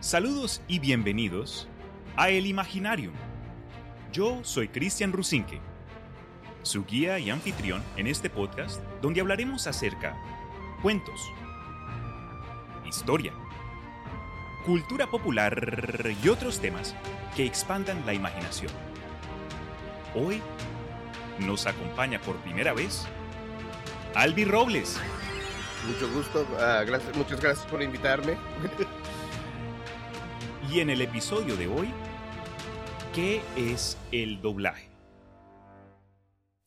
Saludos 0.00 0.62
y 0.66 0.78
bienvenidos 0.78 1.68
a 2.16 2.30
El 2.30 2.46
Imaginarium. 2.46 3.12
Yo 4.14 4.40
soy 4.44 4.68
Cristian 4.68 5.12
Rusinque, 5.12 5.60
su 6.62 6.86
guía 6.86 7.18
y 7.18 7.28
anfitrión 7.28 7.82
en 7.98 8.06
este 8.06 8.30
podcast 8.30 8.80
donde 9.02 9.20
hablaremos 9.20 9.66
acerca 9.66 10.16
cuentos, 10.80 11.20
historia, 12.88 13.34
cultura 14.64 15.06
popular 15.06 16.14
y 16.24 16.28
otros 16.30 16.60
temas 16.60 16.94
que 17.36 17.44
expandan 17.44 18.06
la 18.06 18.14
imaginación. 18.14 18.72
Hoy 20.14 20.40
nos 21.40 21.66
acompaña 21.66 22.18
por 22.22 22.36
primera 22.36 22.72
vez 22.72 23.06
Albi 24.14 24.46
Robles. 24.46 24.98
Mucho 25.86 26.10
gusto, 26.14 26.46
ah, 26.58 26.84
muchas 27.16 27.38
gracias 27.38 27.66
por 27.66 27.82
invitarme. 27.82 28.38
Y 30.72 30.78
en 30.78 30.88
el 30.88 31.00
episodio 31.00 31.56
de 31.56 31.66
hoy, 31.66 31.92
¿qué 33.12 33.42
es 33.56 33.98
el 34.12 34.40
doblaje? 34.40 34.88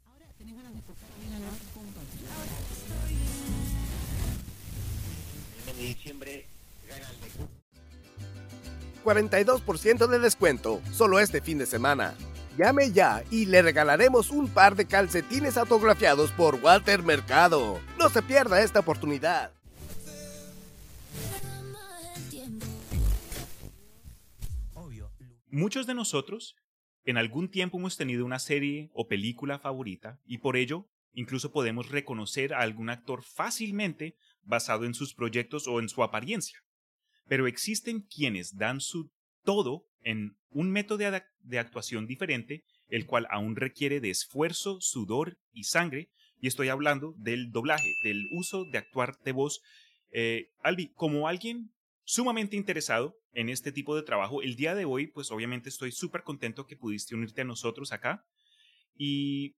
Ahora 0.06 0.26
tenés 0.38 0.58
ganas 0.58 0.74
de 0.74 0.80
escuchar 0.80 1.08
bien 1.22 1.34
a 1.34 1.40
la 1.40 1.52
punto. 1.74 2.00
El 5.58 5.66
mes 5.66 5.78
de 5.78 5.84
diciembre 5.84 6.46
gana 6.90 7.10
el 7.12 7.18
Mecú. 7.20 7.48
42% 9.06 10.08
de 10.08 10.20
descuento, 10.20 10.82
solo 10.92 11.20
este 11.22 11.40
fin 11.40 11.58
de 11.58 11.66
semana. 11.66 12.14
Llame 12.58 12.92
ya 12.92 13.24
y 13.32 13.46
le 13.46 13.62
regalaremos 13.62 14.32
un 14.32 14.50
par 14.50 14.76
de 14.76 14.86
calcetines 14.86 15.56
autografiados 15.56 16.32
por 16.32 16.56
Walter 16.56 17.04
Mercado. 17.04 17.80
No 17.98 18.10
se 18.10 18.22
pierda 18.22 18.62
esta 18.64 18.82
oportunidad. 18.82 19.54
Muchos 25.56 25.86
de 25.86 25.94
nosotros 25.94 26.56
en 27.06 27.16
algún 27.16 27.48
tiempo 27.48 27.78
hemos 27.78 27.96
tenido 27.96 28.26
una 28.26 28.40
serie 28.40 28.90
o 28.92 29.08
película 29.08 29.60
favorita 29.60 30.20
y 30.26 30.40
por 30.40 30.58
ello 30.58 30.90
incluso 31.14 31.52
podemos 31.52 31.92
reconocer 31.92 32.56
a 32.56 32.62
algún 32.62 32.90
actor 32.90 33.22
fácilmente 33.22 34.18
basado 34.42 34.84
en 34.84 34.96
sus 34.96 35.14
proyectos 35.14 35.68
o 35.68 35.80
en 35.80 35.90
su 35.90 36.02
apariencia. 36.02 36.58
Pero 37.28 37.46
existen 37.46 38.02
quienes 38.02 38.56
dan 38.56 38.82
su 38.82 39.12
todo 39.44 39.86
en 40.02 40.36
un 40.50 40.72
método 40.72 40.98
de, 40.98 41.60
actuación 41.60 42.08
diferente, 42.08 42.64
el 42.88 43.06
cual 43.06 43.28
aún 43.30 43.56
requiere 43.56 44.00
de 44.00 44.10
esfuerzo, 44.10 44.82
sudor 44.82 45.38
y 45.52 45.66
sangre, 45.66 46.10
y 46.42 46.48
estoy 46.48 46.70
hablando 46.70 47.14
del 47.16 47.52
doblaje, 47.52 47.94
del 48.04 48.26
uso 48.32 48.66
de 48.72 48.80
actuar 48.80 49.20
de 49.24 49.34
voz. 49.34 49.62
Eh, 50.10 50.50
Albi, 50.64 50.88
como 50.96 51.28
alguien 51.28 51.72
sumamente 52.06 52.56
interesado 52.56 53.18
en 53.34 53.50
este 53.50 53.72
tipo 53.72 53.96
de 53.96 54.04
trabajo, 54.04 54.42
el 54.42 54.56
día 54.56 54.76
de 54.76 54.86
hoy, 54.86 55.08
pues 55.08 55.32
obviamente 55.32 55.70
estoy 55.70 55.92
súper 55.92 56.24
contento 56.24 56.68
que 56.68 56.78
pudiste 56.78 57.16
unirte 57.16 57.42
a 57.42 57.46
nosotros 57.46 57.92
acá. 57.92 58.26
Y, 58.96 59.56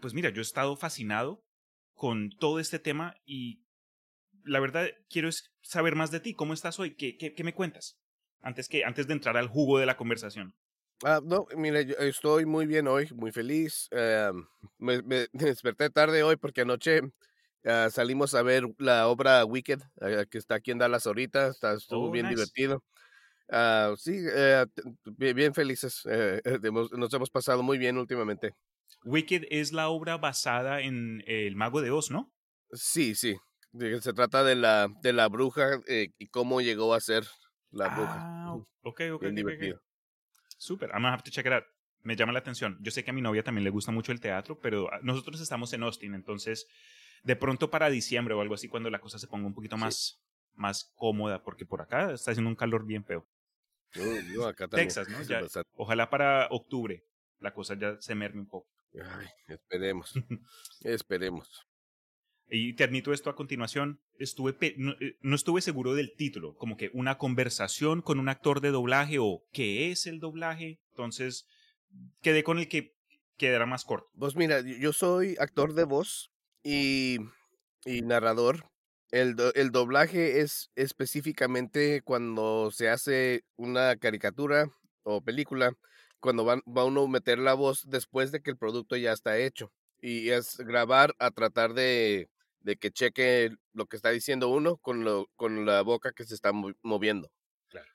pues 0.00 0.14
mira, 0.14 0.30
yo 0.30 0.40
he 0.40 0.42
estado 0.42 0.76
fascinado 0.76 1.44
con 1.94 2.30
todo 2.30 2.58
este 2.60 2.78
tema 2.78 3.14
y 3.24 3.62
la 4.44 4.60
verdad 4.60 4.88
quiero 5.08 5.28
saber 5.60 5.94
más 5.94 6.10
de 6.10 6.20
ti. 6.20 6.34
¿Cómo 6.34 6.54
estás 6.54 6.78
hoy? 6.78 6.94
¿Qué, 6.94 7.16
qué, 7.16 7.34
qué 7.34 7.44
me 7.44 7.54
cuentas? 7.54 7.98
Antes, 8.40 8.68
que, 8.68 8.84
antes 8.84 9.06
de 9.06 9.12
entrar 9.12 9.36
al 9.36 9.48
jugo 9.48 9.78
de 9.78 9.86
la 9.86 9.96
conversación. 9.96 10.54
Ah, 11.02 11.20
no, 11.22 11.46
mire, 11.56 11.86
yo 11.86 11.94
estoy 11.96 12.44
muy 12.46 12.66
bien 12.66 12.86
hoy, 12.86 13.08
muy 13.14 13.32
feliz. 13.32 13.88
eh, 13.90 14.30
me, 14.78 15.02
me 15.04 15.28
desperté 15.32 15.90
tarde 15.90 16.22
hoy 16.22 16.36
porque 16.36 16.62
anoche 16.62 17.02
ah, 17.64 17.88
salimos 17.90 18.34
a 18.34 18.42
ver 18.42 18.64
la 18.78 19.08
obra 19.08 19.44
Wicked, 19.44 19.80
eh, 20.00 20.26
que 20.30 20.38
está 20.38 20.56
aquí 20.56 20.70
en 20.70 20.78
Dallas 20.78 21.06
ahorita. 21.06 21.48
Está, 21.48 21.74
estuvo 21.74 22.08
Oh, 22.08 22.10
bien 22.10 22.26
nice. 22.26 22.36
divertido. 22.36 22.82
Ah, 23.48 23.94
sí, 23.96 24.16
eh, 24.16 24.64
bien, 25.16 25.36
bien 25.36 25.54
felices. 25.54 26.02
eh, 26.06 26.40
eh, 26.44 26.58
hemos- 26.62 26.92
nos 26.92 27.12
hemos 27.12 27.30
pasado 27.30 27.62
muy 27.62 27.78
bien 27.78 27.98
últimamente. 27.98 28.54
Wicked 29.04 29.44
es 29.50 29.72
la 29.72 29.88
obra 29.88 30.18
basada 30.18 30.80
en 30.80 31.22
El 31.26 31.56
Mago 31.56 31.80
de 31.80 31.90
Oz, 31.90 32.10
¿no? 32.10 32.32
Sí, 32.72 33.14
sí. 33.14 33.36
Se 34.00 34.12
trata 34.12 34.42
de 34.44 34.56
la, 34.56 34.88
de 35.02 35.12
la 35.12 35.28
bruja 35.28 35.80
eh, 35.86 36.08
y 36.18 36.26
cómo 36.28 36.60
llegó 36.60 36.92
a 36.94 37.00
ser 37.00 37.24
la 37.70 37.88
bruja. 37.88 38.18
Ah, 38.18 38.54
ok, 38.54 38.66
ok. 38.82 38.92
bien 38.92 39.12
ok, 39.12 39.22
ok. 39.22 39.34
divertido. 39.34 39.80
Súper, 40.58 40.90
I'm 40.90 41.02
gonna 41.02 41.12
have 41.12 41.22
to 41.22 41.30
check 41.30 41.46
it 41.46 41.52
out. 41.52 41.64
Me 42.02 42.16
llama 42.16 42.32
la 42.32 42.38
atención. 42.40 42.78
Yo 42.80 42.90
sé 42.90 43.04
que 43.04 43.10
a 43.10 43.14
mi 43.14 43.22
novia 43.22 43.42
también 43.42 43.64
le 43.64 43.70
gusta 43.70 43.92
mucho 43.92 44.12
el 44.12 44.20
teatro, 44.20 44.58
pero 44.60 44.88
nosotros 45.02 45.40
estamos 45.40 45.72
en 45.72 45.82
Austin, 45.82 46.14
entonces 46.14 46.66
de 47.22 47.36
pronto 47.36 47.70
para 47.70 47.90
diciembre 47.90 48.34
o 48.34 48.40
algo 48.40 48.54
así, 48.54 48.68
cuando 48.68 48.90
la 48.90 49.00
cosa 49.00 49.18
se 49.18 49.26
ponga 49.26 49.46
un 49.46 49.54
poquito 49.54 49.76
Sí. 49.76 49.80
más, 49.80 50.20
más 50.54 50.92
cómoda, 50.94 51.42
porque 51.42 51.66
por 51.66 51.80
acá 51.82 52.12
está 52.12 52.30
haciendo 52.32 52.48
un 52.50 52.56
calor 52.56 52.84
bien 52.86 53.04
feo. 53.04 53.26
Yo- 53.92 54.20
yo 54.32 54.46
acá 54.46 54.68
también. 54.68 54.88
Texas, 54.88 55.08
¿no? 55.08 55.18
Ya-. 55.28 55.64
Ojalá 55.74 56.10
para 56.10 56.46
octubre 56.50 57.04
la 57.38 57.52
cosa 57.54 57.74
ya 57.74 57.96
se 58.00 58.14
merme 58.14 58.40
un 58.40 58.48
poco. 58.48 58.68
Ay, 58.94 59.26
esperemos. 59.48 60.12
esperemos. 60.80 61.66
Y 62.52 62.74
te 62.74 62.82
admito 62.82 63.12
esto 63.12 63.30
a 63.30 63.36
continuación, 63.36 64.00
estuve 64.18 64.74
no, 64.76 64.92
eh, 65.00 65.16
no 65.20 65.36
estuve 65.36 65.60
seguro 65.60 65.94
del 65.94 66.14
título, 66.16 66.56
como 66.56 66.76
que 66.76 66.90
una 66.92 67.16
conversación 67.16 68.02
con 68.02 68.18
un 68.18 68.28
actor 68.28 68.60
de 68.60 68.70
doblaje 68.72 69.18
o 69.20 69.44
qué 69.52 69.92
es 69.92 70.06
el 70.06 70.18
doblaje, 70.18 70.80
entonces 70.90 71.46
quedé 72.22 72.42
con 72.42 72.58
el 72.58 72.66
que 72.68 72.96
quedará 73.36 73.66
más 73.66 73.84
corto. 73.84 74.08
Pues 74.18 74.34
mira, 74.34 74.60
yo 74.62 74.92
soy 74.92 75.36
actor 75.38 75.74
de 75.74 75.84
voz 75.84 76.32
y, 76.62 77.18
y 77.84 78.02
narrador. 78.02 78.64
El, 79.10 79.34
do- 79.36 79.52
el 79.54 79.72
doblaje 79.72 80.40
es 80.40 80.70
específicamente 80.76 82.02
cuando 82.02 82.70
se 82.70 82.88
hace 82.88 83.42
una 83.56 83.96
caricatura 83.96 84.70
o 85.02 85.20
película, 85.22 85.72
cuando 86.20 86.44
van, 86.44 86.62
va 86.66 86.84
uno 86.84 87.04
a 87.04 87.08
meter 87.08 87.38
la 87.38 87.54
voz 87.54 87.84
después 87.88 88.30
de 88.32 88.40
que 88.42 88.50
el 88.50 88.56
producto 88.58 88.96
ya 88.96 89.12
está 89.12 89.38
hecho. 89.38 89.72
Y 90.00 90.30
es 90.30 90.56
grabar 90.58 91.14
a 91.18 91.30
tratar 91.30 91.74
de, 91.74 92.28
de 92.60 92.76
que 92.76 92.90
cheque 92.90 93.50
lo 93.72 93.86
que 93.86 93.96
está 93.96 94.10
diciendo 94.10 94.48
uno 94.48 94.76
con, 94.78 95.04
lo, 95.04 95.26
con 95.36 95.66
la 95.66 95.82
boca 95.82 96.12
que 96.12 96.24
se 96.24 96.34
está 96.34 96.52
mo- 96.52 96.72
moviendo. 96.82 97.30
Claro. 97.68 97.88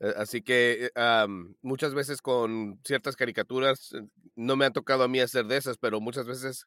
Eh, 0.00 0.14
Así 0.16 0.42
que 0.42 0.90
eh, 0.94 1.26
muchas 1.62 1.94
veces 1.94 2.22
con 2.22 2.80
ciertas 2.84 3.16
caricaturas, 3.16 3.92
eh, 3.94 4.02
no 4.36 4.56
me 4.56 4.64
han 4.66 4.72
tocado 4.72 5.04
a 5.04 5.08
mí 5.08 5.20
hacer 5.20 5.46
de 5.46 5.56
esas, 5.56 5.78
pero 5.78 6.00
muchas 6.00 6.26
veces 6.26 6.66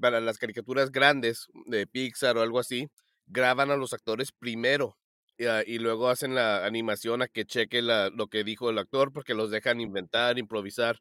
para 0.00 0.20
las 0.20 0.38
caricaturas 0.38 0.90
grandes 0.92 1.48
de 1.66 1.86
Pixar 1.86 2.36
o 2.36 2.42
algo 2.42 2.58
así, 2.58 2.88
graban 3.26 3.70
a 3.70 3.76
los 3.76 3.92
actores 3.92 4.32
primero 4.32 4.96
y, 5.38 5.46
ah, 5.46 5.62
y 5.66 5.78
luego 5.78 6.08
hacen 6.10 6.34
la 6.34 6.64
animación 6.66 7.22
a 7.22 7.28
que 7.28 7.44
cheque 7.46 7.82
la, 7.82 8.10
lo 8.10 8.28
que 8.28 8.44
dijo 8.44 8.70
el 8.70 8.78
actor 8.78 9.12
porque 9.12 9.34
los 9.34 9.50
dejan 9.50 9.80
inventar, 9.80 10.38
improvisar 10.38 11.00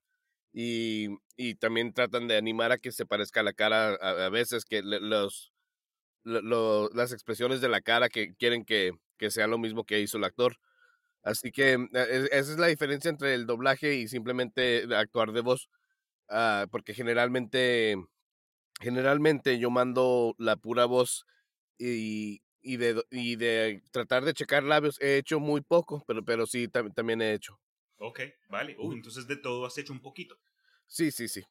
y, 0.54 1.10
y 1.38 1.56
también 1.56 1.94
tratan 1.94 2.28
de 2.28 2.38
animar 2.38 2.72
a 2.72 2.78
que 2.78 2.92
se 2.92 3.06
parezca 3.06 3.44
la 3.44 3.54
cara 3.54 3.96
a, 4.02 4.26
a 4.26 4.30
veces, 4.30 4.66
que 4.66 4.82
los, 4.84 5.54
lo- 6.24 6.42
lo- 6.42 6.90
las 6.94 7.12
expresiones 7.12 7.62
de 7.62 7.70
la 7.70 7.82
cara 7.82 8.10
que 8.10 8.34
quieren 8.36 8.66
que, 8.66 8.92
que 9.18 9.32
sea 9.32 9.48
lo 9.48 9.58
mismo 9.58 9.84
que 9.86 10.00
hizo 10.02 10.18
el 10.18 10.24
actor. 10.26 10.58
Así 11.24 11.52
que 11.52 11.78
mm, 11.78 11.90
e- 11.96 12.26
esa 12.32 12.54
es 12.54 12.60
la 12.60 12.68
diferencia 12.68 13.10
entre 13.10 13.34
el 13.36 13.46
doblaje 13.48 13.96
y 13.96 14.08
simplemente 14.08 14.86
actuar 14.96 15.32
de 15.34 15.42
voz. 15.42 15.70
ah, 16.30 16.68
porque 16.72 16.94
generalmente, 16.94 17.96
generalmente 18.84 19.58
yo 19.58 19.70
mando 19.72 20.36
la 20.38 20.56
pura 20.58 20.86
voz 20.86 21.26
y, 21.80 22.42
y, 22.62 22.78
de, 22.78 23.04
y 23.10 23.36
de 23.36 23.82
tratar 23.92 24.24
de 24.26 24.34
checar 24.34 24.64
labios 24.64 25.02
he 25.02 25.18
hecho 25.18 25.40
muy 25.40 25.62
poco, 25.62 26.04
pero, 26.06 26.24
pero 26.24 26.46
sí 26.46 26.68
tam- 26.68 26.94
también 26.94 27.22
he 27.22 27.34
hecho. 27.34 27.60
Ok, 27.98 28.20
vale. 28.50 28.76
Uh, 28.78 28.94
entonces 28.94 29.26
de 29.28 29.38
todo 29.38 29.66
has 29.66 29.78
hecho 29.78 29.94
un 29.94 30.02
poquito. 30.02 30.38
Sí, 30.86 31.10
sí, 31.12 31.28
sí. 31.28 31.42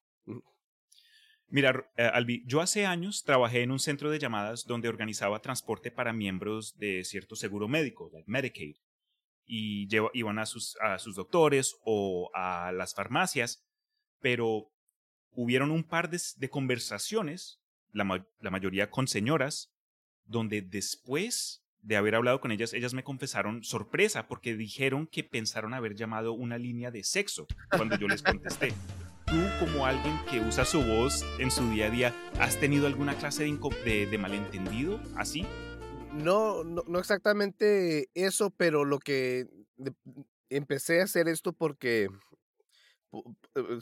Mira, 1.48 1.86
eh, 1.96 2.04
Albi, 2.04 2.42
yo 2.46 2.60
hace 2.62 2.86
años 2.86 3.24
trabajé 3.24 3.62
en 3.62 3.70
un 3.72 3.78
centro 3.78 4.10
de 4.10 4.18
llamadas 4.18 4.64
donde 4.64 4.88
organizaba 4.88 5.42
transporte 5.42 5.90
para 5.90 6.12
miembros 6.14 6.78
de 6.78 7.04
cierto 7.04 7.36
seguro 7.36 7.68
médico, 7.68 8.08
like 8.12 8.30
Medicaid, 8.30 8.76
y 9.44 9.86
lleva- 9.88 10.10
iban 10.14 10.38
a 10.38 10.46
sus, 10.46 10.76
a 10.80 10.98
sus 10.98 11.14
doctores 11.14 11.76
o 11.84 12.30
a 12.34 12.72
las 12.72 12.94
farmacias, 12.94 13.66
pero 14.20 14.71
hubieron 15.34 15.70
un 15.70 15.84
par 15.84 16.10
de, 16.10 16.20
conversaciones, 16.50 17.60
la, 17.92 18.04
ma- 18.04 18.26
la 18.40 18.50
mayoría 18.50 18.90
con 18.90 19.08
señoras, 19.08 19.70
donde 20.24 20.62
después 20.62 21.62
de 21.80 21.96
haber 21.96 22.14
hablado 22.14 22.40
con 22.40 22.52
ellas, 22.52 22.72
ellas 22.74 22.94
me 22.94 23.02
confesaron 23.02 23.64
sorpresa 23.64 24.28
porque 24.28 24.54
dijeron 24.56 25.06
que 25.06 25.24
pensaron 25.24 25.74
haber 25.74 25.94
llamado 25.96 26.32
una 26.32 26.56
línea 26.58 26.90
de 26.90 27.02
sexo 27.02 27.46
cuando 27.70 27.98
yo 27.98 28.06
les 28.08 28.22
contesté. 28.22 28.72
Tú, 29.26 29.40
como 29.60 29.86
alguien 29.86 30.16
que 30.30 30.40
usa 30.40 30.64
su 30.64 30.82
voz 30.82 31.24
en 31.38 31.50
su 31.50 31.68
día 31.70 31.86
a 31.86 31.90
día, 31.90 32.14
¿has 32.38 32.58
tenido 32.60 32.86
alguna 32.86 33.16
clase 33.16 33.44
de, 33.44 33.50
inco- 33.50 33.74
de, 33.84 34.06
de 34.06 34.18
malentendido 34.18 35.00
así? 35.16 35.46
No, 36.12 36.62
no, 36.64 36.84
no 36.86 36.98
exactamente 36.98 38.10
eso, 38.14 38.50
pero 38.50 38.84
lo 38.84 38.98
que 38.98 39.46
empecé 40.50 41.00
a 41.00 41.04
hacer 41.04 41.28
esto 41.28 41.52
porque 41.52 42.08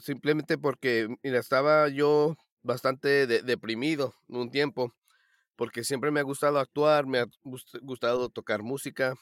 simplemente 0.01 0.57
porque 0.57 1.07
mira, 1.23 1.39
estaba 1.39 1.89
yo 1.89 2.35
bastante 2.63 3.27
de- 3.27 3.41
deprimido 3.43 4.13
un 4.27 4.51
tiempo, 4.51 4.93
porque 5.57 5.83
siempre 5.83 6.11
me 6.11 6.21
ha 6.21 6.23
gustado 6.23 6.59
actuar, 6.59 7.07
me 7.07 7.19
ha 7.19 7.25
gust- 7.43 7.79
gustado 7.83 8.29
tocar 8.29 8.63
música 8.63 9.15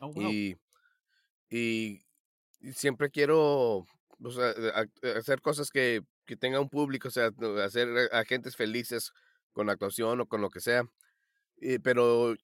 Oh, 0.00 0.08
wow. 0.12 0.34
y 0.34 0.56
y, 1.50 2.00
y 2.60 2.72
siempre 2.74 3.10
quiero 3.10 3.86
o 4.24 4.30
sea, 4.32 4.50
a- 4.74 4.82
a- 5.08 5.18
hacer 5.18 5.40
cosas 5.42 5.70
que, 5.70 6.02
que 6.26 6.36
tenga 6.36 6.60
un 6.60 6.68
público, 6.70 7.08
o 7.08 7.10
sea, 7.10 7.30
hacer 7.64 7.88
a 8.12 8.24
gentes 8.24 8.56
felices 8.56 9.12
con 9.52 9.70
actuación 9.70 10.20
o 10.22 10.26
con 10.28 10.40
lo 10.42 10.50
que 10.50 10.60
sea. 10.60 10.84
Pero 11.82 12.36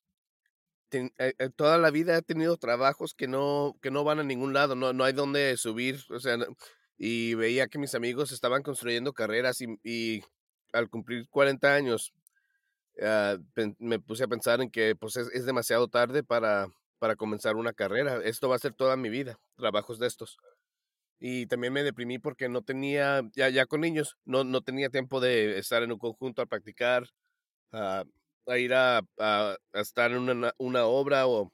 ten- 0.89 1.13
eh, 1.19 1.35
eh, 1.39 1.51
toda 1.51 1.79
la 1.79 1.91
vida 1.91 2.17
he 2.17 2.23
tenido 2.23 2.57
trabajos 2.57 3.15
que 3.15 3.29
no, 3.29 3.75
que 3.83 3.91
no 3.91 4.05
van 4.05 4.21
a 4.21 4.25
ningún 4.25 4.53
lado, 4.55 4.75
no, 4.75 4.93
no 4.93 5.05
hay 5.05 5.13
donde 5.13 5.57
subir, 5.57 6.01
o 6.11 6.21
sea, 6.21 6.37
y 7.07 7.35
veía 7.35 7.69
que 7.69 7.79
mis 7.79 7.95
amigos 7.95 8.33
estaban 8.33 8.63
construyendo 8.63 9.13
carreras 9.13 9.61
y, 9.61 10.25
al 10.73 10.89
cumplir 10.89 11.29
40 11.29 11.75
años 11.75 12.15
ah, 13.03 13.37
me 13.79 14.01
puse 14.01 14.25
a 14.25 14.29
pensar 14.29 14.61
en 14.61 14.71
que 14.71 14.97
pues 14.97 15.17
es, 15.17 15.29
es 15.33 15.47
demasiado 15.47 15.89
tarde 15.89 16.23
para, 16.25 16.69
para 16.99 17.17
comenzar 17.17 17.57
una 17.57 17.73
carrera. 17.73 18.21
Esto 18.25 18.49
va 18.49 18.57
a 18.57 18.59
ser 18.61 18.73
toda 18.75 18.97
mi 18.97 19.09
vida, 19.11 19.39
trabajos 19.57 19.99
de 19.99 20.07
estos. 20.07 20.39
Y 21.21 21.47
también 21.47 21.73
me 21.73 21.85
deprimí 21.85 22.19
porque 22.19 22.49
no 22.49 22.63
tenía, 22.63 23.23
ya, 23.37 23.49
ya 23.51 23.67
con 23.67 23.83
niños, 23.83 24.17
no, 24.25 24.45
no 24.45 24.63
tenía 24.63 24.91
tiempo 24.91 25.21
de 25.21 25.59
estar 25.59 25.83
en 25.83 25.93
un 25.93 25.99
conjunto 25.99 26.43
a 26.43 26.47
practicar, 26.47 27.05
a, 27.73 28.05
a 28.47 28.59
ir 28.59 28.75
a, 28.75 28.99
a- 29.19 29.57
a 29.75 29.81
estar 29.81 30.13
en 30.13 30.19
una, 30.31 30.53
una 30.59 30.87
obra 30.87 31.27
o 31.27 31.53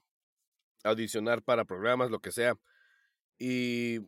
audicionar 0.85 1.43
para 1.43 1.65
programas, 1.65 2.11
lo 2.11 2.21
que 2.21 2.33
sea. 2.33 2.57
Y 3.39 4.01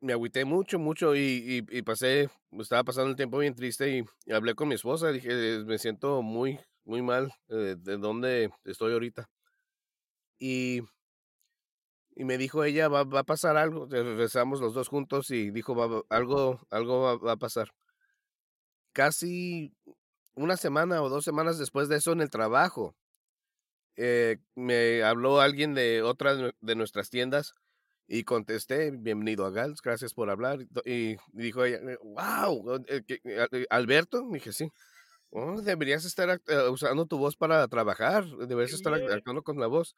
me 0.00 0.12
agüité 0.12 0.44
mucho, 0.44 0.78
mucho 0.78 1.14
y, 1.16 1.66
y, 1.70 1.82
pasé, 1.82 2.30
estaba 2.58 2.84
pasando 2.84 3.10
el 3.10 3.16
tiempo 3.16 3.38
bien 3.38 3.54
triste 3.54 3.98
y, 3.98 4.32
hablé 4.32 4.54
con 4.54 4.68
mi 4.68 4.74
esposa, 4.74 5.10
dije, 5.10 5.64
me 5.64 5.78
siento 5.78 6.22
muy, 6.22 6.60
muy 6.84 7.02
mal 7.02 7.32
eh, 7.48 7.76
de 7.78 7.96
dónde 7.96 8.50
estoy 8.64 8.92
ahorita. 8.92 9.28
Y, 10.38 10.82
y 12.14 12.24
me 12.24 12.38
dijo 12.38 12.64
ella, 12.64 12.88
va, 12.88 13.04
va 13.04 13.20
a 13.20 13.24
pasar 13.24 13.56
algo, 13.56 13.86
regresamos 13.86 14.60
los 14.60 14.74
dos 14.74 14.88
juntos 14.88 15.30
y 15.30 15.50
dijo, 15.50 15.74
va, 15.74 16.02
algo, 16.10 16.60
algo 16.70 17.18
va, 17.18 17.32
a 17.32 17.36
pasar. 17.36 17.70
Casi 18.92 19.72
una 20.34 20.56
semana 20.56 21.02
o 21.02 21.08
dos 21.08 21.24
semanas 21.24 21.58
después 21.58 21.88
de 21.88 21.96
eso 21.96 22.12
en 22.12 22.20
el 22.20 22.30
trabajo, 22.30 22.94
eh, 23.96 24.38
me 24.54 25.02
habló 25.02 25.40
alguien 25.40 25.74
de 25.74 26.02
otra 26.02 26.36
de 26.60 26.74
nuestras 26.76 27.10
tiendas 27.10 27.54
y 28.08 28.24
contesté, 28.24 28.90
bienvenido 28.92 29.46
a 29.46 29.50
Gals, 29.52 29.82
gracias 29.82 30.14
por 30.14 30.30
hablar. 30.30 30.60
Y, 30.86 31.12
y 31.12 31.16
dijo 31.32 31.64
ella, 31.64 31.80
wow, 32.02 32.82
Alberto, 33.70 34.26
dije, 34.32 34.52
sí. 34.52 34.70
"Oh, 35.30 35.60
deberías 35.62 36.04
estar 36.06 36.30
eh, 36.48 36.68
usando 36.70 37.06
tu 37.06 37.18
voz 37.18 37.36
para 37.36 37.68
trabajar, 37.68 38.26
deberías 38.26 38.72
estar 38.74 38.94
actuando 38.94 39.42
con 39.42 39.60
la 39.60 39.66
voz. 39.68 39.96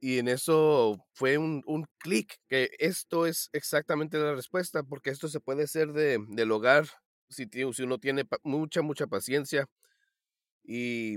Y 0.00 0.18
en 0.18 0.28
eso 0.28 0.98
fue 1.14 1.38
un, 1.38 1.62
un 1.66 1.86
clic, 1.98 2.36
que 2.48 2.70
esto 2.78 3.26
es 3.26 3.50
exactamente 3.52 4.18
la 4.18 4.34
respuesta, 4.34 4.82
porque 4.82 5.10
esto 5.10 5.28
se 5.28 5.40
puede 5.40 5.64
hacer 5.64 5.92
de, 5.92 6.18
del 6.30 6.52
hogar 6.52 6.86
si, 7.30 7.46
si 7.74 7.82
uno 7.84 7.98
tiene 7.98 8.24
mucha, 8.44 8.82
mucha 8.82 9.06
paciencia. 9.08 9.66
Y, 10.64 11.16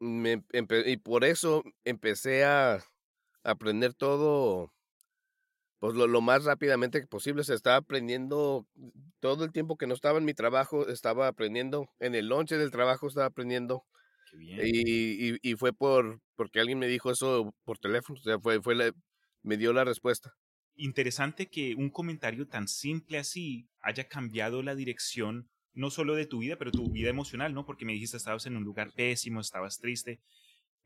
me 0.00 0.44
y 0.86 0.96
por 0.98 1.24
eso 1.24 1.62
empecé 1.84 2.44
a 2.44 2.78
aprender 3.44 3.94
todo 3.94 4.72
pues 5.78 5.94
lo, 5.94 6.06
lo 6.06 6.20
más 6.20 6.44
rápidamente 6.44 7.06
posible. 7.06 7.44
Se 7.44 7.54
estaba 7.54 7.76
aprendiendo 7.76 8.66
todo 9.20 9.44
el 9.44 9.52
tiempo 9.52 9.76
que 9.76 9.86
no 9.86 9.94
estaba 9.94 10.18
en 10.18 10.24
mi 10.24 10.34
trabajo, 10.34 10.88
estaba 10.88 11.28
aprendiendo. 11.28 11.88
En 12.00 12.14
el 12.14 12.26
lonche 12.28 12.56
del 12.58 12.70
trabajo 12.70 13.06
estaba 13.08 13.26
aprendiendo. 13.26 13.84
Qué 14.30 14.36
bien. 14.36 14.60
Y, 14.62 15.30
y, 15.30 15.36
y 15.42 15.54
fue 15.54 15.72
por 15.72 16.20
porque 16.36 16.60
alguien 16.60 16.78
me 16.78 16.86
dijo 16.88 17.10
eso 17.10 17.52
por 17.64 17.78
teléfono. 17.78 18.18
O 18.18 18.22
sea, 18.22 18.38
fue, 18.38 18.60
fue 18.62 18.74
la- 18.74 18.92
me 19.42 19.56
dio 19.56 19.72
la 19.72 19.84
respuesta. 19.84 20.32
Interesante 20.76 21.48
que 21.48 21.74
un 21.74 21.90
comentario 21.90 22.46
tan 22.46 22.68
simple 22.68 23.18
así 23.18 23.68
haya 23.80 24.06
cambiado 24.08 24.62
la 24.62 24.74
dirección 24.76 25.48
no 25.74 25.90
solo 25.90 26.14
de 26.14 26.26
tu 26.26 26.38
vida, 26.38 26.56
pero 26.56 26.70
tu 26.72 26.90
vida 26.90 27.08
emocional, 27.10 27.54
¿no? 27.54 27.64
Porque 27.64 27.84
me 27.84 27.92
dijiste 27.92 28.16
estabas 28.16 28.46
en 28.46 28.56
un 28.56 28.64
lugar 28.64 28.92
pésimo, 28.94 29.40
estabas 29.40 29.78
triste. 29.78 30.20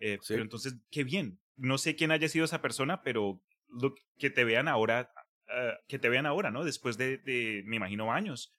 eh, 0.00 0.18
Sí. 0.20 0.34
Pero 0.34 0.42
entonces, 0.42 0.74
qué 0.90 1.04
bien. 1.04 1.38
No 1.56 1.78
sé 1.78 1.94
quién 1.96 2.10
haya 2.10 2.28
sido 2.28 2.44
esa 2.44 2.60
persona, 2.62 3.02
pero 3.02 3.40
lo, 3.72 3.94
que 4.18 4.30
te 4.30 4.44
vean 4.44 4.68
ahora, 4.68 5.10
ah, 5.48 5.74
que 5.88 5.98
te 5.98 6.08
vean 6.08 6.26
ahora, 6.26 6.50
¿no? 6.50 6.64
Después 6.64 6.96
de, 6.96 7.18
de, 7.18 7.62
me 7.66 7.76
imagino, 7.76 8.12
años. 8.12 8.54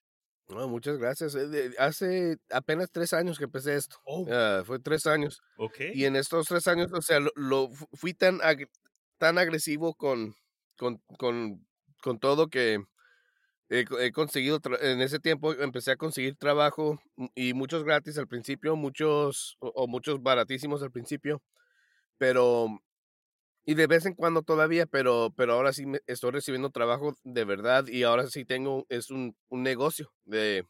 No, 0.49 0.67
muchas 0.67 0.97
gracias. 0.97 1.35
Eh, 1.35 1.71
Hace 1.79 2.37
apenas 2.51 2.91
tres 2.91 3.13
años 3.13 3.37
que 3.37 3.45
empecé 3.45 3.75
esto. 3.75 3.97
Oh, 4.05 4.25
Ah, 4.29 4.63
fue 4.65 4.79
tres 4.79 5.05
años. 5.07 5.41
ok. 5.57 5.77
Y 5.93 6.05
en 6.05 6.15
estos 6.15 6.47
tres 6.47 6.67
años, 6.67 6.91
o 6.93 7.01
sea, 7.01 7.19
lo, 7.19 7.31
lo 7.35 7.69
fu- 7.69 7.87
fui 7.93 8.13
tan, 8.13 8.39
ag- 8.39 8.69
tan 9.17 9.37
agresivo 9.37 9.93
con, 9.95 10.35
con, 10.77 11.01
con, 11.17 11.65
con 12.01 12.19
todo 12.19 12.49
que 12.49 12.79
he, 13.69 13.85
he 13.99 14.11
conseguido, 14.11 14.59
en 14.81 15.01
ese 15.01 15.19
tiempo 15.19 15.53
empecé 15.53 15.91
a 15.91 15.97
conseguir 15.97 16.35
trabajo 16.37 16.99
y 17.35 17.53
muchos 17.53 17.83
gratis 17.83 18.17
al 18.17 18.27
principio, 18.27 18.75
muchos 18.75 19.57
o, 19.59 19.69
o 19.69 19.87
muchos 19.87 20.21
baratísimos 20.21 20.83
al 20.83 20.91
principio, 20.91 21.41
pero, 22.17 22.67
y 23.65 23.75
de 23.75 23.87
vez 23.87 24.05
en 24.05 24.13
cuando 24.15 24.41
todavía, 24.43 24.85
pero, 24.85 25.33
pero 25.35 25.53
ahora 25.53 25.73
sí 25.73 25.85
me 25.85 25.99
estoy 26.07 26.31
recibiendo 26.31 26.69
trabajo 26.71 27.15
de 27.23 27.45
verdad 27.45 27.87
y 27.87 28.03
ahora 28.03 28.27
sí 28.27 28.45
tengo, 28.45 28.85
es 28.89 29.09
un, 29.11 29.35
un 29.49 29.63
negocio 29.63 30.11
de, 30.25 30.65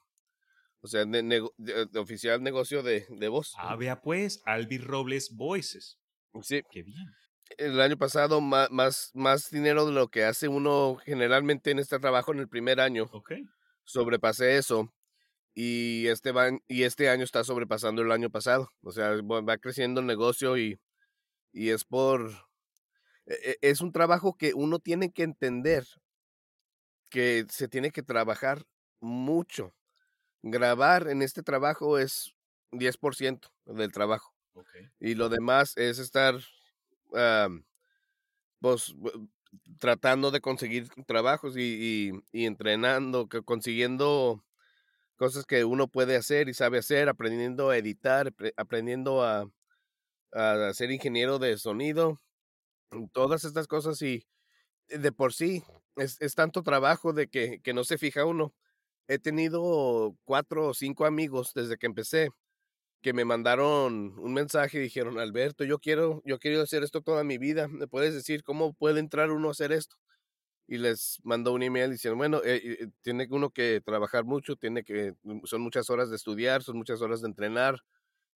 o 0.81 0.87
sea, 0.87 1.05
de, 1.05 1.23
nego- 1.23 1.53
de- 1.57 1.85
de 1.87 1.99
oficial 1.99 2.41
negocio 2.43 2.83
de, 2.83 3.05
de 3.09 3.27
voz. 3.29 3.53
Ah, 3.57 3.75
vea 3.75 4.01
pues, 4.01 4.41
Albi 4.45 4.77
Robles 4.77 5.31
Voices. 5.35 5.97
Sí, 6.41 6.61
Qué 6.71 6.83
bien. 6.83 7.05
el 7.57 7.79
año 7.81 7.97
pasado 7.97 8.41
más, 8.41 8.69
más, 8.71 9.11
más 9.13 9.49
dinero 9.51 9.85
de 9.85 9.91
lo 9.91 10.07
que 10.09 10.23
hace 10.25 10.47
uno 10.47 10.97
generalmente 11.03 11.71
en 11.71 11.79
este 11.79 11.99
trabajo 11.99 12.33
en 12.33 12.39
el 12.39 12.49
primer 12.49 12.79
año. 12.79 13.09
Ok. 13.11 13.33
Sobrepasé 13.85 14.57
eso 14.57 14.93
y 15.53 16.07
este, 16.07 16.31
va, 16.31 16.49
y 16.67 16.83
este 16.83 17.09
año 17.09 17.23
está 17.23 17.43
sobrepasando 17.43 18.01
el 18.01 18.11
año 18.11 18.29
pasado. 18.29 18.69
O 18.81 18.91
sea, 18.91 19.09
va 19.21 19.41
va 19.41 19.57
creciendo 19.57 20.01
el 20.01 20.07
negocio 20.07 20.57
y, 20.57 20.79
y 21.51 21.69
es 21.69 21.85
por... 21.85 22.31
e- 23.27 23.57
Es 23.61 23.81
un 23.81 23.91
trabajo 23.91 24.35
que 24.37 24.53
uno 24.53 24.79
tiene 24.79 25.11
que 25.11 25.23
entender 25.23 25.85
que 27.09 27.45
se 27.49 27.67
tiene 27.67 27.91
que 27.91 28.03
trabajar 28.03 28.63
mucho. 28.99 29.73
Grabar 30.43 31.09
en 31.09 31.21
este 31.21 31.43
trabajo 31.43 31.99
es 31.99 32.35
10% 32.71 33.49
del 33.65 33.91
trabajo 33.91 34.35
y 34.99 35.15
lo 35.15 35.29
demás 35.29 35.73
es 35.77 35.99
estar 35.99 36.35
pues 38.59 38.95
tratando 39.79 40.31
de 40.31 40.41
conseguir 40.41 40.87
trabajos 41.07 41.57
y, 41.57 42.11
y- 42.11 42.41
y 42.41 42.45
entrenando, 42.45 43.27
que- 43.29 43.43
consiguiendo 43.43 44.43
cosas 45.17 45.45
que 45.45 45.65
uno 45.65 45.87
puede 45.89 46.15
hacer 46.17 46.49
y 46.49 46.53
sabe 46.55 46.79
hacer, 46.79 47.09
aprendiendo 47.09 47.69
a 47.69 47.77
editar, 47.77 48.33
apre- 48.33 48.53
aprendiendo 48.57 49.23
a, 49.23 49.49
a 50.33 50.73
ser 50.73 50.91
ingeniero 50.91 51.39
de 51.39 51.57
sonido, 51.57 52.19
todas 53.11 53.45
estas 53.45 53.67
cosas 53.67 54.01
y 54.01 54.25
de 54.87 55.11
por 55.11 55.33
sí 55.33 55.63
es, 55.95 56.17
es 56.21 56.35
tanto 56.35 56.63
trabajo 56.63 57.13
de 57.13 57.27
que, 57.27 57.61
que 57.61 57.73
no 57.73 57.83
se 57.83 57.97
fija 57.97 58.25
uno. 58.25 58.53
He 59.07 59.19
tenido 59.19 60.15
cuatro 60.23 60.69
o 60.69 60.73
cinco 60.73 61.05
amigos 61.05 61.53
desde 61.53 61.77
que 61.77 61.87
empecé 61.87 62.29
que 63.03 63.13
me 63.13 63.25
mandaron 63.25 64.17
un 64.17 64.33
mensaje 64.33 64.79
y 64.79 64.81
dijeron, 64.81 65.19
Alberto, 65.19 65.65
yo 65.65 65.77
quiero, 65.77 66.23
yo 66.25 66.39
quiero 66.39 66.61
hacer 66.61 66.83
esto 66.83 67.01
toda 67.01 67.23
mi 67.23 67.37
vida. 67.37 67.67
¿Me 67.67 67.85
puedes 67.85 68.13
decir 68.13 68.43
cómo 68.43 68.73
puede 68.73 69.01
entrar 69.01 69.29
uno 69.29 69.49
a 69.49 69.51
hacer 69.51 69.73
esto? 69.73 69.97
Y 70.67 70.77
les 70.77 71.19
mandó 71.23 71.51
un 71.51 71.61
email 71.63 71.91
diciendo, 71.91 72.15
bueno, 72.17 72.41
eh, 72.45 72.61
eh, 72.63 72.87
tiene 73.01 73.27
uno 73.29 73.49
que 73.51 73.81
trabajar 73.85 74.23
mucho, 74.23 74.55
tiene 74.55 74.83
que, 74.83 75.15
son 75.43 75.61
muchas 75.61 75.89
horas 75.89 76.09
de 76.09 76.15
estudiar, 76.15 76.63
son 76.63 76.77
muchas 76.77 77.01
horas 77.01 77.21
de 77.21 77.27
entrenar, 77.27 77.81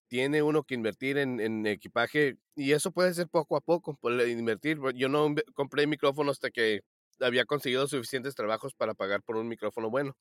tiene 0.07 0.41
uno 0.43 0.63
que 0.63 0.75
invertir 0.75 1.17
en, 1.17 1.39
en 1.39 1.65
equipaje 1.67 2.37
y 2.55 2.71
eso 2.73 2.91
puede 2.91 3.13
ser 3.13 3.27
poco 3.29 3.57
a 3.57 3.61
poco, 3.61 3.95
puede 3.97 4.29
invertir. 4.31 4.79
Yo 4.95 5.09
no 5.09 5.33
compré 5.55 5.87
micrófono 5.87 6.31
hasta 6.31 6.49
que 6.51 6.81
había 7.19 7.45
conseguido 7.45 7.87
suficientes 7.87 8.35
trabajos 8.35 8.73
para 8.73 8.93
pagar 8.93 9.23
por 9.23 9.37
un 9.37 9.47
micrófono 9.47 9.89
bueno. 9.89 10.17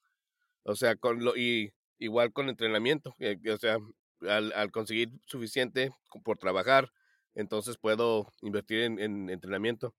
O 0.65 0.75
sea, 0.77 0.97
con 0.97 1.25
lo, 1.25 1.37
y 1.37 1.73
igual 1.99 2.33
con 2.33 2.49
entrenamiento, 2.49 3.15
eh, 3.19 3.39
o 3.53 3.57
sea, 3.59 3.79
al, 4.23 4.53
al 4.53 4.71
conseguir 4.73 5.11
suficiente 5.27 5.91
por 6.25 6.39
trabajar, 6.39 6.91
entonces 7.35 7.77
puedo 7.79 8.33
invertir 8.43 8.81
en, 8.83 8.99
en 8.99 9.31
entrenamiento. 9.31 9.95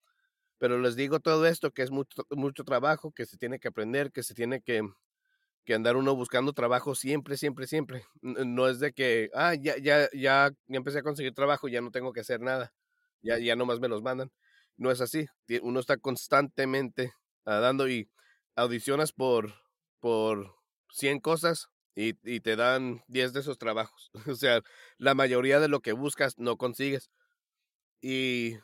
Pero 0.59 0.79
les 0.79 0.95
digo 0.95 1.19
todo 1.19 1.45
esto, 1.47 1.71
que 1.71 1.83
es 1.83 1.91
mucho, 1.91 2.23
mucho 2.31 2.63
trabajo, 2.63 3.11
que 3.11 3.25
se 3.25 3.37
tiene 3.37 3.59
que 3.59 3.67
aprender, 3.69 4.11
que 4.11 4.23
se 4.23 4.33
tiene 4.35 4.61
que, 4.61 4.81
que 5.67 5.75
andar 5.75 5.97
uno 5.97 6.15
buscando 6.15 6.53
trabajo 6.53 6.95
siempre, 6.95 7.37
siempre, 7.37 7.67
siempre. 7.67 8.05
No 8.23 8.69
es 8.69 8.79
de 8.79 8.93
que, 8.93 9.29
ah, 9.35 9.53
ya, 9.55 9.77
ya, 9.77 10.09
ya, 10.13 10.51
ya 10.67 10.77
empecé 10.77 10.99
a 10.99 11.03
conseguir 11.03 11.35
trabajo, 11.35 11.67
ya 11.67 11.81
no 11.81 11.91
tengo 11.91 12.13
que 12.13 12.21
hacer 12.21 12.41
nada, 12.41 12.73
ya, 13.21 13.37
ya 13.37 13.57
nomás 13.57 13.81
me 13.81 13.89
los 13.89 14.01
mandan. 14.01 14.31
No 14.77 14.91
es 14.91 15.01
así, 15.01 15.27
uno 15.61 15.81
está 15.81 15.97
constantemente 15.97 17.13
ah, 17.45 17.59
dando 17.59 17.89
y 17.89 18.09
audicionas 18.55 19.11
por, 19.11 19.53
por 19.99 20.55
100 20.91 21.19
cosas 21.19 21.67
y, 21.95 22.15
y 22.23 22.39
te 22.39 22.55
dan 22.55 23.03
10 23.09 23.33
de 23.33 23.41
esos 23.41 23.57
trabajos. 23.57 24.11
O 24.27 24.35
sea, 24.35 24.61
la 24.97 25.15
mayoría 25.15 25.59
de 25.59 25.67
lo 25.67 25.81
que 25.81 25.91
buscas 25.93 26.39
no 26.39 26.57
consigues. 26.57 27.11
Y 28.01 28.57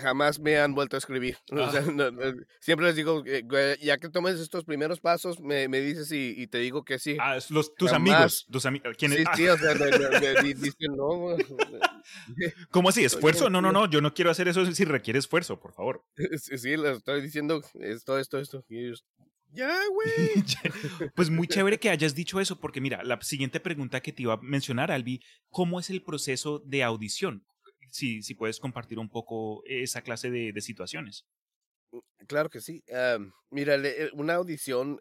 jamás 0.00 0.38
me 0.38 0.58
han 0.58 0.74
vuelto 0.74 0.96
a 0.96 0.98
escribir. 0.98 1.36
O 1.52 1.70
sea, 1.70 1.80
Ah. 1.86 1.90
no, 1.92 2.10
no, 2.10 2.22
siempre 2.60 2.86
les 2.86 2.96
digo, 2.96 3.22
eh, 3.26 3.44
ya 3.82 3.98
que 3.98 4.08
tomes 4.08 4.38
estos 4.40 4.64
primeros 4.64 5.00
pasos, 5.00 5.40
me, 5.40 5.68
me 5.68 5.80
dices 5.80 6.10
y, 6.12 6.34
y 6.36 6.46
te 6.46 6.58
digo 6.58 6.84
que 6.84 6.98
sí. 6.98 7.16
Ah, 7.20 7.38
los, 7.50 7.74
tus 7.74 7.90
Jamás. 7.90 8.14
amigos. 8.14 8.46
Tus 8.50 8.64
ami- 8.66 8.96
¿quiénes? 8.96 9.18
sí, 9.18 9.24
Ah, 9.26 9.36
sí, 9.36 9.48
o 9.48 9.56
sea, 9.58 9.74
me- 9.74 9.98
me- 9.98 10.20
me 10.20 10.42
di- 10.42 10.54
dicen 10.54 10.96
no. 10.96 11.36
¿Cómo 12.70 12.88
así? 12.88 13.04
¿Esfuerzo? 13.04 13.50
No, 13.50 13.60
no, 13.60 13.72
no. 13.72 13.88
Yo 13.90 14.00
no 14.00 14.14
quiero 14.14 14.30
hacer 14.30 14.48
eso 14.48 14.64
si 14.72 14.84
requiere 14.84 15.18
esfuerzo, 15.18 15.58
por 15.60 15.72
favor. 15.72 16.04
Sí, 16.38 16.56
sí, 16.58 16.76
les 16.76 16.98
estoy 16.98 17.20
diciendo 17.20 17.62
esto, 17.80 18.18
esto, 18.18 18.38
esto. 18.38 18.64
Y 18.68 18.78
ellos, 18.86 19.04
ya, 19.50 19.76
güey. 19.92 20.44
Pues 21.14 21.30
muy 21.30 21.46
chévere 21.48 21.78
que 21.78 21.90
hayas 21.90 22.14
dicho 22.14 22.40
eso, 22.40 22.58
porque 22.60 22.80
mira, 22.80 23.02
la 23.02 23.20
siguiente 23.22 23.60
pregunta 23.60 24.00
que 24.00 24.12
te 24.12 24.22
iba 24.22 24.34
a 24.34 24.40
mencionar, 24.42 24.90
Albi, 24.90 25.20
¿cómo 25.50 25.80
es 25.80 25.90
el 25.90 26.02
proceso 26.02 26.60
de 26.64 26.82
audición? 26.84 27.44
Si, 27.90 28.22
si 28.22 28.34
puedes 28.34 28.60
compartir 28.60 28.98
un 28.98 29.08
poco 29.08 29.62
esa 29.66 30.02
clase 30.02 30.30
de, 30.30 30.52
de 30.52 30.60
situaciones. 30.60 31.26
Claro 32.26 32.50
que 32.50 32.60
sí. 32.60 32.82
mira, 33.50 33.76
eh, 33.76 34.10
una 34.12 34.34
audición, 34.34 34.98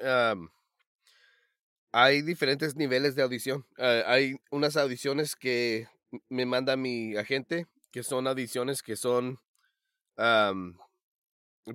hay 1.91 2.21
diferentes 2.21 2.75
niveles 2.75 3.15
de 3.15 3.23
audición. 3.23 3.65
Ah, 3.77 4.03
hay 4.05 4.35
unas 4.51 4.77
audiciones 4.77 5.35
que 5.35 5.87
me 6.29 6.45
manda 6.45 6.75
mi 6.77 7.15
agente, 7.15 7.67
que 7.91 8.03
son 8.03 8.27
audiciones 8.27 8.81
que 8.81 8.95
son 8.95 9.39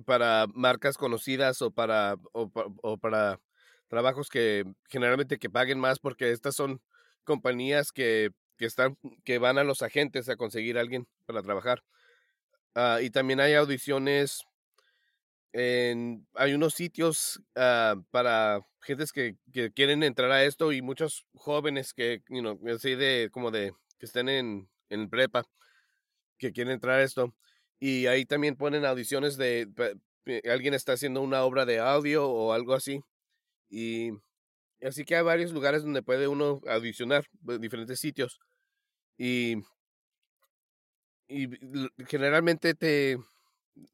para 0.05 0.47
marcas 0.53 0.97
conocidas 0.97 1.61
o 1.61 1.71
para, 1.71 2.15
o, 2.33 2.49
pa- 2.49 2.65
o 2.81 2.97
para 2.97 3.39
trabajos 3.87 4.29
que 4.29 4.63
generalmente 4.89 5.37
que 5.37 5.49
paguen 5.49 5.79
más 5.79 5.99
porque 5.99 6.31
estas 6.31 6.55
son 6.55 6.81
compañías 7.23 7.91
que, 7.91 8.31
que 8.63 8.67
están 8.67 8.97
que 9.25 9.39
van 9.39 9.57
a 9.57 9.65
los 9.65 9.81
agentes 9.81 10.29
a 10.29 10.37
conseguir 10.37 10.77
a 10.77 10.81
alguien 10.81 11.05
para 11.25 11.43
trabajar. 11.43 11.83
Ah, 12.75 12.99
y 13.01 13.09
también 13.09 13.41
hay 13.41 13.55
audiciones 13.55 14.43
en, 15.51 16.25
hay 16.33 16.53
unos 16.53 16.73
sitios 16.73 17.41
ah, 17.55 17.95
para 18.11 18.61
gentes 18.81 19.11
que, 19.11 19.35
que 19.51 19.71
quieren 19.71 20.03
entrar 20.03 20.31
a 20.31 20.43
esto 20.45 20.71
y 20.71 20.81
muchos 20.81 21.25
jóvenes 21.35 21.93
que, 21.93 22.23
you 22.29 22.39
know, 22.41 22.59
así 22.73 22.95
de, 22.95 23.29
como 23.31 23.51
de, 23.51 23.73
que 23.99 24.05
estén 24.05 24.29
en, 24.29 24.69
en 24.89 25.09
prepa, 25.09 25.43
que 26.37 26.53
quieren 26.53 26.73
entrar 26.73 26.99
a 26.99 27.03
esto. 27.03 27.35
Y 27.79 28.07
ahí 28.07 28.25
también 28.25 28.55
ponen 28.55 28.85
audiciones 28.85 29.37
de, 29.37 29.67
pe- 29.75 30.41
alguien 30.49 30.73
está 30.73 30.93
haciendo 30.93 31.21
una 31.21 31.43
obra 31.43 31.65
de 31.65 31.79
audio 31.79 32.29
o 32.29 32.53
algo 32.53 32.73
así. 32.73 33.01
Y 33.69 34.11
así 34.81 35.05
que 35.05 35.15
hay 35.17 35.23
varios 35.23 35.51
lugares 35.53 35.83
donde 35.83 36.03
puede 36.03 36.27
uno 36.27 36.61
audicionar, 36.67 37.25
pues, 37.45 37.61
diferentes 37.61 37.99
sitios. 37.99 38.39
Y, 39.17 39.57
y 41.27 41.49
generalmente 42.07 42.73
te 42.75 43.17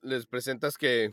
les 0.01 0.25
presentas 0.25 0.77
que 0.77 1.11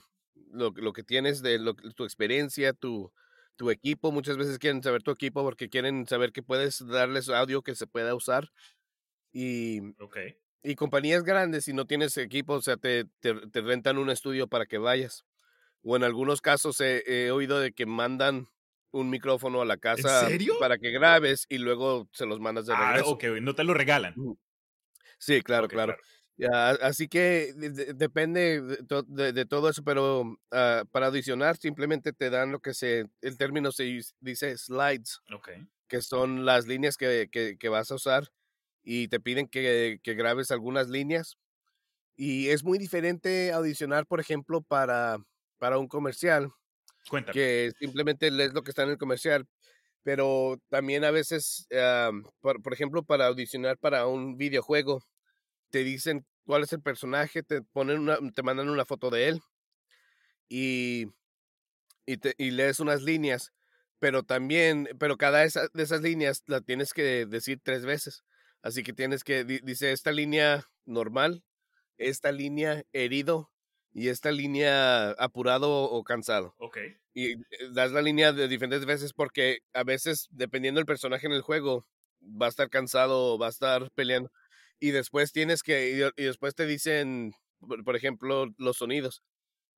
lo, 0.51 0.71
lo 0.77 0.93
que 0.93 1.03
tienes 1.03 1.43
de 1.43 1.59
lo, 1.59 1.75
tu 1.75 2.05
experiencia, 2.05 2.73
tu, 2.73 3.13
tu 3.57 3.71
equipo. 3.71 4.13
Muchas 4.13 4.37
veces 4.37 4.59
quieren 4.59 4.83
saber 4.83 5.03
tu 5.03 5.11
equipo 5.11 5.43
porque 5.43 5.69
quieren 5.69 6.07
saber 6.07 6.33
que 6.33 6.43
puedes 6.43 6.85
darles 6.87 7.29
audio 7.29 7.63
que 7.63 7.75
se 7.75 7.87
pueda 7.87 8.15
usar. 8.15 8.51
Y, 9.33 9.81
y 10.63 10.75
compañías 10.75 11.23
grandes, 11.23 11.65
si 11.65 11.73
no 11.73 11.87
tienes 11.87 12.17
equipo, 12.17 12.55
o 12.55 12.63
sea, 12.63 12.77
te, 12.77 13.05
te, 13.21 13.35
te 13.35 13.61
rentan 13.61 13.99
un 13.99 14.11
estudio 14.11 14.49
para 14.49 14.67
que 14.67 14.79
vayas. 14.79 15.25
O 15.83 15.97
en 15.97 16.05
algunos 16.05 16.41
casos 16.41 16.81
he, 16.81 17.03
he 17.07 17.31
oído 17.31 17.61
de 17.61 17.73
que 17.73 17.87
mandan 17.87 18.49
un 18.93 19.11
micrófono 19.11 19.61
a 19.63 19.65
la 19.65 19.77
casa 19.77 20.29
para 20.59 20.79
que 20.79 20.91
grabes 20.91 21.47
y 21.49 21.59
luego 21.59 22.09
se 22.13 22.27
los 22.27 22.41
mandas 22.41 22.67
de 22.67 22.75
Ah, 22.75 22.87
regreso. 22.89 23.13
ok, 23.13 23.25
no 23.43 23.55
te 23.55 23.65
lo 23.65 23.75
regalan. 23.75 24.15
Sí, 25.19 25.43
claro, 25.43 25.69
claro. 25.69 25.97
Ya, 26.37 26.71
así 26.71 27.09
que 27.09 27.53
de- 27.57 27.71
de- 27.71 27.95
depende 27.95 28.61
de, 28.61 28.77
to- 28.85 29.03
de- 29.05 29.33
de 29.33 29.47
todo 29.47 29.71
eso, 29.71 29.83
pero 29.83 30.37
ah, 30.51 30.85
para 30.91 31.07
audicionar 31.07 31.57
simplemente 31.57 32.13
te 32.13 32.29
dan 32.31 32.53
lo 32.53 32.61
que 32.61 32.75
se, 32.75 33.07
el 33.23 33.39
término 33.39 33.73
se 33.73 33.85
dice 34.21 34.59
slides, 34.59 35.21
que 35.89 36.03
son 36.03 36.45
las 36.47 36.67
líneas 36.67 36.97
que, 36.97 37.29
que- 37.33 37.57
que 37.59 37.69
vas 37.71 37.91
a 37.93 37.97
usar 37.97 38.29
y 38.85 39.09
te 39.09 39.21
piden 39.21 39.49
que, 39.49 39.99
que 40.03 40.15
grabes 40.15 40.51
algunas 40.53 40.89
líneas. 40.91 41.39
Y 42.17 42.49
es 42.51 42.65
muy 42.65 42.79
diferente 42.79 43.53
audicionar, 43.53 44.07
por 44.07 44.21
ejemplo, 44.21 44.63
para, 44.63 45.19
para 45.59 45.79
un 45.79 45.89
comercial, 45.89 46.53
Cuéntame. 47.09 47.41
que 47.41 47.73
simplemente 47.79 48.31
lees 48.31 48.55
lo 48.55 48.63
que 48.63 48.71
está 48.71 48.83
en 48.85 48.91
el 48.91 48.99
comercial, 48.99 49.47
pero 50.05 50.59
también 50.71 51.05
a 51.05 51.11
veces, 51.13 51.67
por, 52.41 52.63
por 52.63 52.73
ejemplo, 52.75 53.05
para 53.05 53.27
audicionar 53.27 53.79
para 53.79 54.07
un 54.07 54.37
videojuego, 54.39 55.03
te 55.71 55.85
dicen 55.85 56.27
cuál 56.47 56.65
es 56.65 56.73
el 56.73 56.83
personaje, 56.83 57.43
te 57.43 57.63
ponen 57.63 58.01
una, 58.01 58.19
te 58.35 58.43
mandan 58.43 58.69
una 58.71 58.87
foto 58.87 59.11
de 59.11 59.29
él 59.29 59.43
y, 60.49 61.07
y, 62.07 62.19
te, 62.19 62.35
y 62.39 62.51
lees 62.53 62.81
unas 62.81 63.03
líneas, 63.03 63.53
pero 63.99 64.25
también, 64.25 64.89
pero 64.99 65.17
cada 65.17 65.45
esa, 65.45 65.69
de 65.75 65.83
esas 65.83 66.03
líneas 66.03 66.43
la 66.47 66.61
tienes 66.61 66.93
que 66.93 67.27
decir 67.27 67.61
tres 67.63 67.85
veces. 67.87 68.25
Así 68.63 68.83
que 68.83 68.93
tienes 68.93 69.25
que, 69.25 69.45
di- 69.45 69.61
dice 69.63 69.93
esta 69.93 70.13
línea 70.13 70.67
normal, 70.87 71.45
esta 71.99 72.33
línea 72.33 72.85
herido 72.93 73.51
y 73.99 74.09
esta 74.09 74.31
línea 74.31 75.11
apurado 75.13 75.71
o 75.85 76.05
cansado 76.05 76.55
Ok. 76.59 76.77
y 77.15 77.33
eh, 77.33 77.39
das 77.73 77.93
la 77.93 78.03
línea 78.03 78.33
de 78.35 78.47
diferentes 78.47 78.85
veces 78.85 79.15
porque 79.15 79.61
a 79.73 79.85
veces, 79.85 80.27
dependiendo 80.31 80.79
del 80.79 80.87
personaje 80.87 81.27
en 81.27 81.33
el 81.33 81.41
juego, 81.41 81.87
va 82.21 82.45
a 82.47 82.49
estar 82.51 82.69
cansado 82.69 83.35
o 83.35 83.39
va 83.39 83.47
a 83.47 83.51
estar 83.51 83.91
peleando. 83.95 84.31
Y 84.79 84.91
después 84.91 85.33
tienes 85.33 85.63
que, 85.63 86.13
y, 86.17 86.23
después 86.25 86.55
te 86.55 86.67
dicen, 86.67 87.33
por, 87.85 87.97
ejemplo, 87.97 88.53
los 88.59 88.77
sonidos. 88.77 89.23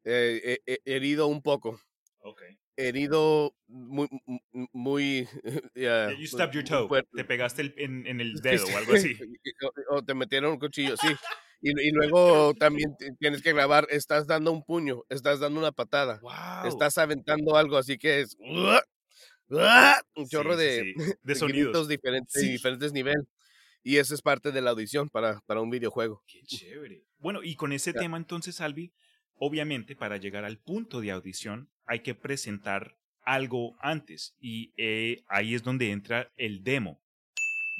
eh, 0.04 0.58
eh, 0.66 0.78
herido 0.84 1.28
un 1.28 1.40
poco. 1.42 1.80
Ok. 2.20 2.42
Herido 2.76 3.54
muy, 3.68 4.08
mu- 4.26 4.40
mu- 4.52 4.66
muy... 4.72 5.28
ya, 5.76 6.10
You 6.12 6.26
stubbed 6.26 6.52
your 6.54 6.64
toe. 6.64 7.02
Te 7.14 7.24
pegaste 7.24 7.62
el- 7.62 7.74
en, 7.76 8.06
en 8.06 8.20
el 8.20 8.34
dedo 8.40 8.66
o 8.66 8.76
algo 8.76 8.92
así. 9.12 9.16
O, 9.62 9.96
o 9.96 10.02
te 10.04 10.14
metieron 10.14 10.52
un 10.52 10.58
cuchillo, 10.58 10.96
sí. 10.96 11.08
Y, 11.60 11.70
y 11.70 11.90
luego 11.90 12.54
también 12.54 12.96
ti- 12.98 13.06
tienes 13.18 13.42
que 13.42 13.52
grabar, 13.52 13.86
estás 13.90 14.26
dando 14.26 14.52
un 14.52 14.62
puño, 14.64 15.02
estás 15.08 15.40
dando 15.40 15.58
una 15.58 15.72
patada 15.72 16.20
Wow. 16.22 16.68
estás 16.68 16.98
aventando 16.98 17.56
algo, 17.56 17.76
así 17.76 17.98
que 17.98 18.20
es 18.20 18.36
un 18.38 20.28
chorro 20.28 20.56
sí, 20.56 20.62
de, 20.64 20.82
sí. 20.82 20.92
de 20.96 21.16
De 21.22 21.34
sonidos. 21.34 21.88
diferentes, 21.88 22.40
Sí. 22.40 22.50
diferentes 22.52 22.92
niveles. 22.92 23.24
Y 23.82 23.96
eso 23.96 24.14
es 24.14 24.22
parte 24.22 24.52
de 24.52 24.60
la 24.60 24.70
audición 24.70 25.08
para, 25.08 25.40
para 25.46 25.60
un 25.60 25.70
videojuego. 25.70 26.22
Qué 26.26 26.42
chévere. 26.42 27.04
Bueno, 27.18 27.42
y 27.42 27.54
con 27.54 27.72
ese 27.72 27.92
tema 27.92 28.16
entonces, 28.16 28.60
Albi, 28.60 28.92
obviamente 29.34 29.96
para 29.96 30.16
llegar 30.18 30.44
al 30.44 30.58
punto 30.58 31.00
de 31.00 31.10
audición 31.12 31.70
hay 31.86 32.00
que 32.00 32.14
presentar 32.14 32.96
algo 33.22 33.76
antes 33.80 34.34
y 34.40 34.72
eh, 34.76 35.22
ahí 35.28 35.54
es 35.54 35.62
donde 35.62 35.90
entra 35.90 36.30
el 36.36 36.62
demo, 36.64 37.00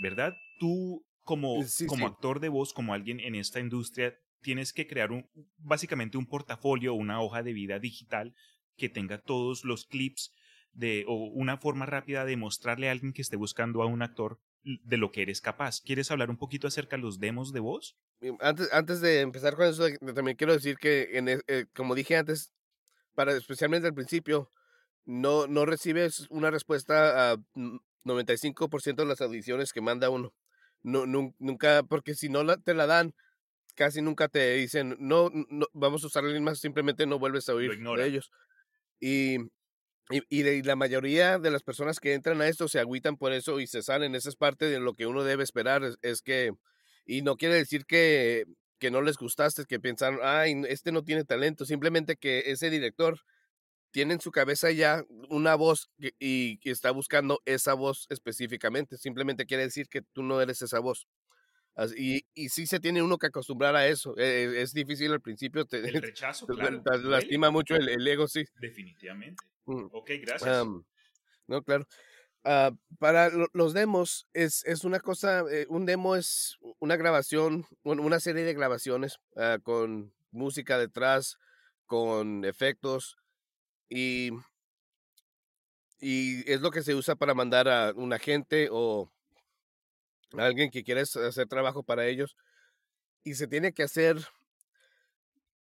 ¿verdad? 0.03 0.35
Tú 0.59 1.05
como, 1.29 1.75
Sí, 1.75 1.91
como 1.91 2.07
sí. 2.07 2.07
actor 2.07 2.41
de 2.41 2.49
voz, 2.49 2.73
como 2.73 2.95
alguien 2.95 3.21
en 3.21 3.35
esta 3.35 3.61
industria, 3.61 4.19
tienes 4.41 4.73
que 4.73 4.87
crear 4.87 5.13
un, 5.13 5.29
básicamente 5.59 6.17
un 6.17 6.27
portafolio, 6.27 6.95
una 6.95 7.21
hoja 7.21 7.43
de 7.43 7.53
vida 7.53 7.79
digital 7.79 8.35
que 8.79 8.89
tenga 8.89 9.19
todos 9.19 9.63
los 9.65 9.85
clips 9.85 10.33
de, 10.73 11.05
o 11.07 11.15
una 11.27 11.59
forma 11.59 11.85
rápida 11.85 12.25
de 12.25 12.39
mostrarle 12.39 12.89
a 12.89 12.93
alguien 12.93 13.13
que 13.13 13.21
esté 13.23 13.37
buscando 13.37 13.83
a 13.83 13.87
un 13.87 14.01
actor 14.01 14.41
de 14.63 14.97
lo 14.97 15.11
que 15.11 15.21
eres 15.23 15.43
capaz. 15.43 15.83
¿Quieres 15.83 16.11
hablar 16.11 16.31
un 16.31 16.39
poquito 16.39 16.67
acerca 16.67 16.97
de 16.97 17.03
los 17.03 17.19
demos 17.19 17.53
de 17.53 17.61
voz? 17.61 17.99
Antes, 18.41 18.73
antes 18.73 19.01
de 19.03 19.21
empezar 19.21 19.55
con 19.55 19.67
eso, 19.67 19.87
también 20.15 20.37
quiero 20.37 20.55
decir 20.55 20.77
que, 20.79 21.19
en, 21.19 21.29
e- 21.29 21.41
eh, 21.47 21.67
como 21.75 21.95
dije 21.95 22.17
antes, 22.17 22.53
para 23.15 23.33
especialmente 23.37 23.89
al 23.89 23.95
principio, 23.95 24.53
no, 25.05 25.47
no 25.47 25.67
recibes 25.67 26.27
una 26.31 26.51
respuesta 26.51 27.33
a 27.33 27.37
mm, 27.55 27.79
95% 28.05 29.03
de 29.03 29.09
las 29.09 29.21
audiciones 29.21 29.73
que 29.73 29.81
manda 29.83 30.11
uno. 30.11 30.35
No, 30.83 31.07
nun- 31.07 31.35
nunca, 31.39 31.83
porque 31.83 32.15
si 32.15 32.29
no 32.29 32.45
la, 32.45 32.57
te 32.59 32.75
la 32.75 32.87
dan, 32.87 33.15
casi 33.77 34.03
nunca 34.03 34.29
te 34.29 34.55
dicen, 34.55 34.97
no, 35.01 35.31
no 35.51 35.67
vamos 35.75 36.05
a 36.05 36.09
usar 36.09 36.25
alguien 36.25 36.45
más, 36.45 36.61
simplemente 36.61 37.07
no 37.07 37.19
vuelves 37.19 37.49
a 37.49 37.55
oír 37.55 37.79
de 37.93 38.07
ellos. 38.07 38.31
Y, 39.01 39.39
y, 40.11 40.23
y 40.31 40.43
de- 40.43 40.57
y 40.57 40.63
la 40.63 40.77
mayoría 40.77 41.39
de 41.39 41.51
las 41.51 41.63
personas 41.63 42.01
que 42.01 42.15
entran 42.15 42.41
a 42.41 42.49
esto 42.49 42.69
se 42.69 42.81
agüitan 42.81 43.17
por 43.17 43.33
eso 43.33 43.61
y 43.61 43.67
se 43.67 43.83
salen. 43.83 44.15
Esa 44.15 44.29
es 44.31 44.37
parte 44.37 44.67
de 44.67 44.81
lo 44.81 44.95
que 44.95 45.07
uno 45.07 45.25
debe 45.25 45.45
esperar, 45.45 45.85
es, 45.85 45.99
es 46.03 46.23
que, 46.23 46.53
y 47.07 47.23
no 47.23 47.37
quiere 47.37 47.55
decir 47.57 47.85
que, 47.87 48.45
que 48.79 48.91
no 48.91 49.03
les 49.03 49.17
gustaste, 49.19 49.65
que 49.67 49.81
pensaron, 49.81 50.21
ay, 50.23 50.63
este 50.69 50.93
no 50.93 51.05
tiene 51.05 51.25
talento, 51.25 51.65
simplemente 51.67 52.17
que 52.17 52.45
ese 52.53 52.71
director 52.71 53.21
tiene 53.91 54.15
en 54.15 54.21
su 54.21 54.31
cabeza 54.31 54.71
ya 54.71 55.05
una 55.31 55.55
voz 55.55 55.91
que- 56.01 56.15
y, 56.19 56.59
que 56.59 56.71
está 56.71 56.91
buscando 56.91 57.41
esa 57.45 57.75
voz 57.75 58.07
específicamente. 58.11 58.97
Simplemente 58.99 59.47
quiere 59.47 59.65
decir 59.65 59.89
que 59.89 60.03
tú 60.03 60.23
no 60.23 60.41
eres 60.41 60.63
esa 60.63 60.79
voz. 60.81 61.07
Así- 61.75 61.95
y, 62.35 62.45
y 62.45 62.49
sí 62.49 62.67
se 62.67 62.81
tiene 62.81 63.03
uno 63.03 63.19
que 63.19 63.27
acostumbrar 63.29 63.77
a 63.77 63.87
eso. 63.87 64.15
Eh, 64.19 64.63
es 64.63 64.73
difícil 64.73 65.13
al 65.13 65.21
principio, 65.21 65.65
te, 65.65 65.79
El 65.79 66.03
rechazo, 66.03 66.47
te- 66.47 66.55
claro. 66.55 66.83
te 66.83 66.99
lastima 66.99 67.51
mucho 67.51 67.77
el, 67.77 67.89
el 67.89 68.07
ego, 68.07 68.27
sí. 68.29 68.45
Definitivamente. 68.61 69.43
Mm. 69.67 69.87
Ok, 69.93 70.11
gracias. 70.21 70.57
Am, 70.57 70.85
no, 71.47 71.63
claro. 71.63 71.87
Ah, 72.45 72.71
para 72.99 73.31
lo- 73.31 73.49
los 73.53 73.73
demos, 73.75 74.27
es, 74.33 74.65
es 74.65 74.85
una 74.85 75.01
cosa, 75.01 75.45
eh, 75.51 75.67
un 75.69 75.87
demo 75.87 76.15
es 76.17 76.57
una 76.79 76.97
grabación, 76.97 77.67
un- 77.83 78.01
una 78.01 78.21
serie 78.21 78.45
de 78.45 78.55
grabaciones 78.55 79.19
ah, 79.37 79.59
con, 79.63 80.13
música 80.31 80.79
detrás, 80.79 81.39
con 81.87 82.45
efectos 82.45 83.17
y, 83.89 84.31
y 86.01 86.51
es 86.51 86.61
lo 86.61 86.71
que 86.71 86.83
se 86.83 86.95
usa 86.95 87.17
para 87.17 87.35
mandar 87.35 87.69
a 87.69 87.93
un 87.95 88.13
agente 88.13 88.69
o 88.71 89.11
a 90.37 90.45
alguien 90.45 90.71
que 90.71 90.85
quiere 90.85 91.01
hacer 91.01 91.49
trabajo 91.49 91.83
para 91.83 92.07
ellos 92.07 92.37
y 93.25 93.35
se 93.35 93.47
tiene 93.47 93.73
que 93.73 93.83
hacer, 93.83 94.17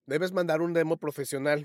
debes 0.06 0.32
mandar 0.32 0.62
un 0.62 0.72
demo 0.72 0.96
profesional, 0.96 1.64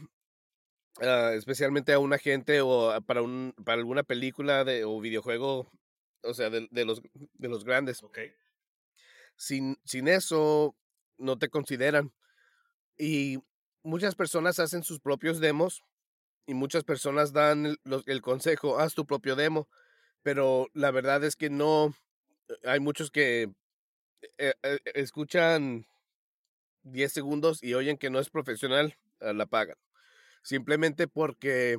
ah, 1.02 1.32
especialmente 1.34 1.94
a 1.94 2.00
un 2.00 2.14
agente 2.14 2.62
o 2.62 3.00
para, 3.02 3.22
un, 3.22 3.54
para 3.66 3.80
alguna 3.80 4.04
película 4.04 4.64
de, 4.64 4.84
o 4.84 5.00
videojuego, 5.00 5.72
o 6.24 6.34
sea, 6.34 6.50
de, 6.50 6.68
de 6.72 6.86
los, 6.86 7.02
de 7.14 7.48
los 7.48 7.64
grandes. 7.64 8.04
Ok. 8.04 8.20
Sin, 9.36 9.78
sin 9.86 10.08
eso, 10.08 10.76
no 11.18 11.38
te 11.38 11.50
consideran. 11.50 12.14
Y 12.98 13.38
muchas 13.84 14.16
personas 14.16 14.60
hacen 14.60 14.84
sus 14.84 15.00
propios 15.00 15.40
demos 15.40 15.84
y 16.48 16.54
muchas 16.54 16.84
personas 16.84 17.34
dan 17.34 17.78
el, 18.06 18.22
consejo, 18.22 18.80
haz 18.80 18.96
tu 18.96 19.06
propio 19.06 19.36
demo, 19.36 19.68
pero 20.24 20.68
la 20.74 20.92
verdad 20.92 21.24
es 21.26 21.36
que 21.36 21.50
no, 21.50 21.94
hay 22.64 22.80
muchos 22.80 23.12
que 23.12 23.52
eh, 24.38 24.54
eh, 24.64 24.80
escuchan 24.96 25.86
10 26.84 27.12
segundos 27.12 27.62
y 27.62 27.74
oyen 27.74 27.98
que 27.98 28.10
no 28.10 28.20
es 28.20 28.30
profesional, 28.30 28.98
ah, 29.20 29.34
la 29.34 29.46
pagan. 29.46 29.78
Simplemente 30.42 31.10
porque 31.10 31.78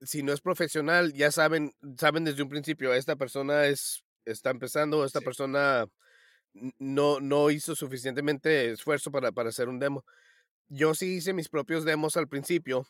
si 0.00 0.24
no 0.24 0.32
es 0.32 0.40
profesional, 0.40 1.12
ya 1.12 1.30
saben, 1.30 1.72
saben 1.96 2.24
desde 2.24 2.42
un 2.42 2.48
principio, 2.48 2.92
esta 2.92 3.14
persona 3.14 3.66
es, 3.66 4.02
está 4.24 4.50
empezando, 4.50 5.04
esta 5.04 5.20
Sí. 5.20 5.24
persona 5.24 5.86
no, 6.78 7.20
no 7.20 7.50
hizo 7.50 7.76
suficientemente 7.76 8.72
esfuerzo 8.72 9.12
para, 9.12 9.30
para 9.30 9.50
hacer 9.50 9.68
un 9.68 9.78
demo. 9.78 10.04
Yo 10.70 10.94
sí 10.94 11.16
hice 11.16 11.32
mis 11.34 11.48
propios 11.48 11.84
demos 11.84 12.16
al 12.16 12.28
principio 12.28 12.86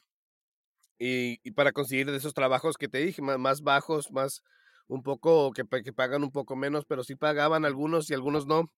y, 0.99 1.51
para 1.53 1.73
conseguir 1.73 2.11
de 2.11 2.17
esos 2.17 2.35
trabajos 2.35 2.77
que 2.77 2.89
te 2.89 2.99
dije, 2.99 3.23
más, 3.23 3.63
bajos, 3.63 4.11
más 4.11 4.43
un 4.89 5.03
poco, 5.03 5.53
que, 5.53 5.65
que 5.85 5.93
pagan 5.93 6.25
un 6.25 6.33
poco 6.33 6.57
menos, 6.57 6.85
pero 6.87 7.05
sí 7.05 7.15
pagaban 7.15 7.65
algunos 7.65 8.11
y 8.11 8.15
algunos 8.15 8.47
no. 8.47 8.73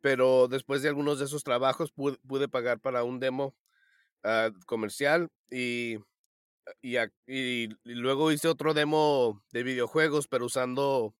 Pero 0.00 0.48
después 0.48 0.82
de 0.82 0.88
algunos 0.90 1.18
de 1.20 1.26
esos 1.26 1.44
trabajos 1.44 1.92
pude, 1.92 2.48
pagar 2.48 2.80
para 2.80 3.04
un 3.04 3.20
demo 3.20 3.54
ah, 4.24 4.50
comercial 4.66 5.30
y, 5.50 5.98
y, 6.82 6.98
y- 7.26 7.68
luego 7.84 8.32
hice 8.32 8.48
otro 8.48 8.74
demo 8.74 9.42
de 9.52 9.62
videojuegos, 9.64 10.28
pero 10.28 10.46
usando 10.46 11.14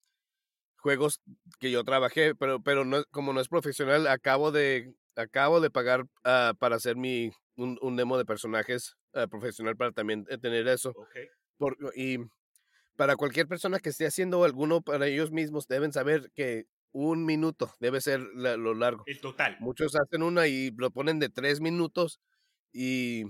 juegos 0.78 1.20
que 1.60 1.70
yo 1.70 1.84
trabajé, 1.84 2.34
pero, 2.34 2.62
pero 2.62 2.84
no, 2.84 3.04
como 3.10 3.32
no 3.32 3.40
es 3.40 3.48
profesional, 3.48 4.06
acabo 4.08 4.52
de, 4.52 4.94
acabo 5.16 5.60
de 5.60 5.70
pagar 5.70 6.04
ah, 6.24 6.54
para 6.58 6.76
hacer 6.76 6.96
mi, 6.96 7.30
un, 7.56 7.78
un 7.82 7.96
demo 7.96 8.18
de 8.18 8.24
personajes 8.24 8.96
ah, 9.14 9.26
profesional 9.26 9.76
para 9.76 9.92
también 9.92 10.24
eh, 10.28 10.38
tener 10.38 10.66
eso. 10.68 10.90
Ok. 10.90 11.16
Por- 11.58 11.76
y 11.96 12.18
para 12.96 13.16
cualquier 13.16 13.46
persona 13.48 13.78
que 13.80 13.88
esté 13.90 14.06
haciendo 14.06 14.44
alguno 14.44 14.82
para 14.82 15.06
ellos 15.06 15.30
mismos, 15.32 15.66
deben 15.66 15.92
saber 15.92 16.30
que 16.34 16.64
un 16.92 17.24
minuto 17.24 17.72
debe 17.80 18.00
ser 18.00 18.20
la- 18.34 18.56
lo 18.56 18.74
largo. 18.74 19.04
El 19.06 19.20
total. 19.20 19.56
Muchos 19.60 19.94
hacen 19.96 20.22
una 20.22 20.46
y 20.46 20.70
lo 20.76 20.90
ponen 20.90 21.18
de 21.18 21.30
tres 21.30 21.60
minutos 21.60 22.20
y, 22.72 23.24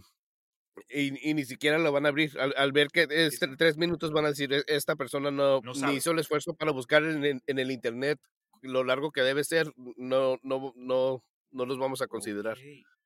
y, 0.89 1.31
y 1.31 1.35
ni 1.35 1.45
siquiera 1.45 1.79
lo 1.79 1.93
van 1.93 2.07
a 2.07 2.09
abrir. 2.09 2.39
Al, 2.41 2.55
al 2.57 2.73
ver 2.73 2.89
que 2.89 3.03
es 3.09 3.35
Exacto. 3.35 3.57
tres 3.59 3.77
minutos 3.77 4.11
van 4.11 4.25
a 4.25 4.29
decir, 4.31 4.53
"E- 4.53 4.65
esta 4.67 4.97
persona 4.97 5.31
no, 5.31 5.61
No 5.61 5.73
ni 5.75 5.79
sabe". 5.79 5.95
hizo 5.95 6.11
el 6.11 6.19
esfuerzo 6.19 6.55
para 6.55 6.73
buscar 6.73 7.05
en, 7.05 7.25
el- 7.25 7.43
en 7.47 7.59
el 7.59 7.71
internet 7.71 8.19
lo 8.63 8.85
largo 8.85 9.11
que 9.11 9.23
debe 9.23 9.45
ser, 9.45 9.73
no, 9.97 10.39
no, 10.43 10.73
no, 10.77 11.25
no 11.53 11.67
los 11.67 11.79
vamos 11.79 12.03
a 12.03 12.07
considerar. 12.09 12.59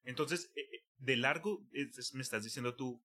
Entonces, 0.05 0.51
eh, 0.55 0.61
eh, 0.73 0.81
de 0.99 1.17
largo, 1.17 1.67
me 2.15 2.23
estás 2.23 2.45
diciendo 2.45 2.75
tú, 2.77 3.03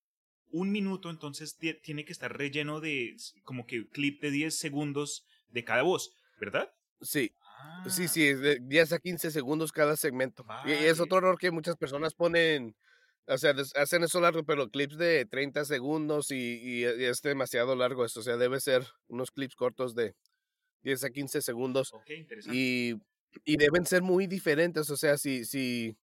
un 0.49 0.71
minuto 0.71 1.09
entonces 1.09 1.57
ti- 1.57 1.73
tiene 1.81 2.05
que 2.05 2.11
estar 2.11 2.35
relleno 2.35 2.79
de 2.79 3.15
como 3.43 3.65
que 3.65 3.87
clip 3.87 4.21
de 4.21 4.31
10 4.31 4.57
segundos 4.57 5.25
de 5.49 5.63
cada 5.63 5.81
voz, 5.83 6.13
¿verdad? 6.39 6.71
Sí, 7.01 7.31
Ah, 7.39 7.83
sí, 7.85 8.07
sí, 8.07 8.27
es 8.27 8.39
de 8.41 8.59
10 8.61 8.91
a 8.93 8.99
15 8.99 9.31
segundos 9.31 9.71
cada 9.71 9.95
segmento. 9.97 10.45
Y, 10.61 10.71
y 10.73 10.85
es 10.85 10.99
otro 10.99 11.17
error 11.17 11.37
que 11.39 11.51
muchas 11.51 11.75
personas 11.77 12.13
ponen, 12.13 12.75
o 13.27 13.37
sea, 13.37 13.55
hacen 13.75 14.03
eso 14.03 14.21
largo, 14.21 14.43
pero 14.43 14.69
clips 14.69 14.97
de 14.97 15.25
30 15.25 15.65
segundos 15.65 16.31
y, 16.31 16.81
y 16.81 16.83
es 16.85 17.21
demasiado 17.21 17.75
largo 17.75 18.05
eso, 18.05 18.19
o 18.19 18.23
sea, 18.23 18.37
debe 18.37 18.59
ser 18.59 18.85
unos 19.07 19.31
clips 19.31 19.55
cortos 19.55 19.95
de 19.95 20.15
10 20.83 21.03
a 21.05 21.11
15 21.11 21.41
segundos 21.41 21.93
Ok, 21.93 22.09
interesante. 22.11 22.57
y, 22.57 22.95
y 23.45 23.57
deben 23.57 23.85
ser 23.85 24.01
muy 24.01 24.27
diferentes, 24.27 24.89
o 24.89 24.97
sea, 24.97 25.17
si, 25.17 25.45
si, 25.45 25.95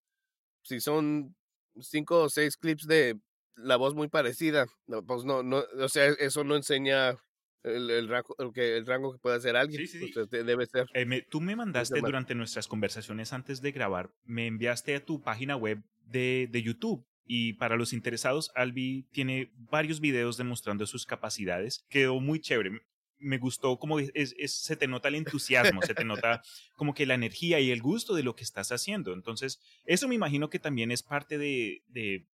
si 0.62 0.80
son 0.80 1.34
5 1.80 2.22
o 2.24 2.28
6 2.28 2.56
clips 2.56 2.86
de 2.86 3.18
la 3.56 3.76
voz 3.76 3.94
muy 3.94 4.08
parecida, 4.08 4.66
pues 5.06 5.24
no, 5.24 5.42
no, 5.42 5.64
o 5.80 5.88
sea, 5.88 6.06
eso 6.06 6.44
no 6.44 6.56
enseña 6.56 7.16
el, 7.64 7.90
el 7.90 8.08
rango, 8.08 8.34
el 8.38 8.52
que, 8.52 8.76
el 8.76 8.86
rango 8.86 9.12
que 9.12 9.18
puede 9.18 9.36
hacer 9.36 9.56
alguien, 9.56 9.86
Sí, 9.86 9.98
sí, 9.98 10.12
de- 10.30 10.44
debe 10.44 10.66
ser. 10.66 10.86
Eh, 10.94 11.04
me- 11.06 11.22
tú 11.22 11.40
me 11.40 11.56
mandaste 11.56 12.00
durante 12.00 12.34
nuestras 12.34 12.68
conversaciones 12.68 13.32
antes 13.32 13.60
de 13.60 13.72
grabar, 13.72 14.10
me 14.24 14.46
enviaste 14.46 14.94
a 14.94 15.04
tu 15.04 15.20
página 15.22 15.56
web 15.56 15.82
de, 16.06 16.48
de 16.50 16.62
YouTube. 16.62 17.04
Y 17.30 17.52
para 17.54 17.76
los 17.76 17.92
interesados, 17.92 18.50
Albi 18.54 19.02
tiene 19.12 19.52
varios 19.54 20.00
videos 20.00 20.38
demostrando 20.38 20.86
sus 20.86 21.04
capacidades. 21.04 21.84
Quedó 21.90 22.20
muy 22.20 22.40
chévere. 22.40 22.70
Me 23.18 23.38
gustó 23.38 23.78
como 23.78 23.98
se 23.98 24.76
te 24.76 24.88
nota 24.88 25.08
el 25.08 25.16
entusiasmo, 25.16 25.82
se 25.82 25.94
te 25.94 26.04
nota 26.04 26.42
como 26.76 26.94
que 26.94 27.06
la 27.06 27.14
energía 27.14 27.60
y 27.60 27.70
el 27.70 27.82
gusto 27.82 28.14
de 28.14 28.22
lo 28.22 28.34
que 28.34 28.44
estás 28.44 28.72
haciendo. 28.72 29.12
Entonces, 29.12 29.60
eso 29.84 30.08
me 30.08 30.14
imagino 30.14 30.50
que 30.50 30.58
también 30.58 30.90
es 30.90 31.02
parte 31.02 31.38
de, 31.38 31.82
de, 31.88 32.26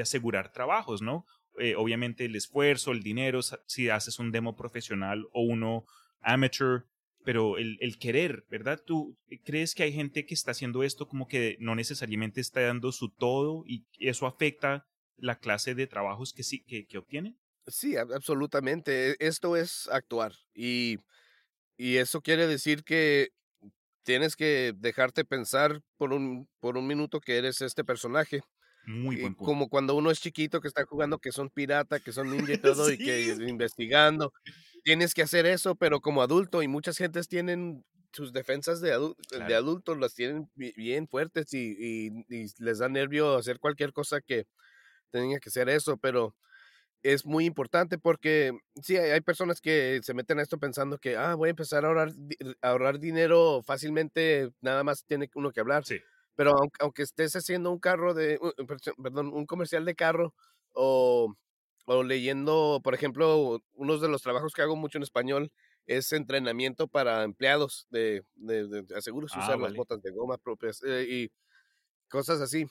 asegurar 0.00 0.52
trabajos, 0.52 1.02
¿no? 1.02 1.26
Eh, 1.58 1.74
obviamente 1.76 2.24
el 2.24 2.36
esfuerzo, 2.36 2.92
el 2.92 3.02
dinero, 3.02 3.40
si 3.66 3.88
haces 3.88 4.18
un 4.18 4.32
demo 4.32 4.56
profesional 4.56 5.26
o 5.32 5.42
uno 5.42 5.84
amateur, 6.20 6.86
pero 7.24 7.58
el, 7.58 7.76
el 7.80 7.98
querer, 7.98 8.46
¿verdad? 8.48 8.80
¿Tú 8.84 9.18
crees 9.44 9.74
que 9.74 9.82
hay 9.82 9.92
gente 9.92 10.24
que 10.24 10.34
está 10.34 10.52
haciendo 10.52 10.82
esto 10.82 11.06
como 11.08 11.28
que 11.28 11.56
no 11.60 11.74
necesariamente 11.74 12.40
está 12.40 12.60
dando 12.60 12.92
su 12.92 13.10
todo 13.10 13.64
y 13.66 13.86
eso 13.98 14.26
afecta 14.26 14.86
la 15.16 15.38
clase 15.38 15.74
de 15.74 15.86
trabajos 15.86 16.32
que 16.32 16.42
sí 16.42 16.64
que, 16.64 16.86
que 16.86 16.98
obtienen? 16.98 17.39
Sí, 17.70 17.96
ab- 17.96 18.14
absolutamente. 18.14 19.10
e- 19.12 19.16
Esto 19.20 19.56
es 19.56 19.88
actuar 19.88 20.34
y, 20.54 20.98
y 21.78 21.98
eso 21.98 22.22
quiere 22.22 22.46
decir 22.46 22.84
que 22.84 23.30
tienes 24.04 24.36
que 24.36 24.74
dejarte 24.76 25.24
pensar 25.24 25.82
por 25.98 26.12
un, 26.12 26.48
por 26.60 26.76
un 26.78 26.86
minuto 26.86 27.20
que 27.20 27.38
eres 27.38 27.60
este 27.62 27.84
personaje. 27.84 28.42
Muy 28.86 29.16
Y 29.16 29.22
buen 29.22 29.34
punto. 29.34 29.50
como 29.50 29.68
cuando 29.68 29.94
uno 29.96 30.10
es 30.10 30.20
chiquito 30.20 30.60
que 30.60 30.68
está 30.68 30.84
jugando 30.86 31.18
que 31.20 31.32
son 31.32 31.50
pirata, 31.50 32.00
que 32.00 32.12
son 32.12 32.30
ninja 32.30 32.54
y 32.54 32.58
todo 32.62 32.90
y 32.92 32.98
que 32.98 33.36
Sí. 33.36 33.44
investigando. 33.48 34.32
Tienes 34.84 35.14
que 35.14 35.22
hacer 35.22 35.46
eso, 35.46 35.76
pero 35.76 36.00
como 36.00 36.22
adulto 36.22 36.62
y 36.62 36.68
muchas 36.68 36.98
gentes 36.98 37.28
tienen 37.28 37.84
sus 38.12 38.32
defensas 38.32 38.80
de, 38.80 38.94
adu- 38.96 39.16
de 39.30 39.36
Claro. 39.36 39.56
adultos, 39.56 39.98
las 39.98 40.14
tienen 40.14 40.50
bi- 40.54 40.72
bien 40.76 41.08
fuertes 41.08 41.52
y, 41.54 41.76
y- 41.78 42.26
y 42.28 42.46
les 42.58 42.78
da 42.78 42.88
nervio 42.88 43.36
hacer 43.36 43.60
cualquier 43.60 43.92
cosa 43.92 44.20
que 44.22 44.46
tenga 45.10 45.38
que 45.40 45.50
ser 45.50 45.68
eso, 45.68 45.96
pero 45.98 46.36
es 47.02 47.24
muy 47.26 47.46
importante 47.46 47.98
porque 47.98 48.52
sí, 48.82 48.96
hay, 48.96 49.20
personas 49.22 49.60
que 49.60 50.00
se 50.02 50.14
meten 50.14 50.38
a 50.38 50.42
esto 50.42 50.58
pensando 50.58 50.98
que, 50.98 51.16
ah, 51.16 51.34
voy 51.34 51.48
a 51.48 51.50
empezar 51.50 51.84
a 51.84 51.88
ahorrar, 51.88 52.10
a 52.62 52.68
ahorrar 52.70 52.98
dinero 52.98 53.62
fácilmente, 53.64 54.50
nada 54.60 54.84
más 54.84 55.04
tiene 55.06 55.30
uno 55.34 55.52
que 55.52 55.60
hablar. 55.60 55.84
Sí. 55.84 56.00
Pero 56.36 56.52
aunque, 56.58 56.76
aunque 56.80 57.02
estés 57.02 57.34
haciendo 57.36 57.70
un 57.70 57.78
carro 57.80 58.14
de, 58.14 58.38
un- 58.40 58.52
perso- 58.66 58.94
perdón, 59.02 59.32
un 59.32 59.46
comercial 59.46 59.84
de 59.84 59.94
carro 59.94 60.34
o, 60.72 61.34
o 61.86 62.02
leyendo, 62.02 62.80
por 62.84 62.94
ejemplo, 62.94 63.60
uno 63.72 63.98
de 63.98 64.08
los 64.08 64.22
trabajos 64.22 64.52
que 64.54 64.62
hago 64.62 64.76
mucho 64.76 64.98
en 64.98 65.02
español 65.02 65.52
es 65.86 66.12
entrenamiento 66.12 66.86
para 66.88 67.24
empleados 67.24 67.86
de, 67.90 68.22
de, 68.34 68.68
de 68.68 68.96
aseguros, 68.96 69.32
Ah, 69.34 69.40
usar 69.40 69.58
las 69.58 69.74
botas 69.74 70.00
de 70.02 70.10
goma 70.12 70.38
propias 70.38 70.82
eh, 70.84 71.06
y 71.08 71.30
cosas 72.08 72.40
así. 72.40 72.66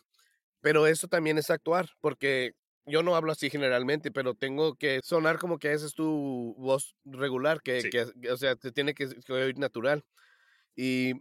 Pero 0.61 0.87
eso 0.87 1.07
también 1.07 1.37
es 1.37 1.49
actuar, 1.49 1.89
porque 2.01 2.53
yo 2.89 3.03
no 3.03 3.15
hablo 3.15 3.31
así 3.31 3.49
generalmente, 3.49 4.11
pero 4.11 4.33
tengo 4.35 4.75
que 4.75 4.99
sonar 5.03 5.37
como 5.39 5.59
que 5.59 5.73
esa 5.73 5.85
es 5.85 5.93
tu 5.93 6.55
voz 6.57 6.95
regular, 7.05 7.61
que, 7.61 7.81
Sí. 7.81 7.89
que- 7.89 8.31
o 8.31 8.37
sea, 8.37 8.55
te 8.55 8.71
tiene 8.71 8.93
que, 8.93 9.07
que 9.09 9.33
oír 9.33 9.57
natural. 9.59 10.03
Y 10.75 11.13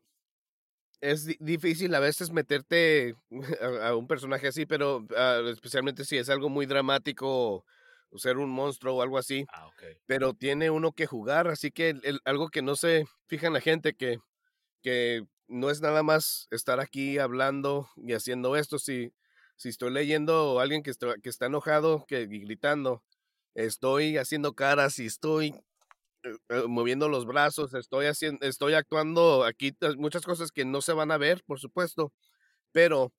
es 1.00 1.24
di- 1.26 1.36
difícil 1.40 1.94
a 1.94 2.00
veces 2.00 2.30
meterte 2.32 3.14
a, 3.82 3.88
a 3.88 3.96
un 3.96 4.06
personaje 4.06 4.48
así, 4.48 4.66
pero 4.66 5.06
ah, 5.16 5.40
especialmente 5.50 6.04
si 6.04 6.16
es 6.16 6.28
algo 6.28 6.48
muy 6.48 6.66
dramático 6.66 7.64
o 8.10 8.18
ser 8.18 8.38
un 8.38 8.50
monstruo 8.50 8.96
o 8.96 9.02
algo 9.02 9.18
así, 9.18 9.46
Ah, 9.52 9.68
pero 10.06 10.32
tiene 10.34 10.70
uno 10.70 10.92
que 10.92 11.06
jugar, 11.06 11.48
así 11.48 11.70
que 11.70 11.90
el- 11.90 12.00
el- 12.04 12.20
algo 12.24 12.48
que 12.48 12.62
no 12.62 12.74
se 12.76 13.04
fijan 13.26 13.52
la 13.52 13.60
gente, 13.60 13.94
que, 13.94 14.18
que 14.82 15.24
no 15.48 15.70
es 15.70 15.80
nada 15.82 16.02
más 16.02 16.48
estar 16.50 16.80
aquí 16.80 17.18
hablando 17.18 17.88
y 17.96 18.14
haciendo 18.14 18.56
esto, 18.56 18.78
si, 18.78 19.12
si 19.58 19.68
estoy 19.70 19.92
leyendo 19.92 20.60
a 20.60 20.62
alguien 20.64 20.82
que 20.82 20.90
está, 20.90 21.16
que 21.22 21.28
está 21.28 21.46
enojado 21.46 22.06
que, 22.08 22.22
y 22.22 22.40
gritando, 22.40 23.04
estoy 23.54 24.16
haciendo 24.18 24.54
caras 24.54 24.98
y 25.00 25.06
estoy 25.06 25.54
eh, 26.24 26.36
eh, 26.50 26.64
moviendo 26.68 27.08
los 27.08 27.26
brazos, 27.26 27.74
estoy 27.74 28.06
haciendo, 28.06 28.46
estoy 28.46 28.74
actuando 28.74 29.44
aquí, 29.44 29.76
muchas 29.98 30.22
cosas 30.24 30.52
que 30.52 30.64
no 30.64 30.80
se 30.82 30.94
van 30.94 31.10
a 31.12 31.18
ver, 31.18 31.42
por 31.46 31.60
supuesto, 31.60 32.12
pero 32.72 33.12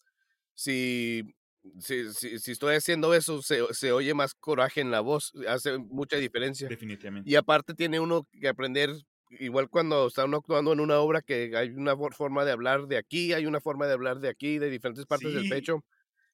si, 0.55 1.35
si, 1.79 2.13
si, 2.13 2.39
si 2.39 2.51
estoy 2.51 2.75
haciendo 2.75 3.13
eso, 3.13 3.41
se, 3.41 3.73
se 3.73 3.91
oye 3.91 4.13
más 4.13 4.33
coraje 4.35 4.81
en 4.81 4.91
la 4.91 5.01
voz, 5.01 5.33
hace 5.47 5.77
mucha 5.77 6.17
diferencia. 6.17 6.67
Definitivamente. 6.69 7.29
Y 7.29 7.35
aparte 7.35 7.73
tiene 7.73 7.99
uno 7.99 8.27
que 8.31 8.47
aprender, 8.47 8.91
igual 9.31 9.69
cuando 9.69 10.07
está 10.07 10.25
uno 10.25 10.37
actuando 10.37 10.73
en 10.73 10.79
una 10.79 10.99
obra, 10.99 11.21
que 11.21 11.55
hay 11.55 11.69
una 11.69 11.95
for- 11.95 12.13
forma 12.15 12.45
de 12.45 12.51
hablar 12.51 12.87
de 12.87 12.97
aquí, 12.97 13.33
hay 13.33 13.45
una 13.45 13.61
forma 13.61 13.87
de 13.87 13.93
hablar 13.93 14.19
de 14.19 14.29
aquí, 14.29 14.57
de 14.59 14.69
diferentes 14.69 15.05
partes 15.05 15.33
del 15.33 15.49
pecho, 15.49 15.83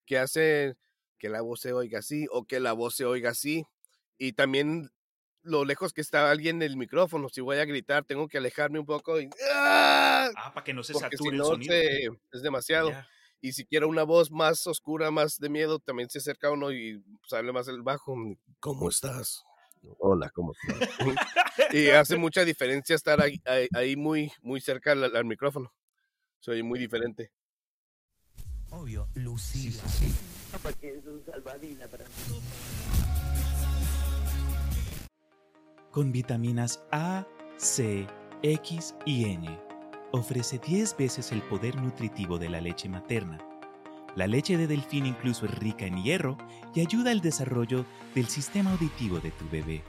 que 0.05 0.17
hace 0.19 0.75
que 1.17 1.29
la 1.29 1.41
voz 1.41 1.61
se 1.61 1.73
oiga 1.73 1.99
así 1.99 2.27
o 2.31 2.45
que 2.45 2.59
la 2.59 2.73
voz 2.73 2.95
se 2.95 3.05
oiga 3.05 3.31
así. 3.31 3.65
Y 4.17 4.33
también 4.33 4.91
lo 5.41 5.65
lejos 5.65 5.93
que 5.93 6.01
está 6.01 6.31
alguien 6.31 6.59
del 6.59 6.77
micrófono, 6.77 7.29
si 7.29 7.41
voy 7.41 7.57
a 7.57 7.65
gritar, 7.65 8.03
tengo 8.03 8.27
que 8.27 8.37
alejarme 8.39 8.79
un 8.79 8.85
poco 8.85 9.19
y... 9.19 9.29
¡ah! 9.53 10.29
Ah, 10.35 10.53
para 10.53 10.63
que 10.63 10.73
no 10.73 10.83
se 10.83 10.93
Porque 10.93 11.17
si 11.17 11.17
sature 11.17 11.35
el 11.35 11.37
no, 11.37 11.45
sonido. 11.45 11.71
se- 11.73 12.05
es 12.33 12.41
demasiado. 12.41 12.89
Ya. 12.91 13.07
Y 13.41 13.53
si 13.53 13.65
quiero 13.65 13.87
una 13.87 14.03
voz 14.03 14.31
más 14.31 14.65
oscura, 14.65 15.11
más 15.11 15.37
de 15.37 15.49
miedo, 15.49 15.77
también 15.79 16.09
se 16.09 16.17
acerca 16.17 16.49
uno 16.51 16.71
y 16.71 17.03
sale 17.27 17.51
más 17.51 17.67
el 17.67 17.83
bajo. 17.83 18.15
¿Cómo 18.59 18.89
estás? 18.89 19.43
Hola, 19.99 20.31
¿cómo 20.31 20.53
estás? 20.53 20.89
y 21.73 21.89
hace 21.89 22.17
mucha 22.17 22.43
diferencia 22.43 22.95
estar 22.95 23.21
ahí, 23.21 23.39
ahí, 23.45 23.67
ahí 23.73 23.95
muy, 23.95 24.31
muy 24.41 24.61
cerca 24.61 24.93
al, 24.93 25.15
al 25.15 25.25
micrófono. 25.25 25.71
Soy 26.39 26.63
muy 26.63 26.79
diferente. 26.79 27.31
Obvio, 28.71 29.07
Lucila. 29.15 29.83
Porque 30.61 30.97
es 30.97 31.05
un 31.05 31.23
salvavidas 31.25 31.87
para 31.89 32.03
mí. 32.05 32.39
Con 35.91 36.11
vitaminas 36.11 36.81
A, 36.91 37.25
C, 37.57 38.05
X 38.43 38.95
y 39.05 39.25
N. 39.25 39.59
Ofrece 40.11 40.59
10 40.59 40.97
veces 40.97 41.31
el 41.31 41.41
poder 41.43 41.75
nutritivo 41.75 42.37
de 42.37 42.49
la 42.49 42.61
leche 42.61 42.89
materna. 42.89 43.37
La 44.15 44.27
leche 44.27 44.57
de 44.57 44.67
delfín 44.67 45.05
incluso 45.05 45.45
es 45.45 45.53
rica 45.55 45.85
en 45.85 46.01
hierro 46.01 46.37
y 46.73 46.81
ayuda 46.81 47.11
al 47.11 47.21
desarrollo 47.21 47.85
del 48.13 48.27
sistema 48.27 48.71
auditivo 48.71 49.19
de 49.19 49.31
tu 49.31 49.49
bebé. 49.49 49.83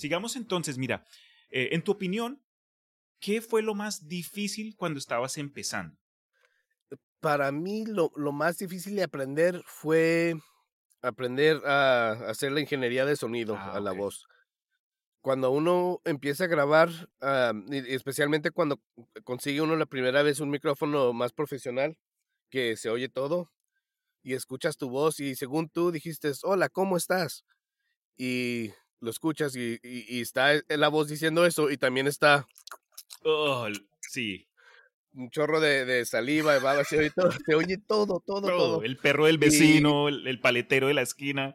Sigamos 0.00 0.34
entonces, 0.36 0.78
mira, 0.78 1.04
eh, 1.50 1.68
en 1.72 1.82
tu 1.82 1.92
opinión, 1.92 2.42
¿qué 3.20 3.42
fue 3.42 3.62
lo 3.62 3.74
más 3.74 4.08
difícil 4.08 4.74
cuando 4.76 4.98
estabas 4.98 5.38
empezando? 5.38 5.98
Para 7.20 7.52
mí 7.52 7.84
lo, 7.84 8.10
lo 8.16 8.32
más 8.32 8.56
difícil 8.56 8.96
de 8.96 9.02
aprender 9.02 9.62
fue 9.66 10.34
aprender 11.02 11.60
a 11.66 12.12
hacer 12.30 12.52
la 12.52 12.60
ingeniería 12.60 13.04
de 13.04 13.16
sonido 13.16 13.56
Ah, 13.56 13.74
a 13.76 13.80
la 13.80 13.92
voz. 13.92 14.26
Cuando 15.20 15.50
uno 15.50 16.00
empieza 16.04 16.44
a 16.44 16.48
grabar, 16.48 16.88
ah, 17.20 17.52
especialmente 17.68 18.50
cuando 18.50 18.80
consigue 19.24 19.60
uno 19.60 19.76
la 19.76 19.86
primera 19.86 20.22
vez 20.22 20.40
un 20.40 20.48
micrófono 20.50 21.12
más 21.12 21.32
profesional, 21.32 21.98
que 22.50 22.76
se 22.76 22.88
oye 22.88 23.08
todo, 23.10 23.50
y 24.22 24.34
escuchas 24.34 24.76
tu 24.76 24.90
voz 24.90 25.20
y 25.20 25.34
según 25.34 25.68
tú 25.68 25.90
dijiste, 25.92 26.32
hola, 26.42 26.68
¿cómo 26.68 26.96
estás? 26.96 27.44
Y 28.16 28.72
lo 29.00 29.10
escuchas 29.10 29.56
y, 29.56 29.78
y- 29.82 30.18
y 30.18 30.20
está 30.20 30.54
eh, 30.54 30.62
la 30.68 30.88
voz 30.88 31.08
diciendo 31.08 31.44
eso 31.46 31.70
y 31.70 31.76
también 31.76 32.06
está 32.06 32.46
Oh, 33.22 33.68
sí, 34.00 34.46
un 35.12 35.30
chorro 35.30 35.60
de, 35.60 35.84
de 35.84 36.04
saliva, 36.06 36.54
de 36.54 36.60
baba, 36.60 36.84
se 36.84 36.98
oye 36.98 37.10
todo, 37.10 37.30
se 37.32 37.54
oye 37.54 37.78
todo, 37.78 38.06
todo, 38.26 38.40
todo. 38.42 38.56
todo. 38.56 38.82
El 38.82 38.96
perro 38.96 39.26
del 39.26 39.38
vecino, 39.38 40.08
el, 40.08 40.26
el 40.26 40.40
paletero 40.40 40.88
de 40.88 40.94
la 40.94 41.02
esquina. 41.02 41.54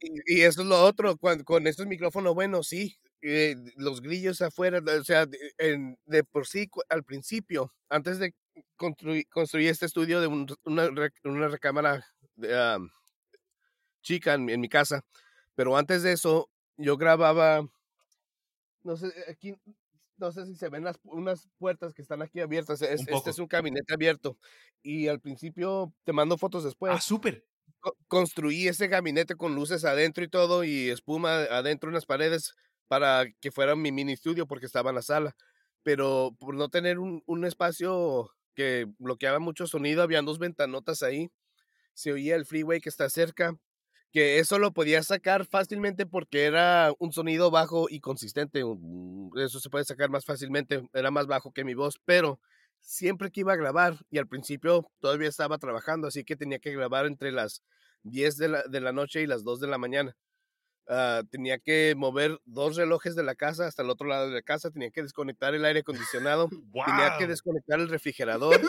Y, 0.00 0.42
eso 0.42 0.60
es 0.60 0.66
lo 0.66 0.82
otro, 0.82 1.16
cuan- 1.16 1.42
con, 1.42 1.66
estos 1.66 1.86
micrófonos 1.86 2.34
buenos, 2.34 2.68
sí, 2.68 2.98
eh, 3.22 3.56
los 3.76 4.02
grillos 4.02 4.42
afuera, 4.42 4.80
o 4.84 5.04
sea, 5.04 5.24
de, 5.24 5.38
en- 5.58 5.98
de 6.04 6.22
por 6.22 6.46
sí, 6.46 6.68
al 6.90 7.02
principio, 7.02 7.72
antes 7.88 8.18
de 8.18 8.34
construir, 8.76 9.26
construir 9.28 9.68
este 9.70 9.86
estudio 9.86 10.20
de 10.20 10.26
un- 10.26 10.46
una, 10.64 10.90
una 11.24 11.48
recámara 11.48 12.04
de, 12.34 12.78
chica 14.02 14.34
en 14.34 14.60
mi 14.60 14.68
casa, 14.68 15.02
pero 15.54 15.76
antes 15.76 16.02
de 16.02 16.12
eso, 16.12 16.50
yo 16.78 16.96
grababa, 16.96 17.68
no 18.82 18.96
sé, 18.96 19.08
aquí, 19.28 19.54
no 20.16 20.32
sé 20.32 20.46
si 20.46 20.54
se 20.54 20.68
ven 20.68 20.84
las 20.84 20.98
unas 21.04 21.48
puertas 21.58 21.92
que 21.92 22.02
están 22.02 22.22
aquí 22.22 22.40
abiertas, 22.40 22.80
es- 22.82 23.04
poco. 23.04 23.16
este 23.18 23.30
es 23.30 23.38
un 23.38 23.48
gabinete 23.48 23.94
abierto, 23.94 24.38
y 24.82 25.08
al 25.08 25.20
principio 25.20 25.92
te 26.04 26.12
mando 26.12 26.38
fotos 26.38 26.64
después 26.64 26.92
ah, 26.94 27.00
súper. 27.00 27.46
co- 27.80 27.96
construí 28.08 28.68
ese 28.68 28.88
gabinete 28.88 29.34
con 29.36 29.54
luces 29.54 29.84
adentro 29.84 30.24
y 30.24 30.28
todo 30.28 30.64
y 30.64 30.88
espuma 30.90 31.42
adentro 31.44 31.90
en 31.90 31.94
las 31.94 32.06
paredes 32.06 32.54
para 32.88 33.26
que 33.40 33.50
fuera 33.50 33.74
mi 33.76 33.90
mini 33.92 34.12
estudio 34.12 34.46
porque 34.46 34.66
estaba 34.66 34.90
en 34.90 34.96
la 34.96 35.02
sala. 35.02 35.36
Pero 35.82 36.36
por 36.38 36.54
no 36.56 36.68
tener 36.68 36.98
un, 36.98 37.22
un 37.26 37.44
espacio 37.44 38.30
que 38.54 38.86
bloqueaba 38.98 39.38
mucho 39.40 39.66
sonido, 39.66 40.02
había 40.02 40.22
dos 40.22 40.38
ventanotas 40.38 41.02
ahí. 41.02 41.30
Se 41.94 42.12
oía 42.12 42.36
el 42.36 42.46
freeway 42.46 42.80
que 42.80 42.88
está 42.88 43.08
cerca, 43.10 43.56
que 44.12 44.38
eso 44.38 44.58
lo 44.58 44.72
podía 44.72 45.02
sacar 45.02 45.46
fácilmente 45.46 46.06
porque 46.06 46.44
era 46.44 46.92
un 46.98 47.12
sonido 47.12 47.50
bajo 47.50 47.86
y 47.90 48.00
consistente. 48.00 48.62
Eso 49.36 49.60
se 49.60 49.70
puede 49.70 49.84
sacar 49.84 50.10
más 50.10 50.24
fácilmente, 50.24 50.88
era 50.92 51.10
más 51.10 51.26
bajo 51.26 51.52
que 51.52 51.64
mi 51.64 51.74
voz, 51.74 52.00
pero 52.04 52.40
siempre 52.80 53.30
que 53.30 53.40
iba 53.40 53.52
a 53.52 53.56
grabar 53.56 53.96
y 54.10 54.18
al 54.18 54.28
principio 54.28 54.90
todavía 55.00 55.28
estaba 55.28 55.58
trabajando, 55.58 56.06
así 56.08 56.24
que 56.24 56.36
tenía 56.36 56.58
que 56.58 56.72
grabar 56.72 57.06
entre 57.06 57.32
las 57.32 57.62
10 58.04 58.36
de 58.36 58.48
la, 58.48 58.62
de 58.62 58.80
la 58.80 58.92
noche 58.92 59.22
y 59.22 59.26
las 59.26 59.44
2 59.44 59.60
de 59.60 59.66
la 59.66 59.78
mañana. 59.78 60.16
Ah, 60.88 61.22
tenía 61.30 61.58
que 61.58 61.94
mover 61.96 62.38
dos 62.44 62.76
relojes 62.76 63.16
de 63.16 63.24
la 63.24 63.34
casa 63.34 63.66
hasta 63.66 63.82
el 63.82 63.90
otro 63.90 64.06
lado 64.06 64.28
de 64.28 64.34
la 64.34 64.42
casa, 64.42 64.70
tenía 64.70 64.90
que 64.92 65.02
desconectar 65.02 65.52
el 65.54 65.64
aire 65.64 65.80
acondicionado, 65.80 66.48
tenía 66.48 67.16
que 67.18 67.26
desconectar 67.26 67.80
el 67.80 67.88
refrigerador. 67.90 68.60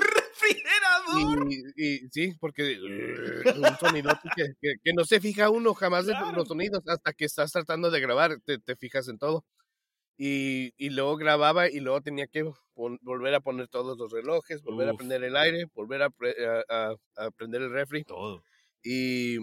Y, 1.15 1.95
y 2.05 2.09
sí, 2.09 2.33
porque 2.39 2.77
un 2.81 3.77
sonido 3.79 4.11
que, 4.35 4.45
que, 4.61 4.73
que 4.83 4.93
no 4.93 5.05
se 5.05 5.19
fija 5.19 5.49
uno 5.49 5.73
jamás 5.73 6.05
Claro. 6.05 6.31
los 6.37 6.47
sonidos 6.47 6.83
hasta 6.87 7.13
que 7.13 7.25
estás 7.25 7.51
tratando 7.51 7.89
de 7.91 7.99
grabar, 7.99 8.39
te, 8.45 8.59
te 8.59 8.75
fijas 8.75 9.07
en 9.07 9.17
todo. 9.17 9.45
Y, 10.17 10.73
y 10.77 10.89
luego 10.89 11.15
grababa 11.15 11.69
y 11.69 11.79
luego 11.79 12.01
tenía 12.01 12.27
que 12.27 12.43
volver 12.75 13.35
a 13.35 13.39
poner 13.39 13.67
todos 13.67 13.97
los 13.97 14.11
relojes, 14.11 14.63
volver 14.63 14.89
a 14.89 14.93
Uf. 14.93 14.97
prender 14.97 15.23
el 15.23 15.35
aire, 15.37 15.65
volver 15.73 16.01
a, 16.01 16.09
pre- 16.09 16.35
a- 16.45 16.63
a- 16.69 16.95
a 17.25 17.31
prender 17.31 17.61
el 17.61 17.71
refri. 17.71 18.03
Todo. 18.03 18.43
Y 18.83 19.37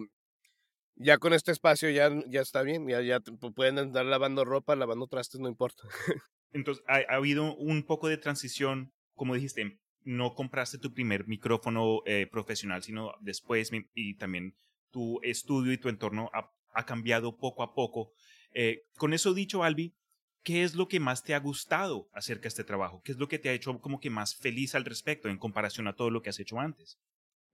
ya 0.96 1.18
con 1.18 1.32
este 1.32 1.52
espacio 1.52 1.90
ya, 1.90 2.10
ya 2.26 2.40
está 2.40 2.62
bien, 2.62 2.86
ya, 2.88 3.00
ya 3.02 3.20
pueden 3.54 3.78
andar 3.78 4.06
lavando 4.06 4.44
ropa, 4.44 4.76
lavando 4.76 5.06
trastes, 5.06 5.40
no 5.40 5.48
importa. 5.48 5.84
Entonces, 6.52 6.84
ha, 6.86 6.96
ha 7.12 7.16
habido 7.16 7.54
un 7.56 7.82
poco 7.84 8.08
de 8.08 8.16
transición, 8.16 8.92
como 9.14 9.34
dijiste, 9.34 9.78
no 10.04 10.34
compraste 10.34 10.78
tu 10.78 10.92
primer 10.92 11.26
micrófono 11.26 12.02
eh, 12.06 12.26
profesional, 12.30 12.82
sino 12.82 13.12
después 13.20 13.70
y 13.94 14.14
también 14.14 14.54
tu 14.90 15.20
estudio 15.22 15.72
y 15.72 15.78
tu 15.78 15.88
entorno 15.88 16.30
ha, 16.32 16.52
ha 16.72 16.86
cambiado 16.86 17.36
poco 17.36 17.62
a 17.62 17.74
poco. 17.74 18.12
Eh, 18.52 18.84
con 18.96 19.12
eso 19.14 19.34
dicho, 19.34 19.64
Albi, 19.64 19.94
¿qué 20.42 20.62
es 20.62 20.74
lo 20.74 20.86
que 20.88 21.00
más 21.00 21.24
te 21.24 21.34
ha 21.34 21.40
gustado 21.40 22.08
acerca 22.12 22.42
de 22.42 22.48
este 22.48 22.64
trabajo? 22.64 23.02
¿Qué 23.02 23.12
es 23.12 23.18
lo 23.18 23.26
que 23.28 23.38
te 23.38 23.48
ha 23.48 23.52
hecho 23.52 23.76
como 23.80 23.98
que 23.98 24.10
más 24.10 24.36
feliz 24.36 24.74
al 24.74 24.84
respecto 24.84 25.28
en 25.28 25.38
comparación 25.38 25.88
a 25.88 25.94
todo 25.96 26.10
lo 26.10 26.22
que 26.22 26.30
has 26.30 26.38
hecho 26.38 26.60
antes? 26.60 26.98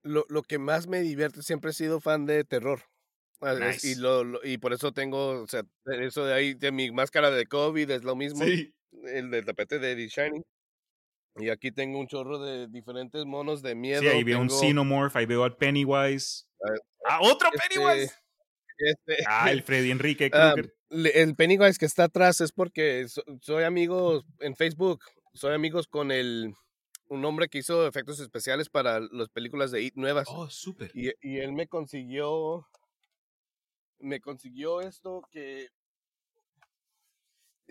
Lo, 0.03 0.25
lo 0.29 0.43
que 0.43 0.59
más 0.59 0.87
me 0.87 1.01
divierte, 1.01 1.41
siempre 1.43 1.71
he 1.71 1.73
sido 1.73 1.99
fan 1.99 2.25
de 2.25 2.43
terror. 2.43 2.81
Ah, 3.39 3.55
Nice. 3.55 3.87
Y, 3.87 3.95
lo, 3.95 4.23
lo- 4.23 4.43
y 4.43 4.57
por 4.59 4.73
eso 4.73 4.91
tengo, 4.91 5.41
o 5.41 5.47
sea, 5.47 5.63
eso 5.99 6.25
de 6.25 6.33
ahí, 6.33 6.53
de 6.53 6.71
mi 6.71 6.91
máscara 6.91 7.31
de 7.31 7.47
COVID 7.47 7.89
es 7.89 8.03
lo 8.03 8.15
mismo. 8.15 8.43
el 9.05 9.31
del 9.31 9.45
tapete 9.45 9.79
de 9.79 9.95
The 9.95 10.07
Shining. 10.07 10.43
Y 11.37 11.49
aquí 11.49 11.71
tengo 11.71 11.99
un 11.99 12.07
chorro 12.07 12.39
de 12.39 12.67
diferentes 12.67 13.25
monos 13.25 13.61
de 13.61 13.73
miedo. 13.75 14.01
Sí, 14.01 14.07
ahí 14.07 14.23
veo 14.23 14.39
un 14.39 14.49
Xenomorph, 14.49 15.15
ahí 15.15 15.25
veo 15.25 15.43
al 15.43 15.55
Pennywise. 15.55 16.45
Ah, 16.63 16.73
¡Ah, 17.07 17.19
otro 17.21 17.49
este, 17.53 17.67
Pennywise! 17.69 18.13
este, 18.77 19.17
Ah, 19.27 19.51
el 19.51 19.63
Freddy 19.63 19.91
Enrique 19.91 20.29
ah, 20.33 20.55
el 20.89 21.35
Pennywise 21.35 21.77
que 21.77 21.85
está 21.85 22.03
atrás 22.05 22.41
es 22.41 22.51
porque 22.51 23.07
so- 23.07 23.23
soy 23.41 23.63
amigo 23.63 24.23
en 24.39 24.55
Facebook, 24.55 24.99
soy 25.33 25.53
amigos 25.53 25.87
con 25.87 26.11
el 26.11 26.53
un 27.07 27.23
hombre 27.25 27.47
que 27.49 27.57
hizo 27.59 27.87
efectos 27.87 28.19
especiales 28.19 28.69
para 28.69 28.99
las 28.99 29.29
películas 29.29 29.71
de 29.71 29.81
It 29.81 29.95
nuevas. 29.95 30.27
oh, 30.29 30.49
súper. 30.49 30.91
Y, 30.93 31.11
y 31.21 31.39
él 31.39 31.51
me 31.53 31.67
consiguió, 31.67 32.65
me 33.99 34.19
consiguió 34.21 34.81
esto 34.81 35.21
que 35.31 35.67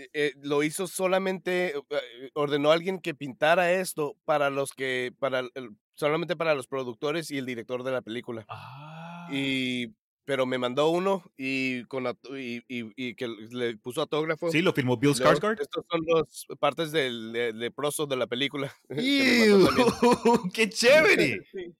eh, 0.02 0.08
eh, 0.12 0.32
lo 0.42 0.62
hizo 0.62 0.86
solamente, 0.86 1.74
eh, 1.76 2.30
ordenó 2.34 2.70
a 2.70 2.74
alguien 2.74 2.98
que 3.00 3.14
pintara 3.14 3.72
esto 3.72 4.16
para 4.24 4.50
los 4.50 4.72
que, 4.72 5.12
para, 5.18 5.40
el- 5.40 5.50
solamente 5.94 6.36
para 6.36 6.54
los 6.54 6.66
productores 6.66 7.30
y 7.30 7.38
el 7.38 7.46
director 7.46 7.82
de 7.82 7.90
la 7.92 8.02
película. 8.02 8.44
Ah. 8.48 9.28
Y, 9.32 9.88
pero 10.24 10.46
me 10.46 10.58
mandó 10.58 10.90
uno 10.90 11.24
y 11.36 11.84
con 11.84 12.04
y, 12.36 12.58
y, 12.68 12.92
y 12.96 13.14
que 13.14 13.26
le 13.28 13.76
puso 13.78 14.02
autógrafo. 14.02 14.50
Sí, 14.50 14.62
lo 14.62 14.72
firmó 14.72 14.96
Bill 14.96 15.14
Skarsgård. 15.14 15.60
Estos 15.60 15.84
son 15.90 16.00
las 16.06 16.46
partes 16.58 16.92
del 16.92 17.32
de- 17.32 17.52
leproso 17.52 18.06
de 18.06 18.16
la 18.16 18.26
película. 18.26 18.72
¡Qué 20.54 20.68
chévere! 20.68 21.40
Sí. 21.52 21.74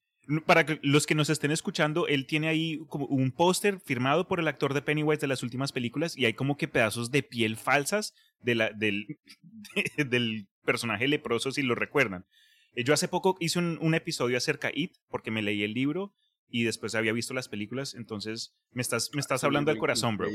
Para 0.47 0.65
que 0.67 0.79
los 0.83 1.07
que 1.07 1.15
nos 1.15 1.31
estén 1.31 1.51
escuchando, 1.51 2.07
él 2.07 2.27
tiene 2.27 2.49
ahí 2.49 2.79
como 2.89 3.07
un 3.07 3.33
póster 3.33 3.81
firmado 3.81 4.29
por 4.29 4.39
el 4.41 4.49
actor 4.49 4.75
de 4.75 4.83
Pennywise 4.83 5.21
de 5.21 5.27
las 5.27 5.43
últimas 5.43 5.73
películas 5.73 6.17
y 6.17 6.25
hay 6.27 6.35
como 6.35 6.57
que 6.57 6.69
pedazos 6.69 7.11
de 7.11 7.23
piel 7.23 7.57
falsas 7.57 8.15
de 8.41 8.55
la, 8.55 8.71
del, 8.71 9.19
del 9.97 10.47
personaje 10.65 11.09
leproso, 11.09 11.53
si 11.53 11.63
lo 11.63 11.75
recuerdan. 11.75 12.27
Eh, 12.75 12.85
Yo 12.85 12.95
hace 12.95 13.09
poco 13.09 13.37
hice 13.41 13.59
un, 13.59 13.79
un 13.81 13.95
episodio 13.95 14.37
acerca 14.37 14.69
de 14.69 14.75
It, 14.77 14.93
porque 15.09 15.31
me 15.31 15.43
leí 15.43 15.63
el 15.65 15.75
libro 15.75 16.13
y 16.49 16.65
después 16.65 16.95
había 16.95 17.13
visto 17.13 17.33
las 17.33 17.49
películas, 17.49 17.95
entonces 17.95 18.55
me 18.73 18.83
estás, 18.83 19.11
me 19.15 19.21
estás 19.21 19.41
Sí, 19.41 19.47
hablando 19.47 19.71
del 19.71 19.77
muy 19.77 19.81
corazón, 19.81 20.17
bro. 20.17 20.29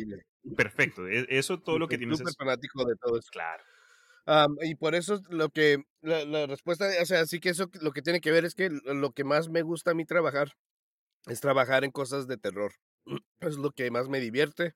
Perfecto, 0.55 1.08
e- 1.08 1.27
eso 1.29 1.60
todo 1.60 1.77
lo 1.77 1.88
que 1.88 1.97
tienes 1.97 2.17
Súper 2.17 2.34
fanático 2.38 2.86
de 2.86 2.95
todo 2.95 3.19
eso. 3.19 3.29
Claro. 3.31 3.63
Am, 4.25 4.55
y 4.61 4.75
por 4.75 4.95
eso 4.95 5.15
es 5.15 5.21
lo 5.29 5.49
que, 5.49 5.83
la, 6.01 6.25
la 6.25 6.47
respuesta, 6.47 6.88
o 7.01 7.05
sea, 7.05 7.25
sí 7.27 7.39
que 7.39 7.49
eso 7.49 7.69
lo 7.81 7.91
que 7.91 8.01
tiene 8.01 8.21
que 8.21 8.31
ver 8.31 8.45
es 8.45 8.55
que 8.55 8.69
lo 8.69 9.11
que 9.13 9.23
más 9.23 9.49
me 9.49 9.61
gusta 9.61 9.91
a 9.91 9.93
mí 9.93 10.05
trabajar 10.05 10.53
es 11.27 11.41
trabajar 11.41 11.83
en 11.85 11.91
cosas 11.91 12.27
de 12.27 12.38
terror. 12.38 12.73
Es 13.41 13.57
lo 13.57 13.71
que 13.71 13.91
más 13.91 14.09
me 14.09 14.19
divierte, 14.19 14.75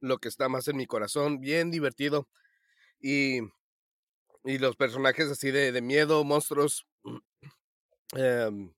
lo 0.00 0.18
que 0.18 0.28
está 0.28 0.48
más 0.48 0.68
en 0.68 0.76
mi 0.76 0.86
corazón, 0.86 1.40
bien 1.40 1.70
divertido. 1.70 2.28
Y, 3.00 3.40
y 4.44 4.58
los 4.58 4.76
personajes 4.76 5.30
así 5.30 5.50
de, 5.50 5.72
de 5.72 5.82
miedo, 5.82 6.24
monstruos, 6.24 6.86
em, 8.16 8.72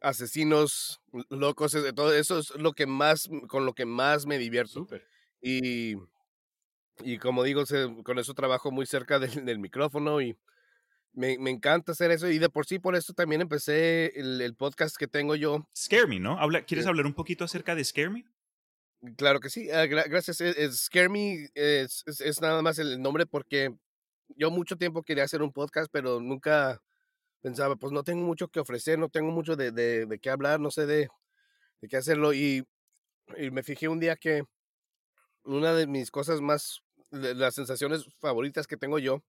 asesinos, 0.00 1.00
locos, 1.30 1.76
todo 1.94 2.14
eso 2.14 2.38
es 2.38 2.50
lo 2.56 2.72
que 2.72 2.86
más, 2.86 3.28
con 3.48 3.66
lo 3.66 3.74
que 3.74 3.86
más 3.86 4.26
me 4.26 4.38
divierto. 4.38 4.86
Y, 5.40 5.96
y 7.04 7.18
como 7.18 7.42
digo, 7.42 7.66
se- 7.66 7.94
con 8.04 8.18
eso 8.18 8.34
trabajo 8.34 8.70
muy 8.70 8.86
cerca 8.86 9.18
del, 9.18 9.44
del 9.44 9.58
micrófono 9.58 10.20
y 10.20 10.36
me, 11.12 11.38
me 11.38 11.50
encanta 11.50 11.92
hacer 11.92 12.10
eso. 12.10 12.28
Y 12.30 12.38
de 12.38 12.48
por 12.50 12.66
sí, 12.66 12.78
por 12.78 12.94
eso 12.96 13.12
también 13.14 13.40
empecé 13.40 14.12
el, 14.18 14.40
el 14.40 14.54
podcast 14.54 14.96
que 14.96 15.06
tengo 15.08 15.34
yo. 15.34 15.66
Scare 15.76 16.06
Me, 16.06 16.20
¿no? 16.20 16.38
Habla, 16.38 16.62
¿Quieres 16.64 16.84
Sí. 16.84 16.88
hablar 16.88 17.06
un 17.06 17.14
poquito 17.14 17.44
acerca 17.44 17.74
de 17.74 17.84
Scare 17.84 18.10
Me? 18.10 18.24
Claro 19.16 19.40
que 19.40 19.50
sí, 19.50 19.70
ah, 19.70 19.84
gra- 19.86 20.08
gracias. 20.08 20.40
Es, 20.40 20.56
es- 20.56 20.76
Scare 20.84 21.08
Me 21.08 21.48
es, 21.54 22.02
es- 22.06 22.20
es 22.20 22.40
nada 22.40 22.60
más 22.62 22.78
el 22.78 23.00
nombre 23.00 23.26
porque 23.26 23.74
yo 24.36 24.50
mucho 24.50 24.76
tiempo 24.76 25.02
quería 25.02 25.24
hacer 25.24 25.42
un 25.42 25.52
podcast, 25.52 25.88
pero 25.92 26.20
nunca 26.20 26.82
pensaba, 27.40 27.76
pues 27.76 27.92
no 27.92 28.02
tengo 28.02 28.24
mucho 28.26 28.48
que 28.48 28.58
ofrecer, 28.60 28.98
no 28.98 29.08
tengo 29.08 29.30
mucho 29.30 29.54
de, 29.54 29.70
de, 29.70 30.06
de 30.06 30.18
qué 30.18 30.30
hablar, 30.30 30.58
no 30.58 30.70
sé 30.70 30.84
de, 30.86 31.08
de 31.80 31.88
qué 31.88 31.96
hacerlo. 31.96 32.32
Y, 32.34 32.66
y 33.38 33.50
me 33.52 33.62
fijé 33.62 33.86
un 33.88 34.00
día 34.00 34.16
que 34.16 34.42
una 35.44 35.72
de 35.74 35.86
mis 35.86 36.10
cosas 36.10 36.40
más, 36.40 36.80
de 37.10 37.34
las 37.34 37.54
sensaciones 37.54 38.04
favoritas 38.20 38.66
que 38.66 38.76
tengo 38.76 38.98
yo, 38.98 39.22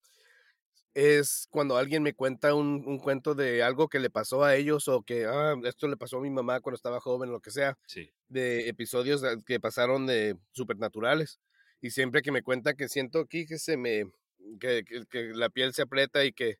es 0.93 1.47
cuando 1.51 1.77
alguien 1.77 2.01
me 2.01 2.13
cuenta 2.13 2.55
un, 2.55 2.83
un 2.87 2.97
cuento 2.97 3.35
de 3.35 3.61
algo 3.61 3.87
que 3.87 3.99
le 3.99 4.09
pasó 4.09 4.43
a 4.43 4.55
ellos 4.55 4.87
o 4.87 5.03
que 5.03 5.25
ah, 5.25 5.53
esto 5.65 5.87
le 5.87 5.95
pasó 5.97 6.17
a 6.17 6.21
mi 6.21 6.31
mamá 6.31 6.59
cuando 6.59 6.75
estaba 6.75 6.99
joven, 6.99 7.31
lo 7.31 7.39
que 7.39 7.51
sea 7.51 7.77
Sí. 7.85 8.09
de 8.29 8.67
episodios 8.67 9.21
que 9.45 9.59
pasaron 9.59 10.07
de 10.07 10.37
supernaturales. 10.51 11.39
Y 11.81 11.91
siempre 11.91 12.23
que 12.23 12.31
me 12.31 12.41
cuenta 12.41 12.73
que 12.73 12.89
siento 12.89 13.19
aquí 13.19 13.45
que 13.45 13.59
se 13.59 13.77
me, 13.77 14.11
que, 14.59 14.83
que- 14.83 15.05
que 15.07 15.23
la 15.35 15.49
piel 15.49 15.73
se 15.73 15.83
aprieta 15.83 16.25
y 16.25 16.33
que 16.33 16.57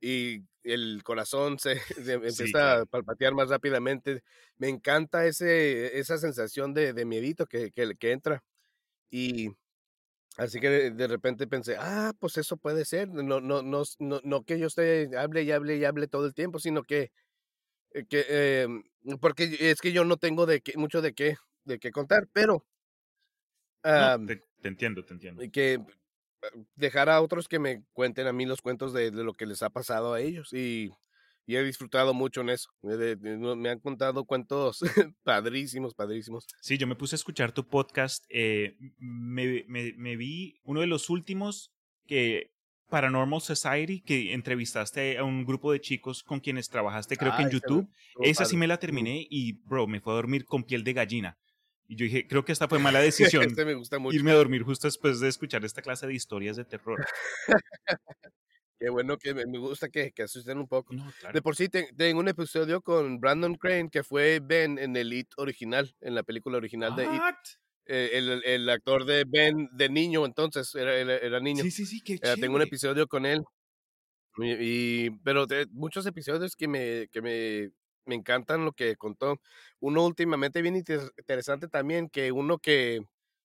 y 0.00 0.42
el 0.64 1.02
corazón 1.02 1.58
se, 1.58 1.80
se 2.04 2.12
empieza 2.12 2.44
claro. 2.52 2.82
a 2.82 2.86
palpatear 2.86 3.34
más 3.34 3.48
rápidamente. 3.48 4.22
Me 4.58 4.68
encanta 4.68 5.26
ese, 5.26 5.98
esa 5.98 6.18
sensación 6.18 6.74
de, 6.74 6.92
de 6.92 7.04
miedito 7.06 7.46
que, 7.46 7.70
que, 7.72 7.96
que 7.96 8.12
entra. 8.12 8.44
Y 9.10 9.48
así 10.38 10.60
que 10.60 10.70
de, 10.70 10.92
de 10.92 11.08
repente 11.08 11.48
pensé, 11.48 11.76
ah, 11.80 12.14
pues 12.20 12.38
eso 12.38 12.58
puede 12.58 12.86
ser. 12.86 13.08
No, 13.10 13.24
no, 13.42 13.62
no, 13.62 13.84
no, 14.00 14.20
no 14.24 14.44
que 14.44 14.58
yo 14.60 14.68
esté, 14.68 15.10
hable 15.18 15.44
y 15.44 15.52
hable 15.52 15.76
y 15.78 15.84
hable 15.86 16.08
todo 16.08 16.26
el 16.26 16.34
tiempo, 16.34 16.60
sino 16.60 16.84
que 16.84 17.12
eh, 17.92 18.06
que 18.08 18.26
eh, 18.28 18.68
porque 19.20 19.56
es 19.60 19.80
que 19.80 19.92
yo 19.92 20.04
no 20.04 20.18
tengo 20.18 20.46
de 20.46 20.60
qué, 20.62 20.74
mucho 20.78 21.02
de 21.02 21.14
qué 21.14 21.36
de 21.64 21.78
qué 21.80 21.92
contar, 21.92 22.28
pero 22.32 22.66
No, 23.94 24.14
am, 24.14 24.26
te, 24.26 24.36
te 24.62 24.68
entiendo, 24.68 25.04
te 25.04 25.12
entiendo. 25.14 25.42
que 25.52 25.74
eh, 25.74 25.80
dejar 26.76 27.08
a 27.10 27.20
otros 27.22 27.48
que 27.48 27.58
me 27.58 27.84
cuenten 27.92 28.26
a 28.26 28.32
mí 28.32 28.46
los 28.46 28.62
cuentos 28.62 28.92
de, 28.92 29.10
de 29.10 29.24
lo 29.24 29.34
que 29.34 29.46
les 29.46 29.62
ha 29.62 29.70
pasado 29.70 30.14
a 30.14 30.20
ellos 30.20 30.52
y, 30.52 30.92
y 31.48 31.56
he 31.56 31.64
disfrutado 31.64 32.12
mucho 32.12 32.42
en 32.42 32.50
eso. 32.50 32.68
No- 32.82 33.56
me 33.56 33.70
han 33.70 33.80
contado 33.80 34.24
cuentos 34.26 34.80
padrísimos, 35.24 35.94
padrísimos. 35.94 36.46
Sí, 36.60 36.76
yo 36.76 36.86
me 36.86 36.94
puse 36.94 37.14
a 37.14 37.18
escuchar 37.18 37.52
tu 37.52 37.66
podcast. 37.66 38.24
eh, 38.28 38.76
me, 38.98 39.64
me- 39.66 39.94
me 39.96 40.16
vi 40.16 40.60
uno 40.64 40.82
de 40.82 40.86
los 40.86 41.08
últimos 41.08 41.72
que 42.06 42.52
Paranormal 42.90 43.40
Society, 43.40 44.00
que 44.02 44.32
entrevistaste 44.34 45.16
a 45.18 45.24
un 45.24 45.44
grupo 45.46 45.72
de 45.72 45.80
chicos 45.80 46.22
con 46.22 46.40
quienes 46.40 46.68
trabajaste, 46.68 47.16
creo 47.16 47.32
que 47.32 47.38
Ah, 47.38 47.42
en 47.42 47.48
ese 47.48 47.56
YouTube. 47.56 47.88
Esa 48.22 48.44
sí 48.44 48.50
padre. 48.50 48.58
me 48.58 48.66
la 48.66 48.78
terminé 48.78 49.26
y, 49.30 49.52
bro, 49.64 49.86
me 49.86 50.00
fue 50.00 50.12
a 50.12 50.16
dormir 50.16 50.44
con 50.44 50.64
piel 50.64 50.84
de 50.84 50.92
gallina. 50.92 51.38
Y 51.86 51.96
yo 51.96 52.04
dije, 52.04 52.26
creo 52.26 52.44
que 52.44 52.52
esta 52.52 52.68
fue 52.68 52.78
mala 52.96 53.00
decisión. 53.00 53.44
Este 53.44 53.64
me 53.64 53.72
gusta 53.74 53.98
mucho. 53.98 54.14
irme 54.16 54.30
a 54.32 54.34
dormir 54.34 54.62
justo 54.64 54.86
después 54.86 55.20
de 55.20 55.28
escuchar 55.28 55.64
esta 55.64 55.80
clase 55.82 56.06
de 56.06 56.14
historias 56.14 56.56
de 56.56 56.64
terror. 56.66 57.06
Qué 58.78 58.90
bueno 58.90 59.18
que 59.18 59.34
me, 59.34 59.44
me 59.46 59.58
gusta 59.58 59.88
que, 59.88 60.12
que 60.12 60.22
asusten 60.22 60.58
un 60.58 60.68
poco. 60.68 60.94
No, 60.94 61.10
De 61.32 61.42
por 61.42 61.56
sí, 61.56 61.68
te- 61.68 61.92
tengo 61.96 62.20
un 62.20 62.28
episodio 62.28 62.80
con 62.80 63.18
Brandon 63.18 63.54
Crane, 63.56 63.90
que 63.90 64.04
fue 64.04 64.40
Ben 64.40 64.78
en 64.78 64.96
el 64.96 65.12
It 65.12 65.28
original, 65.36 65.94
en 66.00 66.14
la 66.14 66.22
película 66.22 66.58
original 66.58 66.94
de 66.94 67.04
It. 67.04 67.22
Eh, 67.86 68.10
el, 68.14 68.42
el 68.44 68.68
actor 68.68 69.04
de 69.04 69.24
Ben 69.26 69.68
de 69.72 69.88
niño, 69.88 70.24
entonces 70.26 70.72
era, 70.74 70.94
era, 70.94 71.16
era 71.16 71.40
niño. 71.40 71.64
Sí, 71.64 71.70
sí, 71.70 71.86
sí, 71.86 72.00
qué 72.02 72.14
Eh, 72.22 72.36
tengo 72.40 72.56
un 72.56 72.62
episodio 72.62 73.06
con 73.08 73.26
él. 73.26 73.42
Y, 74.36 75.06
y- 75.06 75.10
pero 75.24 75.46
de 75.46 75.66
muchos 75.72 76.06
episodios 76.06 76.54
que 76.54 76.68
me, 76.68 77.08
que 77.10 77.20
me, 77.22 77.70
me 78.06 78.14
encantan 78.14 78.64
lo 78.64 78.72
que 78.72 78.96
contó. 78.96 79.40
Uno 79.80 80.04
últimamente 80.06 80.62
bien 80.62 80.76
inter- 80.76 81.10
interesante 81.16 81.68
también, 81.68 82.08
que 82.08 82.30
uno 82.32 82.58
que 82.58 83.00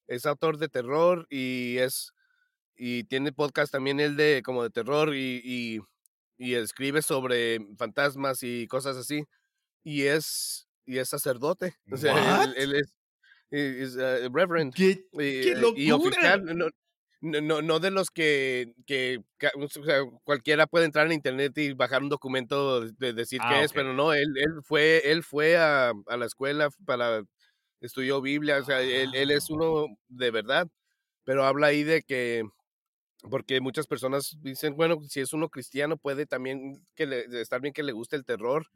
es 0.08 0.26
autor 0.26 0.58
de 0.58 0.69
terror 0.69 1.26
y 1.30 1.78
es 1.80 2.12
y 2.76 3.04
tiene 3.06 3.32
podcast 3.32 3.72
también 3.72 4.00
él 4.00 4.16
de 4.16 4.42
como 4.44 4.64
de 4.64 4.70
terror 4.70 5.16
y, 5.16 5.42
y, 5.44 5.80
y 6.38 6.56
escribe 6.56 7.02
sobre 7.02 7.60
fantasmas 7.78 8.44
y 8.44 8.68
cosas 8.68 8.98
así. 8.98 9.24
Y 9.84 10.04
es 10.04 10.68
y 10.86 10.98
es 11.00 11.10
sacerdote. 11.10 11.76
O 11.92 11.98
sea, 11.98 12.44
él, 12.44 12.54
él 12.58 12.76
es, 12.76 12.94
es, 13.52 13.96
uh, 13.96 14.30
reverend 14.34 14.74
¡Qué, 14.74 15.06
y, 15.14 15.42
qué 15.42 15.52
eh, 15.52 15.56
y 15.76 15.88
locura! 15.90 15.96
oficial, 15.96 16.46
no, 16.58 16.70
no, 17.42 17.62
no, 17.62 17.80
de 17.80 17.92
los 17.92 18.10
que, 18.10 18.74
que 18.86 19.20
o 19.56 19.68
sea, 19.70 20.02
cualquiera 20.26 20.68
puede 20.68 20.86
entrar 20.86 21.06
en 21.08 21.14
internet 21.14 21.58
y 21.58 21.74
bajar 21.74 22.02
un 22.04 22.10
documento 22.10 22.82
de, 22.82 22.92
de 22.98 23.14
decir 23.14 23.40
Ah, 23.44 23.50
qué 23.50 23.64
es, 23.64 23.72
ok. 23.72 23.76
pero 23.76 23.94
no, 23.94 24.14
él, 24.14 24.28
él 24.36 24.52
fue, 24.64 25.02
él 25.12 25.24
fue 25.24 25.56
a, 25.58 25.94
a 26.08 26.18
la 26.18 26.26
escuela 26.26 26.70
para, 26.86 27.24
estudió 27.82 28.22
Biblia, 28.22 28.60
o 28.60 28.64
sea, 28.66 28.82
él, 28.82 29.14
él 29.16 29.32
es 29.32 29.50
Wow. 29.50 29.58
uno 29.58 29.98
de 30.10 30.32
verdad, 30.32 30.68
pero 31.24 31.46
habla 31.46 31.68
ahí 31.68 31.84
de 31.84 32.02
que, 32.04 32.44
porque 33.30 33.62
muchas 33.62 33.88
personas 33.88 34.38
dicen, 34.42 34.76
bueno, 34.76 34.98
si 35.08 35.22
es 35.22 35.34
uno 35.34 35.50
cristiano 35.50 35.98
puede 35.98 36.26
también 36.26 36.86
que 36.96 37.06
le, 37.08 37.26
estar 37.42 37.62
bien 37.62 37.74
que 37.74 37.84
le 37.84 37.94
guste 37.94 38.16
el 38.16 38.26
terror, 38.26 38.68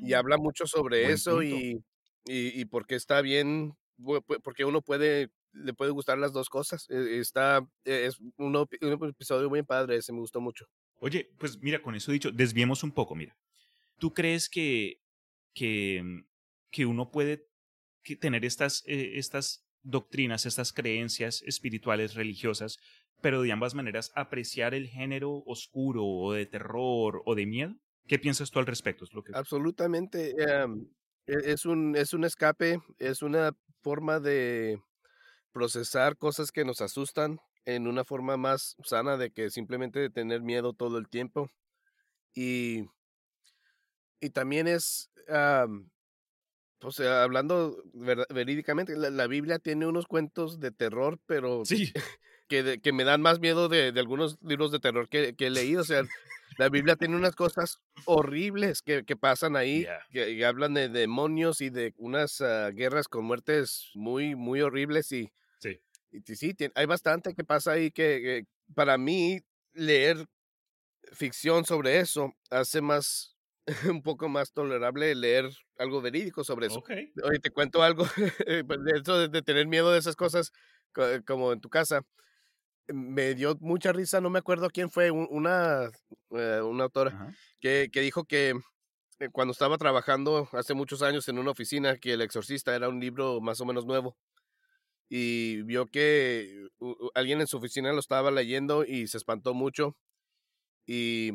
y 0.00 0.12
Mm, 0.12 0.14
habla 0.14 0.36
mucho 0.38 0.66
sobre 0.66 1.12
eso 1.12 1.42
y, 1.42 1.84
y, 2.24 2.60
y 2.60 2.64
porque 2.66 2.96
está 2.96 3.20
bien, 3.22 3.74
porque 4.42 4.64
uno 4.64 4.82
puede, 4.82 5.30
le 5.52 5.74
puede 5.74 5.92
gustar 5.92 6.18
las 6.18 6.32
dos 6.32 6.48
cosas. 6.48 6.86
Eh, 6.90 7.18
Está, 7.20 7.58
eh, 7.84 8.06
es 8.06 8.18
un, 8.20 8.56
un 8.56 9.08
episodio 9.08 9.48
muy 9.48 9.62
padre, 9.62 9.96
ese 9.96 10.12
me 10.12 10.20
gustó 10.20 10.40
mucho. 10.40 10.66
Oye, 10.96 11.30
pues 11.38 11.58
mira, 11.60 11.82
con 11.82 11.94
eso 11.94 12.12
dicho, 12.12 12.30
desviemos 12.30 12.82
un 12.84 12.92
poco, 12.92 13.14
mira. 13.14 13.36
¿Tú 13.98 14.14
crees 14.14 14.48
que, 14.48 15.00
que, 15.54 16.02
mm, 16.02 16.26
que 16.70 16.86
uno 16.86 17.10
puede 17.10 17.48
tener 18.20 18.44
estas, 18.44 18.82
eh, 18.86 19.12
estas 19.18 19.66
doctrinas, 19.82 20.46
estas 20.46 20.72
creencias 20.72 21.42
espirituales, 21.42 22.14
religiosas, 22.14 22.78
pero 23.22 23.40
de 23.42 23.52
ambas 23.52 23.74
maneras 23.74 24.12
apreciar 24.14 24.74
el 24.74 24.88
género 24.88 25.42
oscuro 25.46 26.04
o 26.04 26.32
de 26.32 26.44
terror 26.44 27.22
o 27.24 27.34
de 27.34 27.46
miedo? 27.46 27.74
¿Qué 28.06 28.18
piensas 28.18 28.50
tú 28.50 28.58
al 28.58 28.66
respecto? 28.66 29.04
Es 29.04 29.14
lo 29.14 29.22
que... 29.22 29.32
Absolutamente. 29.34 30.34
em, 30.38 30.86
e- 31.26 31.52
es, 31.52 31.64
un, 31.64 31.96
es 31.96 32.12
un 32.12 32.24
escape, 32.24 32.80
es 32.98 33.22
una 33.22 33.56
forma 33.80 34.20
de 34.20 34.78
procesar 35.52 36.16
cosas 36.16 36.50
que 36.52 36.64
nos 36.64 36.80
asustan 36.80 37.38
en 37.64 37.86
una 37.86 38.04
forma 38.04 38.36
más 38.36 38.76
sana 38.84 39.16
de 39.16 39.30
que 39.30 39.50
simplemente 39.50 40.00
de 40.00 40.10
tener 40.10 40.42
miedo 40.42 40.72
todo 40.72 40.98
el 40.98 41.08
tiempo. 41.08 41.48
Y, 42.34 42.86
y 44.20 44.30
también 44.30 44.66
es, 44.66 45.10
am, 45.28 45.90
pues 46.78 46.98
hablando 47.00 47.76
verídicamente, 48.30 48.96
la, 48.96 49.10
la 49.10 49.26
Biblia 49.28 49.60
tiene 49.60 49.86
unos 49.86 50.06
cuentos 50.06 50.58
de 50.58 50.72
terror, 50.72 51.20
pero 51.26 51.64
Sí, 51.64 51.92
que, 52.52 52.80
que 52.80 52.92
me 52.92 53.04
dan 53.04 53.22
más 53.22 53.40
miedo 53.40 53.70
de, 53.70 53.92
de 53.92 54.00
algunos 54.00 54.36
libros 54.42 54.70
de 54.70 54.78
terror 54.78 55.08
que, 55.08 55.34
que 55.34 55.46
he 55.46 55.50
leído. 55.50 55.80
O 55.80 55.84
sea, 55.84 56.02
la 56.58 56.68
Biblia 56.68 56.96
tiene 56.96 57.16
unas 57.16 57.34
cosas 57.34 57.80
horribles 58.04 58.82
que, 58.82 59.04
que 59.06 59.16
pasan 59.16 59.56
ahí, 59.56 59.86
que, 60.10 60.44
hablan 60.44 60.74
de 60.74 60.90
demonios 60.90 61.62
y 61.62 61.70
de 61.70 61.94
unas 61.96 62.42
ah, 62.42 62.70
guerras 62.70 63.08
con 63.08 63.24
muertes 63.24 63.90
muy, 63.94 64.34
muy 64.34 64.60
horribles. 64.60 65.10
Y, 65.12 65.32
sí. 65.60 65.80
y 66.10 66.20
sí, 66.36 66.52
tien- 66.52 66.72
hay 66.74 66.84
bastante 66.84 67.34
que 67.34 67.42
pasa 67.42 67.72
ahí 67.72 67.90
que, 67.90 68.20
que 68.20 68.46
para 68.74 68.98
mí 68.98 69.40
leer 69.72 70.26
ficción 71.12 71.64
sobre 71.64 72.00
eso 72.00 72.34
hace 72.50 72.82
más 72.82 73.34
un 73.88 74.02
poco 74.02 74.28
más 74.28 74.52
tolerable 74.52 75.14
leer 75.14 75.48
algo 75.78 76.02
verídico 76.02 76.44
sobre 76.44 76.66
eso. 76.66 76.80
Ok. 76.80 76.90
Oye, 77.24 77.38
te 77.38 77.50
cuento 77.50 77.82
algo, 77.82 78.04
pues, 78.66 78.84
de 78.84 79.00
eso 79.00 79.26
de, 79.26 79.42
tener 79.42 79.66
miedo 79.66 79.90
de 79.90 79.98
esas 79.98 80.16
cosas, 80.16 80.52
co- 80.92 81.06
como 81.26 81.52
en 81.52 81.62
tu 81.62 81.70
casa. 81.70 82.04
Me 82.88 83.34
dio 83.34 83.56
mucha 83.60 83.92
risa, 83.92 84.20
no 84.20 84.28
me 84.30 84.38
acuerdo 84.40 84.68
quién 84.70 84.90
fue, 84.90 85.10
un- 85.10 85.28
una, 85.30 85.90
eh, 86.30 86.60
una 86.62 86.84
autora 86.84 87.16
que, 87.60 87.88
que 87.92 88.00
dijo 88.00 88.24
que 88.24 88.50
eh, 89.20 89.28
cuando 89.32 89.52
estaba 89.52 89.78
trabajando 89.78 90.48
hace 90.52 90.74
muchos 90.74 91.02
años 91.02 91.28
en 91.28 91.38
una 91.38 91.52
oficina, 91.52 91.98
que 91.98 92.14
El 92.14 92.22
Exorcista 92.22 92.74
era 92.76 92.88
un 92.88 93.00
libro 93.00 93.40
más 93.40 93.60
o 93.60 93.66
menos 93.66 93.86
nuevo. 93.86 94.16
Y 95.10 95.62
vio 95.62 95.86
que 95.86 96.66
alguien 97.14 97.40
en 97.40 97.46
su 97.46 97.58
oficina 97.58 97.92
lo 97.92 98.00
estaba 98.00 98.30
leyendo 98.30 98.84
y 98.84 99.06
se 99.08 99.18
espantó 99.18 99.54
mucho. 99.54 99.96
Y, 100.86 101.32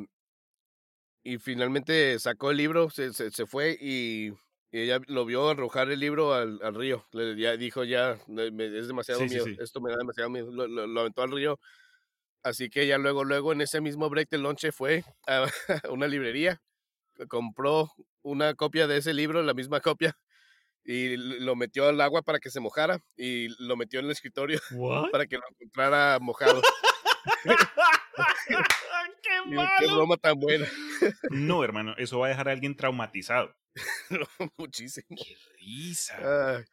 y 1.24 1.38
finalmente 1.40 2.18
sacó 2.20 2.52
el 2.52 2.58
libro, 2.58 2.90
se, 2.90 3.14
se, 3.14 3.32
se 3.32 3.46
fue 3.46 3.78
y, 3.80 4.32
y 4.72 4.82
ella 4.82 5.00
lo 5.08 5.26
vio 5.26 5.50
arrojar 5.50 5.90
el 5.92 6.00
libro 6.00 6.34
al, 6.34 6.60
al 6.62 6.76
río. 6.76 7.06
Le, 7.12 7.36
ya 7.40 7.56
dijo, 7.58 7.84
ya, 7.84 8.18
me- 8.28 8.48
es 8.78 8.88
demasiado 8.88 9.22
Sí, 9.22 9.30
miedo, 9.30 9.46
sí. 9.46 9.58
esto 9.60 9.80
me 9.82 9.92
da 9.92 9.98
demasiado 9.98 10.30
miedo. 10.30 10.52
Lo, 10.52 10.68
lo- 10.68 10.88
lo 10.88 11.00
aventó 11.02 11.22
al 11.22 11.32
río. 11.32 11.60
Así 12.44 12.70
que 12.70 12.86
ya 12.88 12.98
luego, 12.98 13.24
luego 13.24 13.52
en 13.54 13.62
ese 13.62 13.82
mismo 13.82 14.10
break 14.10 14.30
del 14.30 14.42
lonche 14.44 14.72
fue 14.72 15.04
a 15.28 15.46
una 15.92 16.08
librería, 16.08 16.62
compró 17.30 17.90
una 18.22 18.54
copia 18.54 18.88
de 18.88 18.98
ese 18.98 19.14
libro, 19.14 19.42
la 19.44 19.54
misma 19.54 19.80
copia, 19.82 20.18
y 20.84 21.18
lo 21.18 21.56
metió 21.56 21.88
al 21.88 22.00
agua 22.00 22.22
para 22.22 22.40
que 22.40 22.50
se 22.50 22.60
mojara 22.62 23.00
y 23.18 23.48
lo 23.66 23.76
metió 23.76 24.00
en 24.00 24.06
el 24.06 24.12
escritorio 24.12 24.60
What? 24.72 25.12
para 25.12 25.26
que 25.28 25.38
lo 25.38 25.44
encontrara 25.50 26.20
mojado. 26.22 26.62
¡Qué 29.22 29.30
Qué 29.80 29.86
broma 29.88 30.18
tan 30.18 30.40
buena. 30.40 30.66
No, 31.32 31.64
hermano, 31.64 31.96
eso 31.98 32.20
va 32.20 32.28
a 32.28 32.30
dejar 32.30 32.50
a 32.50 32.52
alguien 32.52 32.76
traumatizado. 32.76 33.56
No, 34.10 34.28
Muchísimo. 34.58 35.06
¡Qué 35.10 35.36
risa! 35.60 36.58
Ay, 36.58 36.64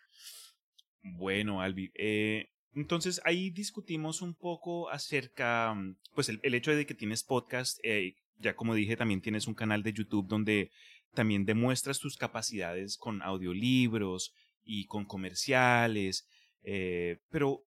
Bueno, 1.03 1.61
Albi, 1.61 1.91
eh, 1.95 2.51
entonces 2.75 3.21
ahí 3.25 3.51
discutimos 3.51 4.23
un 4.23 4.35
poco 4.35 4.91
acerca, 4.91 5.75
mm, 5.75 5.97
pues 6.15 6.29
el, 6.29 6.41
el 6.43 6.55
hecho 6.55 6.75
de 6.75 6.87
que 6.87 6.95
tienes 6.95 7.23
podcast, 7.23 7.79
eh, 7.83 8.17
ya 8.39 8.57
como 8.57 8.75
dije, 8.75 8.97
también 8.97 9.21
tienes 9.21 9.47
un 9.47 9.55
canal 9.55 9.83
de 9.83 9.93
YouTube 9.93 10.27
donde 10.27 10.71
también 11.15 11.45
demuestras 11.45 12.01
tus 12.01 12.17
capacidades 12.17 12.97
con 12.97 13.23
audiolibros 13.23 14.35
y 14.65 14.87
con 14.87 15.05
comerciales, 15.05 16.27
eh, 16.63 17.19
pero 17.31 17.65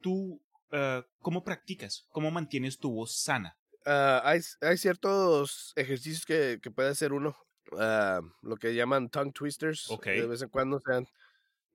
tú, 0.00 0.40
ah, 0.70 1.04
¿cómo 1.20 1.44
practicas? 1.44 2.06
¿Cómo 2.10 2.30
mantienes 2.30 2.78
tu 2.78 2.90
voz 2.90 3.20
sana? 3.20 3.58
Ah, 3.86 4.22
hay, 4.24 4.40
hay 4.60 4.76
ciertos 4.78 5.72
ejercicios 5.76 6.24
que, 6.26 6.58
que 6.62 6.70
puede 6.70 6.90
hacer 6.90 7.12
uno, 7.12 7.36
ah, 7.78 8.20
lo 8.42 8.56
que 8.56 8.74
llaman 8.74 9.10
tongue 9.10 9.32
twisters, 9.32 9.88
Ok. 9.90 10.06
de 10.10 10.26
vez 10.26 10.42
en 10.42 10.48
cuando 10.50 10.80
sean, 10.80 11.06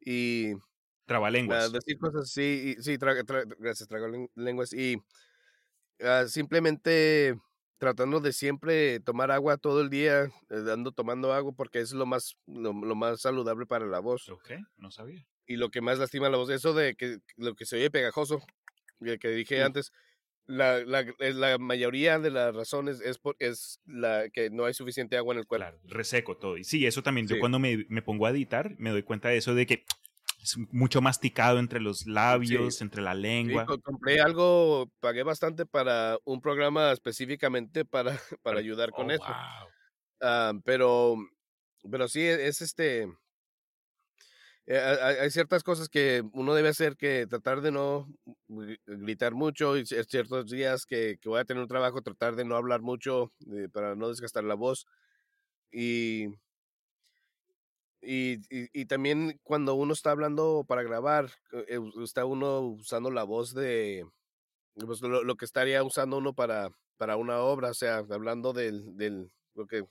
y 0.02 0.54
ah, 1.50 1.70
Trabalenguas. 1.70 1.72
decir 1.72 1.98
cosas 2.00 2.24
así, 2.24 2.76
y- 2.80 2.84
sí, 2.84 2.98
traga- 2.98 3.24
tra- 3.24 3.46
gracias, 3.60 3.90
trago 3.90 4.08
len- 4.10 4.32
lenguas, 4.36 4.74
y 4.74 4.98
simplemente 6.28 7.40
tratando 7.78 8.20
de 8.20 8.34
siempre 8.34 9.00
tomar 9.00 9.32
agua 9.32 9.58
todo 9.58 9.82
el 9.82 9.90
día, 9.90 10.24
eh, 10.26 10.30
dando, 10.50 10.92
tomando 10.92 11.34
agua, 11.34 11.54
porque 11.56 11.80
es 11.80 11.92
lo 11.94 12.06
más, 12.06 12.36
lo, 12.48 12.74
lo 12.74 12.96
más 12.96 13.22
saludable 13.22 13.66
para 13.66 13.86
la 13.86 14.00
voz. 14.00 14.30
Ok, 14.32 14.52
no 14.78 14.92
sabía. 14.92 15.28
y 15.46 15.56
lo 15.56 15.70
que 15.70 15.82
más 15.82 15.98
lastima 16.00 16.30
la 16.30 16.38
voz, 16.38 16.50
eso 16.50 16.74
de 16.74 16.96
que 16.96 17.20
lo 17.38 17.56
que 17.56 17.66
se 17.66 17.78
oye 17.78 17.90
pegajoso, 17.92 18.42
que, 19.04 19.18
que 19.20 19.30
dije 19.30 19.62
Mm. 19.62 19.66
antes, 19.66 19.92
la, 20.48 20.84
la, 20.86 21.02
es 21.20 21.36
la 21.36 21.58
mayoría 21.58 22.20
de 22.20 22.32
las 22.32 22.56
razones 22.56 23.02
es, 23.02 23.18
por, 23.20 23.36
es 23.40 23.80
la 23.86 24.30
que 24.30 24.50
no 24.50 24.66
hay 24.66 24.74
suficiente 24.74 25.18
agua 25.18 25.34
en 25.34 25.40
el 25.40 25.46
cuerpo. 25.48 25.66
Claro, 25.68 25.80
reseco 25.86 26.38
todo. 26.38 26.58
Y 26.58 26.64
sí, 26.64 26.86
eso 26.86 27.04
también, 27.04 27.28
yo 27.28 27.36
Sí. 27.36 27.40
cuando 27.40 27.60
me, 27.60 27.86
me 27.90 28.02
pongo 28.02 28.26
a 28.26 28.32
editar, 28.32 28.76
me 28.78 28.90
doy 28.92 29.04
cuenta 29.04 29.30
de 29.30 29.38
eso 29.38 29.54
de 29.56 29.66
que 29.66 29.86
es 30.42 30.58
mucho 30.72 31.02
masticado 31.02 31.60
entre 31.60 31.80
los 31.82 32.06
labios, 32.08 32.82
entre 32.82 33.02
la 33.02 33.14
Sí, 33.14 33.22
lengua. 33.22 33.66
co- 33.66 33.80
compré 33.82 34.20
algo, 34.22 34.92
pagué 35.00 35.24
bastante 35.24 35.66
para 35.66 36.18
un 36.26 36.42
programa 36.42 36.92
específicamente 36.92 37.86
para, 37.86 38.12
para 38.44 38.60
ayudar 38.60 38.92
con 38.94 39.10
Oh, 39.10 39.14
eso. 39.14 39.26
wow. 39.26 39.70
Ah, 40.22 40.54
pero, 40.66 41.16
pero 41.92 42.08
sí, 42.08 42.22
es 42.24 42.62
este. 42.62 43.08
Eh, 44.68 44.78
hay, 45.22 45.32
ciertas 45.32 45.64
cosas 45.64 45.90
que 45.90 46.24
uno 46.34 46.54
debe 46.54 46.70
hacer 46.70 46.98
que 46.98 47.26
tratar 47.28 47.62
de 47.62 47.72
no 47.72 48.08
gri- 48.50 48.80
gritar 48.86 49.34
mucho 49.34 49.78
y 49.78 49.82
cier- 49.84 50.06
ciertos 50.08 50.50
días 50.52 50.86
que, 50.86 51.18
que 51.22 51.30
voy 51.30 51.40
a 51.40 51.46
tener 51.46 51.62
un 51.64 51.70
trabajo, 51.70 52.02
tratar 52.02 52.36
de 52.36 52.46
no 52.46 52.56
hablar 52.56 52.82
mucho 52.82 53.32
eh, 53.52 53.70
para 53.72 53.96
no 53.96 54.10
desgastar 54.10 54.44
la 54.44 54.56
voz. 54.56 54.86
Y, 55.72 56.28
y, 58.02 58.36
y, 58.50 58.70
y 58.74 58.86
también 58.86 59.40
cuando 59.44 59.76
uno 59.76 59.94
está 59.94 60.12
hablando 60.12 60.66
para 60.68 60.84
grabar, 60.84 61.32
eh, 61.52 61.66
eh, 61.70 61.80
está 62.04 62.26
uno 62.26 62.62
usando 62.62 63.12
la 63.12 63.24
voz 63.24 63.54
de 63.54 64.06
pues, 64.76 65.02
lo, 65.02 65.24
lo 65.24 65.36
que 65.36 65.46
estaría 65.46 65.84
usando 65.84 66.18
uno 66.18 66.34
para, 66.34 66.70
para 66.98 67.18
una 67.18 67.40
obra, 67.40 67.72
o 67.72 67.74
sea, 67.74 67.98
hablando 68.10 68.54
del, 68.54 68.98
del 68.98 69.32
lo 69.56 69.68
que 69.68 69.86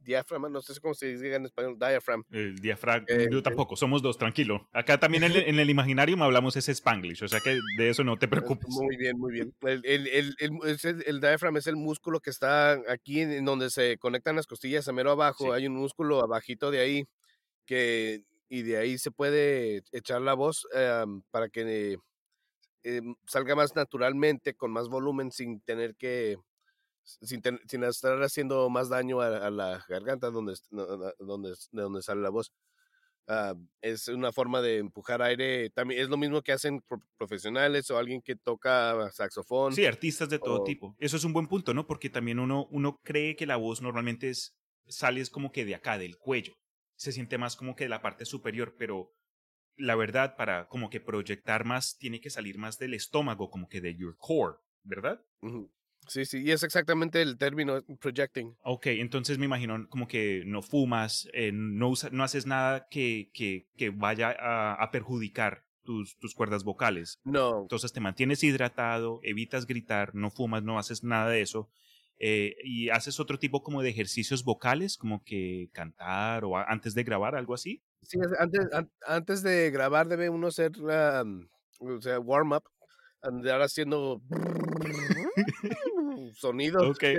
diafragma, 0.00 0.48
no 0.48 0.60
sé 0.62 0.78
cómo 0.80 0.94
se 0.94 1.06
dice 1.06 1.34
en 1.34 1.44
español, 1.46 1.76
diaphragm. 1.78 2.24
El 2.30 2.56
diafragma, 2.56 3.06
Eh, 3.08 3.28
yo 3.30 3.38
eh. 3.38 3.42
tampoco, 3.42 3.76
somos 3.76 4.02
dos, 4.02 4.18
tranquilo. 4.18 4.68
Acá 4.72 4.98
también 4.98 5.24
en, 5.24 5.32
el- 5.32 5.48
en 5.48 5.58
el 5.58 5.70
imaginario 5.70 6.16
me 6.16 6.24
hablamos 6.24 6.56
ese 6.56 6.72
spanglish, 6.72 7.22
o 7.22 7.28
sea 7.28 7.40
que 7.40 7.58
de 7.78 7.88
eso 7.90 8.02
no 8.04 8.16
te 8.18 8.26
Es 8.26 8.30
preocupes. 8.30 8.68
Muy 8.68 8.96
bien, 8.96 9.18
muy 9.18 9.32
bien. 9.32 9.54
El, 9.62 9.82
el, 9.84 10.06
el, 10.08 10.34
el, 10.38 10.58
es 10.68 10.84
el, 10.84 11.20
diaphragm 11.20 11.56
es 11.58 11.66
el 11.66 11.76
músculo 11.76 12.20
que 12.20 12.30
está 12.30 12.72
aquí 12.88 13.20
en 13.20 13.44
donde 13.44 13.70
se 13.70 13.98
conectan 13.98 14.36
las 14.36 14.46
costillas 14.46 14.88
a 14.88 14.92
mero 14.92 15.10
abajo. 15.12 15.44
Sí. 15.46 15.50
Hay 15.52 15.66
un 15.66 15.74
músculo 15.76 16.20
abajito 16.22 16.70
de 16.70 16.80
ahí 16.80 17.04
que 17.66 18.24
y 18.48 18.62
de 18.62 18.78
ahí 18.78 18.98
se 18.98 19.10
puede 19.12 19.82
echar 19.92 20.20
la 20.22 20.34
voz 20.34 20.66
em, 20.74 21.22
para 21.30 21.48
que 21.48 21.96
em, 22.82 23.14
salga 23.26 23.54
más 23.54 23.74
naturalmente, 23.76 24.54
con 24.54 24.72
más 24.72 24.88
volumen, 24.88 25.30
sin 25.30 25.60
tener 25.60 25.94
que 25.96 26.36
sin, 27.04 27.42
ten- 27.42 27.60
sin 27.68 27.84
estar 27.84 28.22
haciendo 28.22 28.68
más 28.70 28.88
daño 28.88 29.20
a, 29.20 29.46
a 29.46 29.50
la 29.50 29.84
garganta 29.88 30.30
donde, 30.30 30.54
donde, 31.18 31.54
donde 31.72 32.02
sale 32.02 32.20
la 32.22 32.30
voz. 32.30 32.52
Ah, 33.28 33.54
es 33.80 34.08
una 34.08 34.32
forma 34.32 34.60
de 34.60 34.78
empujar 34.78 35.22
aire. 35.22 35.70
También 35.70 36.00
es 36.02 36.08
lo 36.08 36.16
mismo 36.16 36.42
que 36.42 36.52
hacen 36.52 36.80
pro- 36.88 37.00
profesionales 37.16 37.88
o 37.90 37.98
alguien 37.98 38.22
que 38.22 38.34
toca 38.36 39.10
saxofón. 39.12 39.74
Sí, 39.74 39.86
artistas 39.86 40.28
de 40.30 40.38
todo 40.40 40.56
o- 40.56 40.64
tipo. 40.64 40.96
Eso 40.98 41.16
es 41.16 41.24
un 41.24 41.32
buen 41.32 41.46
punto, 41.46 41.72
¿no? 41.74 41.86
Porque 41.86 42.10
también 42.10 42.40
uno, 42.40 42.66
uno 42.70 42.96
cree 43.04 43.36
que 43.36 43.46
la 43.46 43.56
voz 43.56 43.82
normalmente 43.82 44.30
es, 44.30 44.56
sale 44.86 45.20
es 45.20 45.30
como 45.30 45.52
que 45.52 45.64
de 45.64 45.76
acá, 45.76 45.96
del 45.98 46.16
cuello. 46.18 46.54
Se 46.96 47.12
siente 47.12 47.38
más 47.38 47.56
como 47.56 47.76
que 47.76 47.84
de 47.84 47.90
la 47.90 48.02
parte 48.02 48.24
superior, 48.24 48.74
pero 48.78 49.12
la 49.76 49.96
verdad, 49.96 50.36
para 50.36 50.68
como 50.68 50.90
que 50.90 51.00
proyectar 51.00 51.64
más, 51.64 51.96
tiene 51.98 52.20
que 52.20 52.30
salir 52.30 52.58
más 52.58 52.78
del 52.78 52.94
estómago, 52.94 53.50
como 53.50 53.68
que 53.68 53.80
de 53.80 53.96
your 53.96 54.16
core, 54.18 54.58
¿verdad? 54.82 55.24
Ujú. 55.42 55.70
Sí, 56.10 56.24
sí, 56.24 56.42
y 56.42 56.50
es 56.50 56.64
exactamente 56.64 57.22
el 57.22 57.38
término 57.38 57.84
projecting. 58.00 58.56
Ok, 58.64 58.86
entonces 58.86 59.38
me 59.38 59.44
imagino 59.44 59.86
como 59.88 60.08
que 60.08 60.42
no 60.44 60.60
fumas, 60.60 61.28
eh, 61.32 61.52
no, 61.54 61.88
usa- 61.88 62.10
no 62.10 62.24
haces 62.24 62.46
nada 62.46 62.88
que, 62.90 63.30
que, 63.32 63.68
que 63.76 63.90
vaya 63.90 64.34
a, 64.36 64.74
a 64.74 64.90
perjudicar 64.90 65.62
tus, 65.84 66.18
tus 66.18 66.34
cuerdas 66.34 66.64
vocales. 66.64 67.20
No, 67.22 67.62
Entonces 67.62 67.92
te 67.92 68.00
mantienes 68.00 68.42
hidratado, 68.42 69.20
evitas 69.22 69.66
gritar, 69.68 70.12
no 70.16 70.32
fumas, 70.32 70.64
no 70.64 70.80
haces 70.80 71.04
nada 71.04 71.30
de 71.30 71.42
eso. 71.42 71.70
eh, 72.18 72.56
y 72.64 72.88
haces 72.88 73.20
otro 73.20 73.38
tipo 73.38 73.62
como 73.62 73.80
de 73.80 73.90
ejercicios 73.90 74.42
vocales, 74.42 74.96
como 74.98 75.22
que 75.22 75.70
cantar 75.72 76.44
o 76.44 76.56
antes 76.56 76.92
de 76.94 77.04
grabar, 77.04 77.36
algo 77.36 77.54
así. 77.54 77.84
sí, 78.02 78.18
es- 78.20 78.36
antes, 78.40 78.66
an- 78.72 78.90
antes 79.06 79.44
de 79.44 79.70
grabar 79.70 80.08
debe 80.08 80.28
uno 80.28 80.48
hacer 80.48 80.76
la, 80.76 81.22
mm, 81.24 81.48
o 81.78 82.00
sea, 82.00 82.18
warm 82.18 82.50
up, 82.50 82.64
andar 83.22 83.62
haciendo 83.62 84.20
sonidos 86.34 86.90
Ok. 86.90 87.04
que 87.10 87.18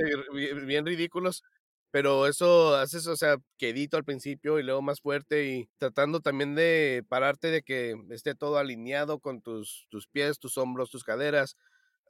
bien, 0.65 0.85
ridículos, 0.85 1.43
pero 1.91 2.27
eso 2.27 2.75
haces, 2.75 3.07
o 3.07 3.15
sea, 3.17 3.37
quedito 3.57 3.97
al 3.97 4.05
principio 4.05 4.59
y 4.59 4.63
luego 4.63 4.81
más 4.81 5.01
fuerte 5.01 5.45
y 5.47 5.69
tratando 5.77 6.21
también 6.21 6.55
de 6.55 7.03
pararte 7.09 7.49
de 7.49 7.63
que 7.63 7.95
esté 8.11 8.35
todo 8.35 8.57
alineado 8.57 9.19
con 9.19 9.41
tus, 9.41 9.87
tus 9.89 10.07
pies, 10.07 10.39
tus 10.39 10.57
hombros, 10.57 10.89
tus 10.91 11.03
caderas, 11.03 11.55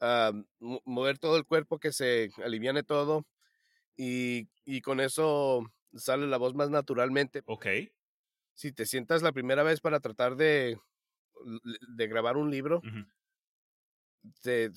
ah, 0.02 0.32
mo- 0.60 0.82
mover 0.86 1.20
todo 1.20 1.38
el 1.38 1.46
cuerpo 1.46 1.80
que 1.80 1.94
se 1.94 2.32
aliviane 2.44 2.84
todo 2.84 3.26
y, 3.98 4.50
y 4.66 4.82
con 4.82 5.00
eso 5.02 5.62
sale 5.96 6.28
la 6.28 6.38
voz 6.38 6.56
más 6.56 6.70
naturalmente. 6.70 7.44
Ok. 7.46 7.66
Si 8.54 8.72
te 8.72 8.86
sientas 8.86 9.22
la 9.24 9.34
primera 9.34 9.64
vez 9.64 9.82
para 9.82 10.00
tratar 10.00 10.36
de, 10.38 10.78
de 11.98 12.08
grabar 12.08 12.38
un 12.38 12.50
libro, 12.52 12.84
ujú. 12.84 13.06
te, 14.42 14.72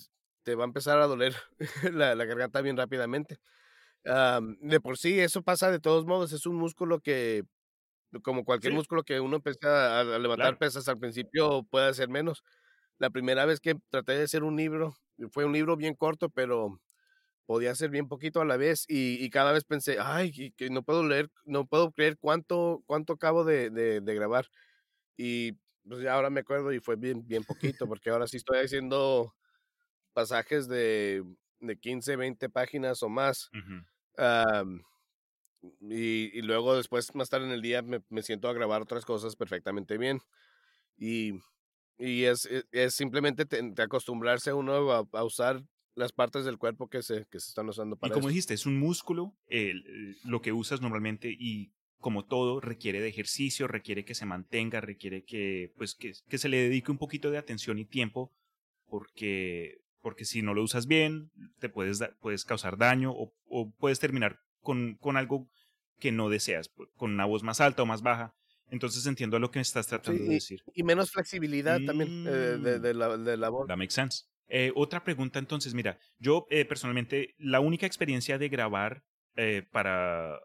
te 0.44 0.54
va 0.56 0.64
a 0.64 0.68
empezar 0.68 1.00
a 1.00 1.06
doler 1.08 1.34
la, 1.92 2.14
la 2.16 2.26
garganta 2.26 2.62
bien 2.62 2.76
rápidamente. 2.76 3.38
Am, 4.06 4.58
de 4.60 4.80
por 4.80 4.98
sí, 4.98 5.20
eso 5.20 5.42
pasa 5.42 5.70
de 5.70 5.80
todos 5.80 6.06
modos, 6.06 6.32
es 6.32 6.46
un 6.46 6.56
músculo 6.56 7.00
que, 7.00 7.44
como 8.22 8.44
cualquier 8.44 8.72
Sí. 8.72 8.74
músculo 8.74 9.02
que 9.04 9.20
uno 9.20 9.36
empieza 9.36 9.98
a, 9.98 10.00
a 10.00 10.18
levantar 10.18 10.56
Claro. 10.56 10.58
pesas 10.58 10.88
al 10.88 10.98
principio, 10.98 11.64
puede 11.64 11.88
hacer 11.88 12.08
menos. 12.08 12.42
La 12.98 13.10
primera 13.10 13.46
vez 13.46 13.60
que 13.60 13.76
traté 13.90 14.12
de 14.14 14.24
hacer 14.24 14.44
un 14.44 14.56
libro, 14.56 14.94
fue 15.32 15.44
un 15.46 15.52
libro 15.54 15.76
bien 15.76 15.94
corto, 15.94 16.30
pero 16.30 16.80
podía 17.46 17.72
hacer 17.72 17.90
bien 17.90 18.08
poquito 18.08 18.40
a 18.40 18.44
la 18.46 18.56
vez 18.56 18.84
y, 18.88 19.22
y 19.24 19.30
cada 19.30 19.52
vez 19.52 19.64
pensé, 19.64 19.98
ay, 20.00 20.32
que, 20.32 20.52
que 20.52 20.70
no 20.70 20.82
puedo 20.84 21.04
leer, 21.06 21.30
no 21.44 21.66
puedo 21.66 21.92
creer 21.92 22.18
cuánto, 22.18 22.82
cuánto 22.86 23.14
acabo 23.14 23.44
de, 23.44 23.70
de, 23.70 24.00
de 24.00 24.14
grabar. 24.14 24.46
Y 25.16 25.52
pues 25.88 26.00
ya 26.02 26.14
ahora 26.14 26.30
me 26.30 26.40
acuerdo 26.40 26.72
y 26.72 26.80
fue 26.80 26.96
bien, 26.96 27.26
bien 27.26 27.44
poquito, 27.44 27.86
porque 27.88 28.10
ahora 28.10 28.26
sí 28.26 28.38
estoy 28.38 28.58
haciendo 28.60 29.34
pasajes 30.14 30.68
de, 30.68 31.24
de 31.60 31.78
15, 31.78 32.16
20 32.16 32.48
páginas 32.50 33.02
o 33.04 33.10
más. 33.10 33.52
Y, 35.80 36.36
y 36.38 36.42
luego 36.42 36.76
después, 36.76 37.14
más 37.14 37.30
tarde 37.30 37.46
en 37.46 37.52
el 37.52 37.62
día, 37.62 37.82
me, 37.82 38.02
me 38.10 38.22
siento 38.22 38.48
a 38.48 38.52
grabar 38.52 38.82
otras 38.82 39.04
cosas 39.04 39.34
perfectamente 39.36 39.96
bien. 39.96 40.20
Y, 40.98 41.34
y 41.98 42.24
es, 42.24 42.46
es, 42.46 42.66
es 42.72 42.94
simplemente 42.94 43.46
te- 43.46 43.72
te 43.72 43.82
acostumbrarse 43.82 44.52
uno 44.52 44.92
a, 44.92 45.08
a 45.12 45.24
usar 45.24 45.64
las 45.94 46.12
partes 46.12 46.44
del 46.44 46.58
cuerpo 46.58 46.88
que 46.88 47.02
se, 47.02 47.26
que 47.30 47.40
se 47.40 47.48
están 47.50 47.68
usando 47.68 47.96
Y 47.96 48.00
para 48.00 48.14
como 48.14 48.28
eso. 48.28 48.28
dijiste, 48.28 48.54
es 48.54 48.66
un 48.66 48.78
músculo, 48.78 49.36
el- 49.46 50.16
lo 50.24 50.42
que 50.42 50.52
usas 50.52 50.80
normalmente 50.80 51.34
y 51.36 51.72
como 51.98 52.26
todo 52.26 52.60
requiere 52.60 53.00
de 53.00 53.08
ejercicio, 53.08 53.66
requiere 53.66 54.04
que 54.04 54.14
se 54.14 54.26
mantenga, 54.26 54.80
requiere 54.82 55.24
que, 55.24 55.72
pues, 55.76 55.94
que, 55.94 56.12
que 56.28 56.38
se 56.38 56.50
le 56.50 56.58
dedique 56.58 56.90
un 56.90 56.98
poquito 56.98 57.30
de 57.30 57.38
atención 57.38 57.78
y 57.78 57.86
tiempo 57.86 58.34
porque, 58.86 59.78
porque 60.04 60.26
si 60.26 60.42
no 60.42 60.52
lo 60.52 60.62
usas 60.62 60.86
bien, 60.86 61.30
te 61.60 61.70
puedes, 61.70 61.98
puedes 62.20 62.44
causar 62.44 62.76
daño 62.76 63.10
o, 63.10 63.32
o 63.48 63.72
puedes 63.78 63.98
terminar 64.00 64.36
con, 64.60 64.96
con 65.00 65.16
algo 65.16 65.48
que 65.98 66.12
no 66.12 66.28
deseas, 66.28 66.68
con 66.96 67.12
una 67.14 67.24
voz 67.24 67.42
más 67.42 67.62
alta 67.62 67.82
o 67.82 67.86
más 67.86 68.02
baja. 68.02 68.34
Entonces 68.68 69.06
entiendo 69.06 69.38
a 69.38 69.40
lo 69.40 69.50
que 69.50 69.60
estás 69.60 69.86
tratando 69.86 70.20
Sí, 70.22 70.28
de 70.28 70.34
decir. 70.34 70.60
Y 70.74 70.82
menos 70.82 71.10
flexibilidad 71.10 71.80
también 71.86 72.26
eh, 72.28 72.30
de, 72.30 72.78
Mm. 72.78 72.82
de 72.82 72.94
la, 72.94 73.16
de 73.16 73.36
la 73.38 73.48
voz. 73.48 73.66
That 73.66 73.78
makes 73.78 73.94
sense. 73.94 74.24
Eh, 74.48 74.72
otra 74.74 75.02
pregunta 75.04 75.38
entonces, 75.38 75.72
mira, 75.72 75.98
yo 76.18 76.44
eh, 76.50 76.66
personalmente 76.66 77.34
la 77.38 77.60
única 77.60 77.86
experiencia 77.86 78.36
de 78.36 78.48
grabar 78.50 79.02
eh, 79.36 79.62
para, 79.72 80.38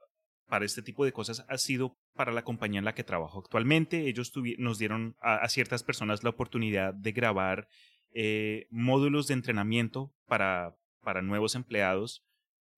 para 0.47 0.63
este 0.65 0.81
tipo 0.81 1.03
de 1.03 1.11
cosas 1.11 1.43
ha 1.49 1.57
sido 1.57 1.97
para 2.13 2.31
la 2.31 2.43
compañía 2.43 2.79
en 2.79 2.85
la 2.85 2.95
que 2.95 3.03
trabajo 3.03 3.39
actualmente. 3.39 4.07
Ellos 4.07 4.31
nos 4.57 4.77
dieron 4.79 5.15
a, 5.21 5.35
a 5.35 5.49
ciertas 5.49 5.83
personas 5.83 6.23
la 6.23 6.29
oportunidad 6.29 6.93
de 6.93 7.11
grabar 7.11 7.67
eh, 8.13 8.67
módulos 8.69 9.27
de 9.27 9.35
entrenamiento 9.35 10.13
para, 10.27 10.75
para 11.01 11.21
nuevos 11.21 11.55
empleados 11.55 12.23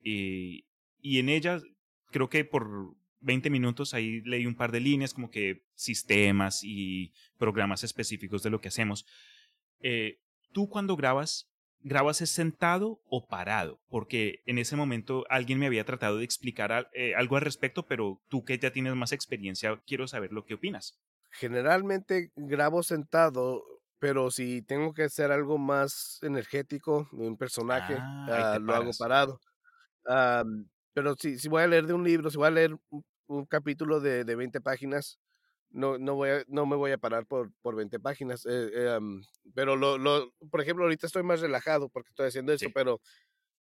y, 0.01 0.65
y 0.99 1.19
en 1.19 1.29
ellas 1.29 1.63
creo 2.11 2.29
que 2.29 2.45
por 2.45 2.95
20 3.21 3.49
minutos 3.49 3.93
ahí 3.93 4.21
leí 4.21 4.45
un 4.45 4.55
par 4.55 4.71
de 4.71 4.79
líneas 4.79 5.13
como 5.13 5.29
que 5.29 5.63
sistemas 5.75 6.63
y 6.63 7.13
programas 7.37 7.83
específicos 7.83 8.43
de 8.43 8.49
lo 8.49 8.61
que 8.61 8.67
hacemos. 8.67 9.05
Eh, 9.79 10.19
tú 10.51 10.69
cuando 10.69 10.95
grabas, 10.95 11.49
¿grabas 11.79 12.17
sentado 12.17 13.01
o 13.05 13.27
parado? 13.27 13.79
Porque 13.89 14.41
en 14.45 14.57
ese 14.57 14.75
momento 14.75 15.25
alguien 15.29 15.59
me 15.59 15.67
había 15.67 15.85
tratado 15.85 16.17
de 16.17 16.25
explicar 16.25 16.89
eh, 16.93 17.15
algo 17.15 17.37
al 17.37 17.43
respecto, 17.43 17.85
pero 17.85 18.21
tú 18.27 18.43
que 18.43 18.57
ya 18.57 18.71
tienes 18.71 18.95
más 18.95 19.11
experiencia, 19.11 19.81
quiero 19.85 20.07
saber 20.07 20.31
lo 20.31 20.45
que 20.45 20.55
opinas. 20.55 20.99
Generalmente 21.31 22.31
grabo 22.35 22.83
sentado, 22.83 23.63
pero 24.01 24.31
si 24.31 24.63
tengo 24.63 24.93
que 24.93 25.05
hacer 25.05 25.31
algo 25.31 25.59
más 25.59 26.19
energético 26.23 27.09
un 27.13 27.37
personaje, 27.37 28.07
Ah, 28.27 28.43
te 28.51 28.59
lo 28.59 28.75
hago 28.75 28.95
parado. 28.95 29.39
Am, 30.05 30.69
pero 30.93 31.15
si, 31.15 31.39
si 31.39 31.49
voy 31.49 31.63
a 31.63 31.67
leer 31.67 31.85
de 31.87 31.93
un 31.93 32.03
libro, 32.03 32.29
si 32.31 32.37
voy 32.37 32.47
a 32.47 32.51
leer 32.51 32.73
un, 32.89 33.05
un 33.27 33.45
capítulo 33.45 33.99
de, 33.99 34.23
de 34.25 34.35
20 34.35 34.61
páginas, 34.61 35.19
no, 35.69 35.97
no, 35.99 36.15
voy 36.15 36.29
a, 36.31 36.43
no 36.47 36.65
me 36.65 36.75
voy 36.75 36.91
a 36.91 36.97
parar 36.97 37.25
por, 37.27 37.51
por 37.61 37.75
20 37.75 37.99
páginas. 37.99 38.45
eh, 38.45 38.69
eh, 38.73 38.89
am, 38.91 39.23
pero, 39.55 39.75
lo, 39.77 39.97
lo, 39.97 40.33
por 40.51 40.61
ejemplo, 40.61 40.85
ahorita 40.85 41.07
estoy 41.07 41.23
más 41.23 41.41
relajado 41.41 41.89
porque 41.89 42.09
estoy 42.11 42.27
haciendo 42.27 42.53
esto, 42.53 42.69
Sí. 42.69 42.73
pero 42.73 43.01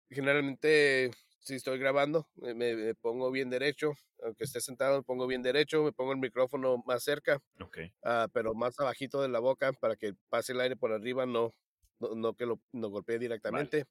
generalmente 0.09 1.11
si 1.47 1.55
estoy 1.55 1.79
grabando, 1.79 2.27
me, 2.35 2.53
me- 2.55 2.95
pongo 2.95 3.31
bien 3.31 3.49
derecho, 3.49 3.93
aunque 4.23 4.45
esté 4.45 4.61
sentado, 4.61 4.97
me 4.97 5.03
pongo 5.03 5.27
bien 5.27 5.43
derecho, 5.43 5.83
me 5.83 5.93
pongo 5.93 6.13
el 6.13 6.19
micrófono 6.19 6.83
más 6.85 7.03
cerca 7.03 7.39
Ok. 7.59 7.77
ah, 8.03 8.27
pero 8.33 8.53
más 8.55 8.79
abajito 8.79 9.21
de 9.21 9.29
la 9.29 9.39
boca 9.39 9.73
para 9.73 9.95
que 9.95 10.13
pase 10.29 10.53
el 10.53 10.61
aire 10.61 10.75
por 10.77 10.91
arriba, 10.93 11.25
no, 11.25 11.53
no, 11.99 12.15
no 12.15 12.35
que 12.35 12.45
lo 12.45 12.61
no 12.73 12.89
golpee 12.89 13.19
directamente. 13.19 13.85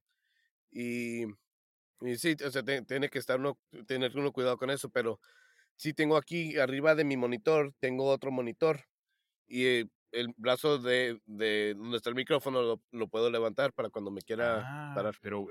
Y, 0.70 1.24
y 2.00 2.16
sí, 2.18 2.36
o 2.44 2.50
sea, 2.50 2.62
te- 2.62 2.82
tiene 2.82 3.09
que 3.09 3.18
estar 3.18 3.38
uno, 3.40 3.59
tener 3.86 4.16
uno 4.16 4.32
cuidado 4.32 4.59
con 4.59 4.70
eso, 4.70 4.90
pero 4.90 5.20
sí 5.76 5.94
tengo 5.94 6.16
aquí 6.16 6.59
arriba 6.59 6.94
de 6.94 7.04
mi 7.04 7.16
monitor, 7.16 7.74
tengo 7.80 8.07
otro 8.07 8.30
monitor 8.32 8.82
y 9.48 9.66
eh, 9.66 9.86
el 10.12 10.28
brazo 10.36 10.78
de, 10.78 11.20
de 11.26 11.74
donde 11.74 11.96
está 11.98 12.11
el 12.11 12.16
micrófono 12.16 12.62
lo, 12.62 12.82
lo 12.92 13.09
puedo 13.09 13.30
levantar 13.30 13.72
para 13.72 13.90
cuando 13.90 14.11
me 14.11 14.22
quiera 14.22 14.68
Ah, 14.68 14.92
parar. 14.92 15.14
pero 15.20 15.46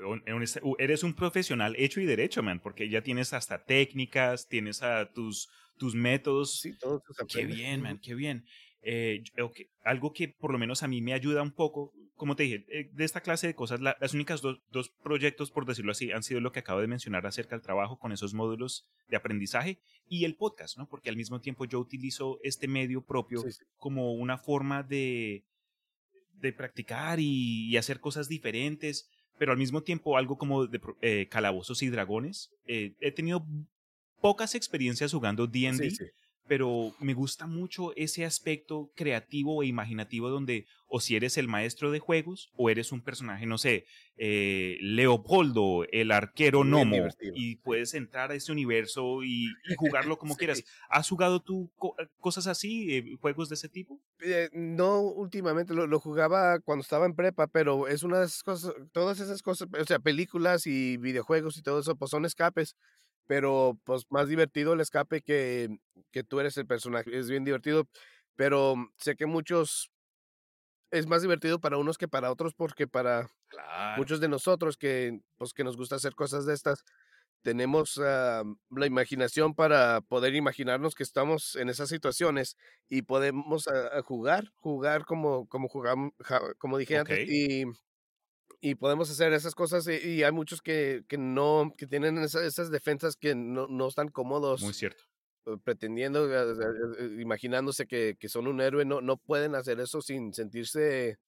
eres 0.77 1.03
un 1.03 1.15
profesional 1.15 1.75
hecho 1.77 1.99
y 2.01 2.05
derecho, 2.05 2.43
man, 2.43 2.59
porque 2.61 2.87
ya 2.89 3.01
tienes 3.01 3.33
hasta 3.33 3.65
técnicas, 3.65 4.47
tienes 4.47 4.83
a 4.83 5.11
tus, 5.11 5.49
tus 5.77 5.95
métodos. 5.95 6.61
Sí, 6.61 6.73
todo 6.77 6.97
eso 6.97 7.13
se 7.13 7.25
Qué 7.27 7.45
bien, 7.45 7.81
man, 7.81 7.99
qué 7.99 8.13
bien. 8.15 8.45
Eh, 8.87 9.23
Algo 9.83 10.13
que 10.13 10.27
por 10.29 10.51
lo 10.51 10.59
menos 10.59 10.83
a 10.83 10.87
mí 10.87 11.01
me 11.01 11.13
ayuda 11.13 11.41
un 11.41 11.51
poco, 11.51 11.91
como 12.15 12.35
te 12.35 12.43
dije, 12.43 12.65
eh, 12.69 12.89
de 12.93 13.03
esta 13.03 13.21
clase 13.21 13.47
de 13.47 13.55
cosas, 13.55 13.81
la- 13.81 13.97
las 13.99 14.13
únicas 14.13 14.41
dos, 14.41 14.61
dos 14.71 14.89
proyectos, 15.03 15.49
por 15.51 15.65
decirlo 15.65 15.91
así, 15.91 16.11
han 16.11 16.21
sido 16.21 16.39
lo 16.39 16.51
que 16.51 16.59
acabo 16.59 16.81
de 16.81 16.87
mencionar 16.87 17.25
acerca 17.25 17.55
del 17.55 17.63
trabajo 17.63 17.97
con 17.97 18.11
esos 18.11 18.33
módulos 18.35 18.85
de 19.07 19.17
aprendizaje 19.17 19.79
y 20.07 20.25
el 20.25 20.35
podcast, 20.35 20.77
¿no? 20.77 20.87
Porque 20.87 21.09
al 21.09 21.17
mismo 21.17 21.41
tiempo 21.41 21.65
yo 21.65 21.79
utilizo 21.79 22.39
este 22.43 22.67
medio 22.67 23.01
propio 23.03 23.41
Sí, 23.41 23.51
sí. 23.53 23.65
como 23.77 24.13
una 24.13 24.37
forma 24.37 24.83
de, 24.83 25.43
de 26.33 26.53
practicar 26.53 27.19
y, 27.19 27.67
y 27.69 27.77
hacer 27.77 27.99
cosas 27.99 28.27
diferentes, 28.29 29.09
pero 29.39 29.51
al 29.51 29.57
mismo 29.57 29.81
tiempo 29.81 30.15
algo 30.17 30.37
como 30.37 30.67
de 30.67 30.79
eh, 31.01 31.27
calabozos 31.27 31.81
y 31.81 31.89
dragones. 31.89 32.51
Eh, 32.67 32.93
he 33.01 33.11
tenido 33.11 33.45
pocas 34.21 34.53
experiencias 34.55 35.11
jugando 35.11 35.47
D&D, 35.47 35.89
sí. 35.91 36.05
Pero 36.47 36.93
me 36.99 37.13
gusta 37.13 37.47
mucho 37.47 37.95
ese 37.95 38.25
aspecto 38.25 38.91
creativo 38.95 39.63
e 39.63 39.67
imaginativo 39.67 40.29
donde 40.29 40.65
o 40.87 40.99
si 40.99 41.15
eres 41.15 41.37
el 41.37 41.47
maestro 41.47 41.91
de 41.91 41.99
juegos 41.99 42.51
o 42.55 42.69
eres 42.69 42.91
un 42.91 43.01
personaje, 43.01 43.45
no 43.45 43.57
sé, 43.57 43.85
eh, 44.17 44.77
Leopoldo, 44.81 45.85
el 45.91 46.11
arquero 46.11 46.59
Bien 46.59 46.71
Nomo, 46.71 46.95
divertido, 46.95 47.33
y 47.35 47.55
puedes 47.57 47.93
entrar 47.93 48.31
a 48.31 48.35
ese 48.35 48.51
universo 48.51 49.23
y, 49.23 49.47
y 49.69 49.75
jugarlo 49.75 50.17
como 50.17 50.33
Sí. 50.35 50.39
quieras. 50.39 50.63
¿Has 50.89 51.09
jugado 51.09 51.41
tú 51.41 51.71
co- 51.77 51.95
cosas 52.19 52.47
así, 52.47 52.95
eh, 52.95 53.15
juegos 53.19 53.49
de 53.49 53.55
ese 53.55 53.67
tipo? 53.69 53.99
Eh, 54.21 54.49
no 54.53 55.01
últimamente, 55.01 55.73
lo, 55.73 55.87
lo 55.87 55.99
jugaba 55.99 56.59
cuando 56.59 56.81
estaba 56.83 57.05
en 57.05 57.15
prepa, 57.15 57.47
pero 57.47 57.87
es 57.87 58.03
una 58.03 58.19
de 58.19 58.25
esas 58.27 58.43
cosas, 58.43 58.73
todas 58.91 59.19
esas 59.19 59.41
cosas, 59.41 59.67
o 59.79 59.85
sea, 59.85 59.99
películas 59.99 60.65
y 60.67 60.97
videojuegos 60.97 61.57
y 61.57 61.61
todo 61.61 61.79
eso, 61.79 61.95
pues 61.95 62.11
son 62.11 62.25
escapes, 62.25 62.75
pero 63.27 63.79
pues 63.85 64.05
más 64.09 64.27
divertido 64.29 64.73
el 64.73 64.81
escape 64.81 65.21
que, 65.21 65.77
que 66.11 66.23
tú 66.23 66.39
eres 66.39 66.57
el 66.57 66.67
personaje, 66.67 67.17
es 67.17 67.29
bien 67.29 67.43
divertido, 67.45 67.87
pero 68.35 68.75
sé 68.97 69.15
que 69.15 69.25
muchos, 69.25 69.91
es 70.91 71.07
más 71.07 71.21
divertido 71.21 71.59
para 71.59 71.77
unos 71.77 71.97
que 71.97 72.07
para 72.07 72.31
otros, 72.31 72.53
porque 72.55 72.87
para 72.87 73.29
Claro. 73.47 73.95
muchos 73.95 74.19
de 74.21 74.29
nosotros 74.29 74.77
que, 74.77 75.21
pues, 75.37 75.53
que 75.53 75.63
nos 75.63 75.77
gusta 75.77 75.95
hacer 75.97 76.15
cosas 76.15 76.45
de 76.45 76.53
estas, 76.53 76.83
tenemos 77.43 77.99
ah, 78.03 78.43
la 78.71 78.87
imaginación 78.87 79.55
para 79.55 80.01
poder 80.01 80.35
imaginarnos 80.35 80.95
que 80.95 81.03
estamos 81.03 81.55
en 81.57 81.69
esas 81.69 81.89
situaciones 81.89 82.57
y 82.89 83.03
podemos 83.03 83.67
ah, 83.69 84.01
jugar, 84.03 84.51
jugar 84.55 85.05
como, 85.05 85.47
como 85.49 85.69
jugamos, 85.69 86.13
como 86.59 86.77
dije 86.79 86.97
antes, 86.99 87.19
y, 87.25 87.65
y 88.69 88.75
podemos 88.75 89.11
hacer 89.11 89.31
esas 89.33 89.53
cosas 89.53 89.87
y, 89.87 89.91
y 90.07 90.23
hay 90.23 90.31
muchos 90.31 90.61
que, 90.61 91.03
que 91.07 91.17
no, 91.19 91.71
que 91.77 91.85
tienen 91.85 92.17
esa- 92.17 92.43
esas 92.45 92.71
defensas 92.71 93.15
que 93.15 93.35
no, 93.35 93.67
no 93.67 93.87
están 93.87 94.07
cómodos 94.09 94.61
Muy 94.63 94.73
cierto. 94.73 95.03
eh, 95.45 95.57
pretendiendo, 95.63 96.25
eh, 96.33 96.55
eh, 96.59 96.95
eh, 96.99 97.21
imaginándose 97.21 97.85
que, 97.85 98.15
que 98.19 98.27
son 98.29 98.47
un 98.47 98.61
héroe, 98.61 98.83
no, 98.83 99.01
no 99.01 99.17
pueden 99.17 99.53
hacer 99.55 99.79
eso 99.79 100.01
sin 100.01 100.33
sentirse 100.33 101.19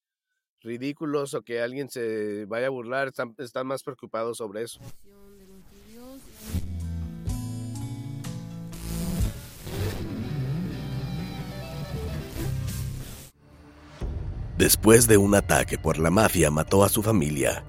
ridículos 0.60 1.34
o 1.34 1.42
que 1.42 1.60
alguien 1.60 1.88
se 1.88 2.44
vaya 2.46 2.66
a 2.66 2.70
burlar, 2.70 3.08
están, 3.08 3.34
están 3.38 3.66
más 3.68 3.82
preocupados 3.84 4.38
sobre 4.38 4.62
eso. 4.62 4.80
Después 14.58 15.06
de 15.06 15.16
un 15.16 15.36
ataque 15.36 15.78
por 15.78 15.98
la 15.98 16.10
mafia 16.10 16.50
mató 16.50 16.82
a 16.82 16.88
su 16.88 17.00
familia 17.00 17.64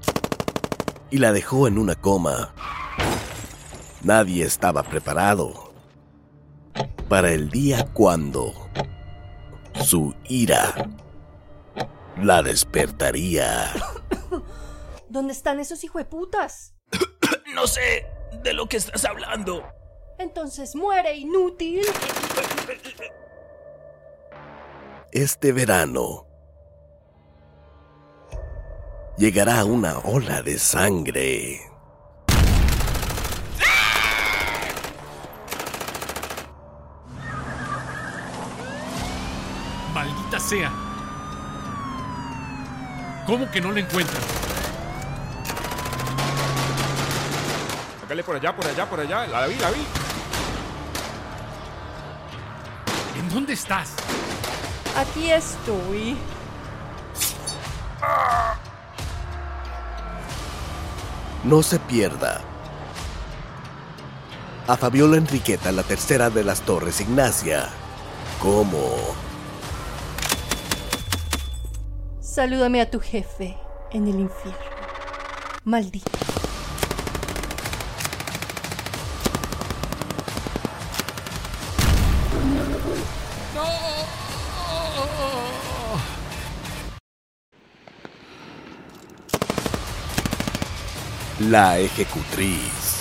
y 1.11 1.19
la 1.19 1.31
dejó 1.31 1.67
en 1.67 1.77
una 1.77 1.93
coma. 1.93 2.55
Nadie 4.01 4.43
estaba 4.43 4.81
preparado 4.81 5.71
para 7.07 7.31
el 7.31 7.51
día 7.51 7.85
cuando 7.93 8.55
su 9.85 10.15
ira 10.27 10.89
la 12.17 12.41
despertaría. 12.41 13.71
¿Dónde 15.09 15.33
están 15.33 15.59
esos 15.59 15.83
hijueputas? 15.83 16.73
No 17.53 17.67
sé 17.67 18.07
de 18.41 18.53
lo 18.53 18.67
que 18.67 18.77
estás 18.77 19.05
hablando. 19.05 19.63
Entonces 20.17 20.75
muere, 20.75 21.15
inútil. 21.15 21.85
Este 25.11 25.51
verano 25.51 26.28
llegará 29.19 29.65
una 29.65 29.97
ola 29.99 30.41
de 30.41 30.57
sangre. 30.57 31.59
¡Maldita 39.93 40.39
sea! 40.39 40.71
¿Cómo 43.27 43.51
que 43.51 43.59
no 43.59 43.73
la 43.73 43.81
encuentran? 43.81 44.23
Sácale 47.99 48.23
por 48.23 48.37
allá, 48.37 48.55
por 48.55 48.65
allá, 48.65 48.89
por 48.89 48.99
allá. 49.01 49.27
La 49.27 49.47
vi, 49.47 49.55
la 49.55 49.69
vi. 49.71 49.85
¿En 53.19 53.29
dónde 53.29 53.51
estás? 53.51 53.95
Aquí 54.95 55.29
estoy. 55.29 56.17
¡Ah! 58.01 58.48
No 61.43 61.63
se 61.63 61.79
pierda. 61.79 62.41
A 64.67 64.75
Fabiola 64.75 65.17
Enriqueta, 65.17 65.71
la 65.71 65.83
tercera 65.83 66.29
de 66.29 66.43
las 66.43 66.61
Torres 66.61 66.99
Ignacia. 66.99 67.69
¿Cómo? 68.41 68.97
Salúdame 72.19 72.81
a 72.81 72.91
tu 72.91 72.99
jefe 72.99 73.57
en 73.91 74.07
el 74.07 74.19
infierno. 74.19 74.59
Maldito. 75.63 76.19
La 91.39 91.79
ejecutriz. 91.79 92.99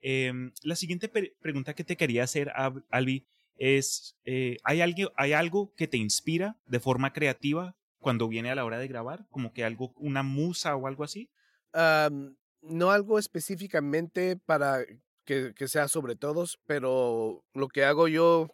Em, 0.00 0.52
la 0.62 0.74
siguiente 0.76 1.08
pre- 1.08 1.34
pregunta 1.40 1.74
que 1.74 1.84
te 1.84 1.96
quería 1.96 2.24
hacer, 2.24 2.52
Albi, 2.90 3.26
es, 3.56 4.16
eh, 4.24 4.56
¿hay, 4.64 4.80
algo, 4.80 5.12
¿hay 5.16 5.32
algo 5.32 5.72
que 5.76 5.86
te 5.86 5.96
inspira 5.96 6.56
de 6.66 6.80
forma 6.80 7.12
creativa 7.12 7.76
cuando 7.98 8.26
viene 8.26 8.50
a 8.50 8.54
la 8.56 8.64
hora 8.64 8.78
de 8.78 8.88
grabar? 8.88 9.26
Como 9.30 9.52
que 9.52 9.64
algo, 9.64 9.92
una 9.96 10.22
musa 10.24 10.74
o 10.74 10.86
algo 10.88 11.04
así. 11.04 11.30
No 11.74 12.90
algo 12.90 13.18
específicamente 13.18 14.36
para 14.36 14.84
que, 15.24 15.54
que 15.54 15.68
sea 15.68 15.88
sobre 15.88 16.16
todos, 16.16 16.58
pero 16.66 17.44
lo 17.54 17.68
que 17.68 17.84
hago 17.84 18.08
yo 18.08 18.48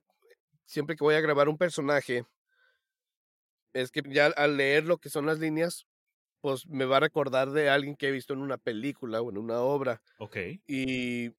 siempre 0.68 0.96
que 0.96 1.04
voy 1.04 1.14
a 1.14 1.20
grabar 1.20 1.48
un 1.48 1.56
personaje 1.56 2.26
es 3.72 3.90
que 3.90 4.02
ya 4.06 4.26
al 4.26 4.56
leer 4.56 4.84
lo 4.84 4.98
que 4.98 5.10
son 5.10 5.26
las 5.26 5.38
líneas, 5.38 5.86
pues 6.40 6.66
me 6.66 6.84
va 6.84 6.98
a 6.98 7.00
recordar 7.00 7.50
de 7.50 7.70
alguien 7.70 7.96
que 7.96 8.08
he 8.08 8.12
visto 8.12 8.32
en 8.32 8.40
una 8.40 8.58
película 8.58 9.20
o 9.20 9.30
en 9.30 9.38
una 9.38 9.60
obra. 9.60 10.02
Ok. 10.18 10.36
Y, 10.66 11.32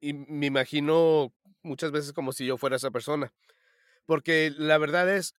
y 0.00 0.12
me 0.12 0.46
imagino 0.46 1.32
muchas 1.62 1.90
veces 1.90 2.12
como 2.12 2.32
si 2.32 2.46
yo 2.46 2.56
fuera 2.56 2.76
esa 2.76 2.90
persona. 2.90 3.32
Porque 4.04 4.52
la 4.56 4.78
verdad 4.78 5.14
es, 5.14 5.34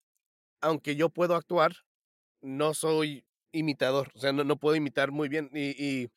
aunque 0.61 0.95
yo 0.95 1.09
puedo 1.09 1.35
actuar, 1.35 1.73
no 2.41 2.73
soy 2.73 3.25
imitador. 3.51 4.11
O 4.15 4.19
sea, 4.19 4.33
no, 4.33 4.43
no 4.43 4.57
puedo 4.57 4.75
imitar 4.75 5.11
muy 5.11 5.29
bien. 5.29 5.49
Y, 5.53 5.71
y, 5.83 6.09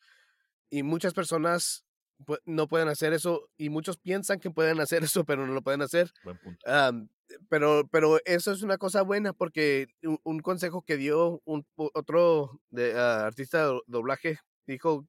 y 0.69 0.83
muchas 0.83 1.13
personas 1.13 1.85
no 2.45 2.67
pueden 2.67 2.87
hacer 2.87 3.13
eso. 3.13 3.49
Y 3.57 3.69
muchos 3.69 3.97
piensan 3.97 4.39
que 4.39 4.51
pueden 4.51 4.79
hacer 4.79 5.03
eso, 5.03 5.25
pero 5.25 5.45
no 5.45 5.53
lo 5.53 5.61
pueden 5.61 5.81
hacer. 5.81 6.11
Buen 6.23 6.37
punto. 6.37 6.59
Pero, 7.49 7.87
pero 7.89 8.19
eso 8.25 8.51
es 8.51 8.61
una 8.61 8.77
cosa 8.77 9.03
buena 9.03 9.31
porque 9.33 9.87
un, 10.03 10.19
un 10.23 10.39
consejo 10.39 10.81
que 10.81 10.97
dio 10.97 11.41
un, 11.45 11.65
otro 11.75 12.59
de, 12.69 12.93
ah, 12.99 13.25
artista 13.25 13.59
de 13.59 13.65
do- 13.65 13.83
doblaje 13.87 14.39
dijo 14.67 15.07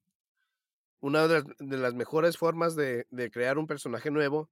una 1.01 1.27
de 1.27 1.35
las, 1.35 1.45
de 1.59 1.77
las 1.79 1.95
mejores 1.95 2.39
formas 2.39 2.77
de, 2.77 3.07
de 3.11 3.31
crear 3.31 3.59
un 3.59 3.67
personaje 3.67 4.11
nuevo 4.11 4.51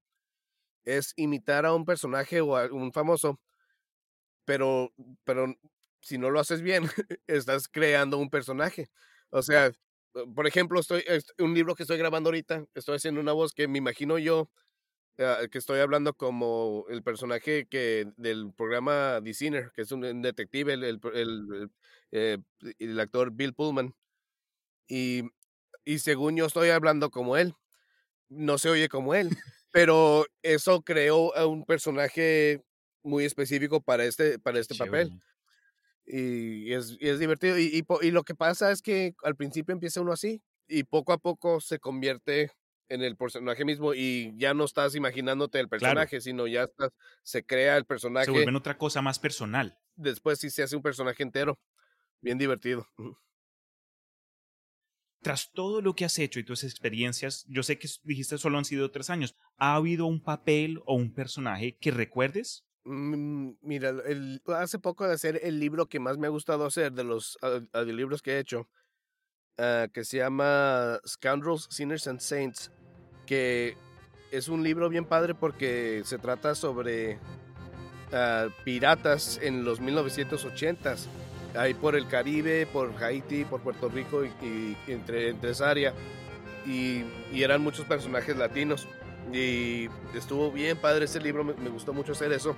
es 0.85 1.13
imitar 1.17 1.67
a 1.67 1.75
un 1.75 1.85
personaje 1.85 2.41
o 2.41 2.57
a 2.57 2.67
un 2.73 2.93
famoso, 2.93 3.41
pero, 4.45 4.93
pero 5.25 5.55
si 6.01 6.19
no 6.19 6.31
lo 6.31 6.41
haces 6.41 6.63
bien, 6.63 6.85
estás 7.27 7.69
creando 7.69 8.19
un 8.19 8.31
personaje. 8.31 8.91
O 9.31 9.43
sea, 9.43 9.73
por 10.35 10.47
ejemplo, 10.47 10.81
estoy 10.81 11.05
es 11.07 11.27
un 11.39 11.55
libro 11.55 11.75
que 11.75 11.85
estoy 11.85 11.99
grabando 11.99 12.29
ahorita, 12.29 12.65
estoy 12.75 12.97
haciendo 12.97 13.21
una 13.21 13.33
voz 13.33 13.53
que 13.53 13.69
me 13.69 13.79
imagino 13.79 14.19
yo 14.19 14.51
ah, 15.19 15.41
que 15.51 15.59
estoy 15.59 15.81
hablando 15.81 16.15
como 16.15 16.85
el 16.89 17.03
personaje 17.03 17.67
que 17.67 18.11
del 18.17 18.53
programa 18.53 19.21
The 19.23 19.35
Sinner, 19.35 19.71
que 19.75 19.83
es 19.83 19.93
un, 19.93 20.23
detective, 20.23 20.73
el, 20.75 20.85
el, 20.85 21.01
el, 21.15 21.71
eh, 22.13 22.39
el 22.79 23.01
actor 23.01 23.31
Bill 23.33 23.55
Pullman. 23.55 23.95
Y, 24.89 25.23
y 25.85 26.01
según 26.01 26.37
yo 26.37 26.47
estoy 26.47 26.71
hablando 26.71 27.11
como 27.11 27.37
él, 27.37 27.55
no 28.29 28.59
se 28.59 28.71
oye 28.71 28.89
como 28.89 29.15
él, 29.15 29.31
pero 29.73 30.25
eso 30.43 30.83
creó 30.83 31.37
a 31.37 31.47
un 31.47 31.65
personaje 31.65 32.63
muy 33.03 33.25
específico 33.25 33.81
para 33.81 34.05
este, 34.05 34.39
para 34.39 34.59
este 34.59 34.75
papel. 34.75 35.13
Y 36.13 36.73
es, 36.73 36.97
y 36.99 37.09
es 37.09 37.19
divertido. 37.19 37.59
Y, 37.59 37.85
y, 38.03 38.11
lo 38.11 38.23
que 38.25 38.35
pasa 38.35 38.71
es 38.71 38.83
que 38.83 39.15
al 39.23 39.37
principio 39.37 39.73
empieza 39.73 40.01
uno 40.01 40.13
así 40.13 40.43
y 40.67 40.85
poco 40.85 41.13
a 41.13 41.19
poco 41.19 41.61
se 41.61 41.79
convierte 41.79 42.53
en 42.89 43.03
el 43.03 43.17
personaje 43.17 43.65
mismo 43.65 43.95
y 43.95 44.33
ya 44.37 44.53
no 44.53 44.65
estás 44.65 44.97
imaginándote 44.97 45.61
el 45.61 45.69
personaje, 45.69 46.21
sino 46.21 46.47
ya 46.47 46.65
estás, 46.65 46.91
se 47.23 47.45
crea 47.45 47.77
el 47.77 47.85
personaje. 47.85 48.27
Se 48.27 48.33
vuelven 48.33 48.57
otra 48.57 48.77
cosa 48.77 49.01
más 49.01 49.19
personal. 49.19 49.79
Después 49.95 50.41
sí 50.41 50.51
se 50.51 50.65
hace 50.65 50.77
un 50.77 50.83
personaje 50.83 51.23
entero. 51.23 51.59
Bien 52.21 52.37
divertido. 52.37 52.87
Tras 55.23 55.53
todo 55.53 55.81
lo 55.81 55.95
que 55.95 56.05
has 56.05 56.19
hecho 56.19 56.41
y 56.41 56.45
tus 56.45 56.65
experiencias, 56.65 57.45
yo 57.49 57.63
sé 57.63 57.79
que 57.79 57.89
dijiste 58.03 58.39
solo 58.39 58.59
han 58.59 58.65
sido 58.65 58.91
tres 58.91 59.11
años. 59.11 59.37
¿Ha 59.57 59.77
habido 59.77 60.07
un 60.07 60.23
papel 60.23 60.81
o 60.87 60.95
un 60.95 61.15
personaje 61.15 61.77
que 61.79 61.91
recuerdes? 61.91 62.65
Mm, 62.85 63.53
Mira, 63.61 63.93
hace 64.57 64.78
poco 64.78 65.07
de 65.07 65.14
hacer 65.14 65.41
el 65.43 65.61
libro 65.61 65.87
que 65.87 66.01
más 66.01 66.18
me 66.18 66.26
ha 66.26 66.31
gustado 66.31 66.64
hacer 66.64 66.93
de 66.93 67.05
los 67.05 67.39
audiolibros 67.72 68.22
que 68.22 68.33
he 68.33 68.39
hecho, 68.39 68.68
ah, 69.59 69.87
que 69.93 70.05
se 70.05 70.18
llama 70.18 70.99
Scoundrels, 71.07 71.68
Sinners 71.70 72.07
and 72.07 72.20
Saints, 72.20 72.70
que 73.26 73.76
es 74.31 74.49
un 74.49 74.62
libro 74.62 74.89
bien 74.89 75.05
padre 75.05 75.35
porque 75.35 76.03
se 76.05 76.18
trata 76.18 76.55
sobre 76.55 77.18
ah, 78.12 78.49
piratas 78.64 79.39
en 79.43 79.64
los 79.64 79.81
1980s, 79.81 81.07
ahí 81.57 81.74
por 81.74 81.97
el 81.97 82.09
Caribe, 82.09 82.66
por 82.66 82.93
Haití, 83.03 83.45
por 83.45 83.61
Puerto 83.61 83.89
Rico 83.89 84.24
y, 84.24 84.76
entre, 84.87 85.28
entre 85.31 85.51
esa 85.51 85.68
área, 85.68 85.93
y 86.66 87.05
eran 87.35 87.62
muchos 87.62 87.85
personajes 87.87 88.37
latinos. 88.37 88.87
Y 89.33 89.89
estuvo 90.14 90.51
bien 90.51 90.77
padre 90.77 91.05
ese 91.05 91.21
libro, 91.21 91.45
me, 91.45 91.55
me 91.55 91.68
gustó 91.71 91.93
mucho 91.93 92.12
hacer 92.12 92.33
eso. 92.33 92.57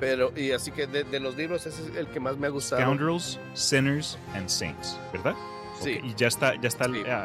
Pero, 0.00 0.32
y 0.36 0.50
así 0.52 0.70
que 0.72 0.86
de, 0.86 1.04
de 1.04 1.20
los 1.20 1.36
libros 1.36 1.66
ese 1.66 1.82
es 1.90 1.96
el 1.96 2.08
que 2.08 2.20
más 2.20 2.36
me 2.36 2.46
ha 2.46 2.50
gustado. 2.50 2.82
Scoundrels, 2.82 3.38
Sinners 3.54 4.18
and 4.34 4.48
Saints, 4.48 4.98
¿verdad? 5.12 5.34
Sí. 5.80 5.98
Ok, 5.98 6.04
Y 6.04 6.14
ya 6.14 6.26
está, 6.28 6.54
ya 6.60 6.68
está 6.68 6.84
al- 6.84 6.94
Sí. 6.94 7.02
a- 7.08 7.18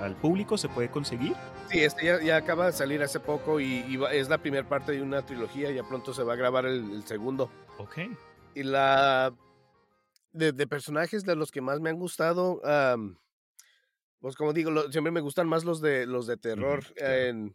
a- 0.00 0.04
al 0.04 0.16
público, 0.16 0.56
se 0.56 0.68
puede 0.68 0.90
conseguir. 0.90 1.34
Sí, 1.70 1.80
este 1.80 2.06
ya, 2.06 2.22
ya 2.22 2.36
acaba 2.36 2.66
de 2.66 2.72
salir 2.72 3.02
hace 3.02 3.20
poco 3.20 3.60
y, 3.60 3.84
y 3.88 3.96
va- 3.96 4.12
es 4.12 4.28
la 4.28 4.38
primera 4.38 4.68
parte 4.68 4.92
de 4.92 5.02
una 5.02 5.22
trilogía. 5.24 5.70
Ya 5.70 5.82
pronto 5.82 6.12
se 6.14 6.22
va 6.22 6.32
a 6.34 6.36
grabar 6.36 6.66
el, 6.66 6.90
el 6.92 7.04
segundo. 7.04 7.50
Ok. 7.78 7.98
Y 8.54 8.62
la. 8.62 9.34
De, 10.32 10.52
de 10.52 10.66
personajes 10.66 11.24
de 11.24 11.36
los 11.36 11.50
que 11.50 11.60
más 11.60 11.80
me 11.80 11.90
han 11.90 11.96
gustado. 11.98 12.60
am, 12.64 13.16
pues 14.20 14.34
como 14.36 14.52
digo, 14.52 14.70
lo- 14.70 14.90
siempre 14.90 15.10
me 15.10 15.20
gustan 15.20 15.46
más 15.48 15.64
los 15.64 15.80
de 15.80 16.06
los 16.06 16.26
de 16.26 16.36
terror. 16.36 16.84
claro. 16.94 17.12
en, 17.14 17.48
que, 17.50 17.54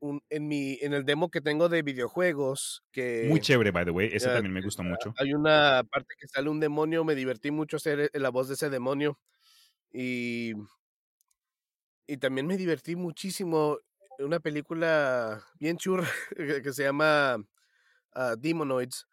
un- 0.00 0.22
en, 0.30 0.48
mi, 0.48 0.78
en 0.80 0.92
el 0.94 1.04
demo 1.04 1.30
que 1.30 1.40
tengo 1.40 1.68
de 1.68 1.82
videojuegos. 1.82 2.82
Que, 2.92 3.26
Muy 3.28 3.40
chévere, 3.40 3.70
by 3.70 3.84
the 3.84 3.90
way. 3.90 4.08
Ese 4.12 4.28
también 4.28 4.52
me 4.52 4.60
gusta 4.62 4.82
mucho. 4.82 5.14
Hay 5.18 5.32
una 5.32 5.82
parte 5.90 6.14
que 6.18 6.26
sale 6.28 6.48
un 6.50 6.60
demonio, 6.60 7.04
me 7.04 7.14
divertí 7.14 7.50
mucho 7.50 7.76
hacer 7.76 8.10
eh, 8.12 8.18
la 8.18 8.30
voz 8.30 8.48
de 8.48 8.54
ese 8.54 8.70
demonio. 8.70 9.18
Y, 9.92 10.52
y 12.06 12.16
también 12.16 12.46
me 12.46 12.56
divertí 12.56 12.96
muchísimo 12.96 13.78
en 14.18 14.26
una 14.26 14.40
película 14.40 15.42
bien 15.58 15.76
churra 15.76 16.08
que 16.36 16.62
que 16.62 16.72
se 16.72 16.82
llama 16.84 17.36
ah, 18.12 18.36
Demonoids, 18.38 19.06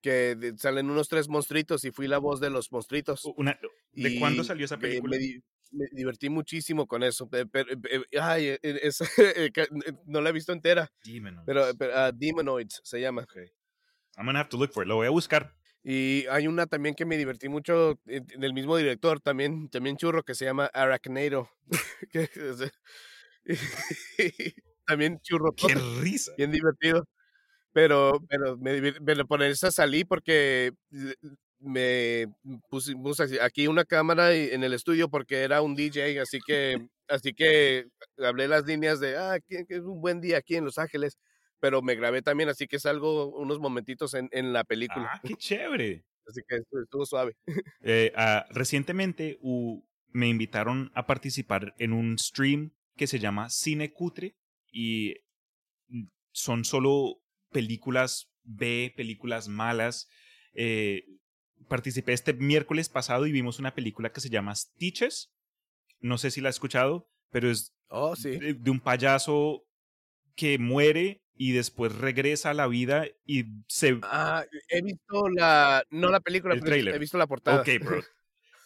que 0.00 0.54
salen 0.58 0.90
unos 0.90 1.08
tres 1.08 1.28
monstruitos 1.28 1.84
y 1.84 1.90
fui 1.92 2.08
la 2.08 2.18
voz 2.18 2.40
de 2.40 2.50
los 2.50 2.70
monstruitos. 2.72 3.24
Una- 3.36 3.58
¿De 3.92 4.18
cuándo 4.18 4.42
salió 4.42 4.64
esa 4.64 4.78
película? 4.78 5.16
Me, 5.18 5.42
me 5.72 5.86
divertí 5.92 6.28
muchísimo 6.28 6.86
con 6.86 7.02
eso. 7.02 7.28
pe- 7.28 7.46
Pero, 7.46 7.74
ay, 8.20 8.46
eh, 8.48 8.58
eh, 8.62 8.80
es- 8.82 9.00
no 10.06 10.20
la 10.20 10.30
he 10.30 10.32
visto 10.32 10.52
entera, 10.52 10.90
Demonoids. 11.04 11.44
pero, 11.46 11.64
pero 11.78 11.96
ah, 11.96 12.12
Demonoids 12.12 12.80
se 12.84 13.00
llama. 13.00 13.26
I'm 14.16 14.26
gonna 14.26 14.38
have 14.40 14.50
to 14.50 14.56
look 14.58 14.72
for 14.72 14.82
it. 14.84 14.88
Lo 14.88 14.96
voy 14.96 15.06
a 15.06 15.10
buscar. 15.10 15.54
Y 15.84 16.26
hay 16.30 16.46
una 16.46 16.66
también 16.66 16.94
que 16.94 17.04
me 17.04 17.16
divertí 17.16 17.48
mucho 17.48 17.98
eh, 18.06 18.20
del 18.38 18.54
mismo 18.54 18.76
director, 18.76 19.20
también, 19.20 19.68
también 19.68 19.96
churro, 19.96 20.22
que 20.22 20.34
se 20.34 20.44
llama 20.44 20.70
es- 22.12 22.72
también 24.86 25.18
churro, 25.22 25.52
¡Qué 25.56 25.74
risa! 26.02 26.32
bien 26.36 26.52
divertido. 26.52 27.08
Pero, 27.72 28.20
pero, 28.28 28.56
me, 28.58 28.92
pero 28.92 29.26
por 29.26 29.42
esa 29.42 29.70
salí 29.70 30.04
porque 30.04 30.72
me 31.62 32.26
así- 33.20 33.38
aquí 33.40 33.66
una 33.66 33.84
cámara 33.84 34.34
en 34.34 34.64
el 34.64 34.72
estudio 34.74 35.08
porque 35.08 35.42
era 35.42 35.62
un 35.62 35.74
DJ, 35.74 36.20
así 36.22 36.38
que, 36.46 36.74
así 37.08 37.32
que 37.34 37.86
hablé 38.18 38.48
las 38.48 38.66
líneas 38.66 39.00
de, 39.00 39.16
ah, 39.16 39.38
que, 39.46 39.64
que 39.66 39.74
es 39.76 39.82
un 39.82 40.00
buen 40.00 40.20
día 40.20 40.38
aquí 40.38 40.56
en 40.56 40.64
Los 40.64 40.78
Ángeles, 40.78 41.18
pero 41.60 41.80
me 41.82 41.94
grabé 41.94 42.22
también, 42.22 42.48
así 42.48 42.66
que 42.66 42.78
salgo 42.78 43.28
unos 43.28 43.60
momentitos 43.60 44.14
en, 44.14 44.28
en 44.32 44.52
la 44.52 44.64
película, 44.64 45.10
Ah, 45.14 45.20
qué 45.24 45.34
chévere. 45.38 46.04
así 46.26 46.40
que 46.48 46.56
estuvo, 46.82 47.06
suave. 47.06 47.36
Eh, 47.84 48.12
ah, 48.16 48.46
recientemente 48.50 49.38
me 50.08 50.28
invitaron 50.28 50.90
a 50.94 51.06
participar 51.06 51.74
en 51.78 51.92
un 51.92 52.18
stream 52.18 52.72
que 52.96 53.06
se 53.06 53.18
llama 53.18 53.48
Cine 53.50 53.92
Cutre 53.92 54.36
y 54.70 55.14
mm, 55.88 56.04
son 56.32 56.64
solo 56.64 57.22
películas 57.50 58.28
B, 58.44 58.92
películas 58.96 59.48
malas. 59.48 60.08
Eh, 60.54 61.04
participé 61.68 62.12
este 62.12 62.32
miércoles 62.34 62.88
pasado 62.88 63.26
y 63.26 63.32
vimos 63.32 63.58
una 63.58 63.74
película 63.74 64.12
que 64.12 64.20
se 64.20 64.30
llama 64.30 64.54
Stitches. 64.54 65.32
No 66.00 66.18
sé 66.18 66.30
si 66.30 66.40
la 66.40 66.48
has 66.48 66.56
escuchado, 66.56 67.08
pero 67.30 67.50
es 67.50 67.74
Oh, 67.88 68.16
sí. 68.16 68.38
de, 68.38 68.54
de 68.54 68.70
un 68.70 68.80
payaso 68.80 69.64
que 70.34 70.58
muere 70.58 71.22
y 71.34 71.52
después 71.52 71.94
regresa 71.94 72.50
a 72.50 72.54
la 72.54 72.66
vida 72.66 73.04
y 73.26 73.44
se... 73.68 73.98
Ah, 74.02 74.44
he 74.68 74.80
visto 74.82 75.28
la, 75.28 75.84
no 75.90 76.10
la 76.10 76.20
película, 76.20 76.54
El 76.54 76.60
pero 76.60 76.70
tráiler. 76.70 76.94
he 76.94 76.98
visto 76.98 77.18
la 77.18 77.26
portada. 77.26 77.60
Ok, 77.60 77.68
bro. 77.80 78.02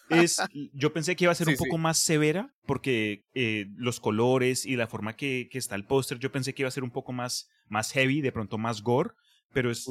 Es, 0.09 0.41
yo 0.71 0.93
pensé 0.93 1.17
que 1.17 1.25
iba 1.25 1.33
a 1.33 1.35
ser 1.35 1.47
Sí, 1.47 1.51
un 1.51 1.57
sí. 1.57 1.63
poco 1.65 1.77
más 1.77 1.97
severa 1.99 2.55
porque 2.65 3.25
eh, 3.33 3.65
los 3.75 3.99
colores 3.99 4.65
y 4.65 4.77
la 4.77 4.87
forma 4.87 5.17
que, 5.17 5.49
que 5.51 5.57
está 5.57 5.75
el 5.75 5.83
póster, 5.83 6.17
yo 6.17 6.31
pensé 6.31 6.53
que 6.53 6.61
iba 6.61 6.69
a 6.69 6.71
ser 6.71 6.85
un 6.85 6.91
poco 6.91 7.11
más, 7.11 7.49
más 7.67 7.91
heavy, 7.91 8.21
de 8.21 8.31
pronto 8.31 8.57
más 8.57 8.81
gore, 8.81 9.09
pero 9.51 9.69
es. 9.69 9.85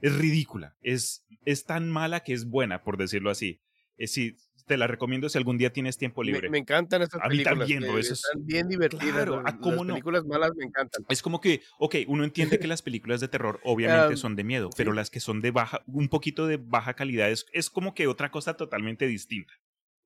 Es 0.00 0.14
ridícula. 0.16 0.76
Es, 0.82 1.24
es 1.44 1.64
tan 1.64 1.90
mala 1.90 2.20
que 2.20 2.32
es 2.32 2.46
buena, 2.46 2.82
por 2.82 2.96
decirlo 2.96 3.30
así. 3.30 3.60
Eh, 3.98 4.06
sí, 4.08 4.36
te 4.66 4.76
la 4.76 4.86
recomiendo 4.88 5.28
si 5.28 5.38
algún 5.38 5.58
día 5.58 5.72
tienes 5.72 5.96
tiempo 5.96 6.22
libre. 6.24 6.50
me 6.50 6.58
encantan 6.58 7.00
estas 7.00 7.20
A 7.22 7.24
mí 7.28 7.36
películas. 7.38 7.58
también, 7.60 7.84
eso 7.84 7.98
es- 7.98 8.10
están 8.24 8.44
bien 8.44 8.68
divertidas. 8.68 9.12
Claro, 9.14 9.42
las- 9.42 9.54
ah, 9.54 9.58
¿cómo 9.60 9.76
las 9.76 9.86
no? 9.86 9.94
películas 9.94 10.24
malas 10.26 10.50
me 10.56 10.64
encantan. 10.64 11.04
Es 11.08 11.22
como 11.22 11.40
que, 11.40 11.62
ok, 11.78 11.94
uno 12.08 12.24
entiende 12.24 12.58
que 12.58 12.66
las 12.68 12.82
películas 12.82 13.20
de 13.20 13.28
terror 13.28 13.60
obviamente 13.64 14.14
Um, 14.14 14.16
son 14.18 14.36
de 14.36 14.44
miedo, 14.44 14.70
pero 14.76 14.92
las 14.92 15.08
que 15.08 15.20
son 15.20 15.40
de 15.40 15.50
baja, 15.52 15.82
un 15.86 16.08
poquito 16.08 16.46
de 16.46 16.56
baja 16.58 16.94
calidad 16.94 17.30
es, 17.30 17.46
es 17.52 17.70
como 17.70 17.94
que 17.94 18.06
otra 18.06 18.30
cosa 18.30 18.54
totalmente 18.54 19.06
distinta. 19.06 19.52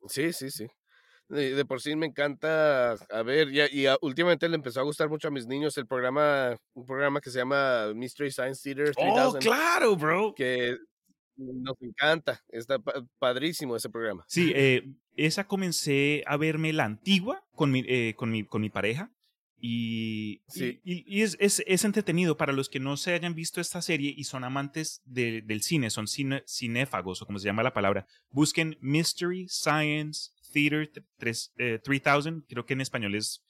Sí, 0.08 0.32
sí, 0.32 0.50
sí. 0.50 0.66
De, 1.30 1.54
de 1.54 1.64
por 1.64 1.80
sí 1.80 1.94
me 1.94 2.06
encanta, 2.06 2.92
a 2.92 3.22
ver, 3.22 3.52
y, 3.52 3.60
a- 3.60 3.72
y 3.72 3.86
a- 3.86 3.96
últimamente 4.02 4.48
le 4.48 4.56
empezó 4.56 4.80
a 4.80 4.82
gustar 4.82 5.08
mucho 5.08 5.28
a 5.28 5.30
mis 5.30 5.46
niños 5.46 5.78
el 5.78 5.86
programa, 5.86 6.56
un 6.74 6.84
programa 6.84 7.20
que 7.20 7.30
se 7.30 7.38
llama 7.38 7.92
Mystery 7.94 8.32
Science 8.32 8.62
Theater 8.62 8.94
3000, 8.96 9.12
Oh, 9.24 9.38
claro, 9.38 9.96
bro. 9.96 10.34
que 10.34 10.76
nos 11.36 11.76
encanta, 11.80 12.42
está 12.48 12.78
pa- 12.80 13.06
padrísimo 13.20 13.76
ese 13.76 13.88
programa. 13.88 14.24
Sí, 14.28 14.52
eh, 14.54 14.92
esa 15.16 15.46
comencé 15.46 16.24
a 16.26 16.36
verme 16.36 16.72
la 16.72 16.84
antigua 16.84 17.44
con 17.54 17.70
mi, 17.70 17.84
eh, 17.86 18.14
con 18.16 18.30
mi, 18.32 18.44
con 18.44 18.60
mi 18.60 18.68
pareja. 18.70 19.12
Y, 19.62 20.40
Sí. 20.48 20.80
y, 20.84 21.04
y 21.06 21.22
es, 21.22 21.36
es, 21.38 21.62
es 21.66 21.84
entretenido 21.84 22.36
para 22.38 22.52
los 22.54 22.68
que 22.70 22.80
no 22.80 22.96
se 22.96 23.12
hayan 23.12 23.34
visto 23.34 23.60
esta 23.60 23.82
serie 23.82 24.12
y 24.16 24.24
son 24.24 24.42
amantes 24.42 25.02
de- 25.04 25.42
del 25.42 25.62
cine, 25.62 25.90
son 25.90 26.08
cine, 26.08 26.42
cinéfagos 26.48 27.20
o 27.22 27.26
como 27.26 27.38
se 27.38 27.44
llama 27.46 27.62
la 27.62 27.74
palabra. 27.74 28.06
Busquen 28.30 28.76
Mystery 28.80 29.46
Science 29.48 30.30
Theater 30.52 30.90
3, 31.18 31.52
eh, 31.58 31.78
3000, 31.82 32.44
creo 32.48 32.66
que 32.66 32.74
en 32.74 32.80
español 32.80 33.14
es 33.14 33.44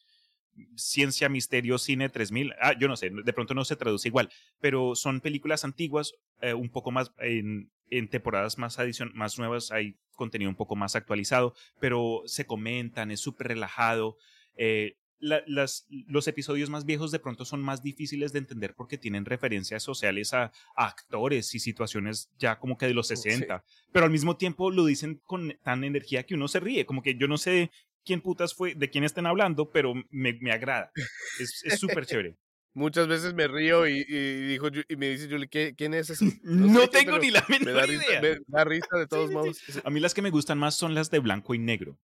Ciencia, 0.76 1.28
Misterio, 1.28 1.78
Cine 1.78 2.08
3000. 2.08 2.52
Ah, 2.60 2.74
yo 2.78 2.88
no 2.88 2.96
sé, 2.96 3.10
de 3.10 3.32
pronto 3.32 3.54
no 3.54 3.64
se 3.64 3.76
traduce 3.76 4.08
igual, 4.08 4.30
pero 4.60 4.94
son 4.94 5.20
películas 5.20 5.64
antiguas, 5.64 6.12
eh, 6.40 6.54
un 6.54 6.70
poco 6.70 6.90
más 6.90 7.12
en, 7.18 7.70
en 7.88 8.08
temporadas 8.08 8.58
más, 8.58 8.78
adicion 8.78 9.10
más 9.14 9.38
nuevas 9.38 9.70
hay 9.70 9.96
contenido 10.16 10.50
un 10.50 10.56
poco 10.56 10.76
más 10.76 10.96
actualizado, 10.96 11.54
pero 11.78 12.22
se 12.26 12.44
comentan, 12.46 13.10
es 13.10 13.20
súper 13.20 13.48
relajado. 13.48 14.16
eh, 14.56 14.96
la- 15.20 15.42
las, 15.46 15.86
los 16.06 16.26
episodios 16.28 16.70
más 16.70 16.84
viejos 16.84 17.10
de 17.12 17.18
pronto 17.18 17.44
son 17.44 17.60
más 17.60 17.82
difíciles 17.82 18.32
de 18.32 18.38
entender 18.40 18.74
porque 18.74 18.98
tienen 18.98 19.24
referencias 19.24 19.82
sociales 19.82 20.34
a, 20.34 20.44
a 20.76 20.86
actores 20.86 21.54
y 21.54 21.60
situaciones 21.60 22.30
ya 22.38 22.58
como 22.58 22.76
que 22.76 22.86
de 22.86 22.94
los 22.94 23.08
Sí. 23.08 23.16
60, 23.16 23.62
pero 23.92 24.06
al 24.06 24.10
mismo 24.10 24.36
tiempo 24.36 24.70
lo 24.70 24.84
dicen 24.86 25.20
con 25.24 25.56
tan 25.62 25.84
energía 25.84 26.24
que 26.24 26.34
uno 26.34 26.48
se 26.48 26.60
ríe, 26.60 26.86
como 26.86 27.02
que 27.02 27.14
yo 27.16 27.28
no 27.28 27.38
sé 27.38 27.70
quién 28.04 28.20
putas 28.22 28.54
fue, 28.54 28.74
de 28.74 28.88
quién 28.90 29.04
estén 29.04 29.26
hablando, 29.26 29.70
pero 29.70 29.94
me, 30.10 30.32
me 30.40 30.52
agrada. 30.52 30.90
Es 31.38 31.78
súper 31.78 32.06
chévere. 32.06 32.36
Muchas 32.72 33.08
veces 33.08 33.34
me 33.34 33.48
río 33.48 33.88
y, 33.88 34.06
y 34.08 34.46
dijo, 34.46 34.68
Yu- 34.68 34.84
y 34.88 34.94
me 34.94 35.08
dice 35.08 35.28
Julie, 35.28 35.48
¿qué- 35.48 35.74
¿quién 35.76 35.92
es 35.92 36.08
ese? 36.08 36.24
No 36.44 36.80
sé, 36.82 36.88
tengo 36.88 37.10
pero 37.12 37.18
ni 37.18 37.30
la 37.32 37.44
me 37.48 37.58
menor 37.58 37.88
risa, 37.88 38.04
idea. 38.06 38.20
me 38.22 38.38
da 38.46 38.64
risa 38.64 38.96
de 38.96 39.06
todos 39.08 39.24
sí, 39.24 39.28
sí. 39.28 39.34
modos. 39.34 39.58
A 39.84 39.90
mí 39.90 39.98
las 39.98 40.14
que 40.14 40.22
me 40.22 40.30
gustan 40.30 40.56
más 40.58 40.76
son 40.76 40.94
las 40.94 41.10
de 41.10 41.18
blanco 41.18 41.52
y 41.54 41.58
negro. 41.58 41.98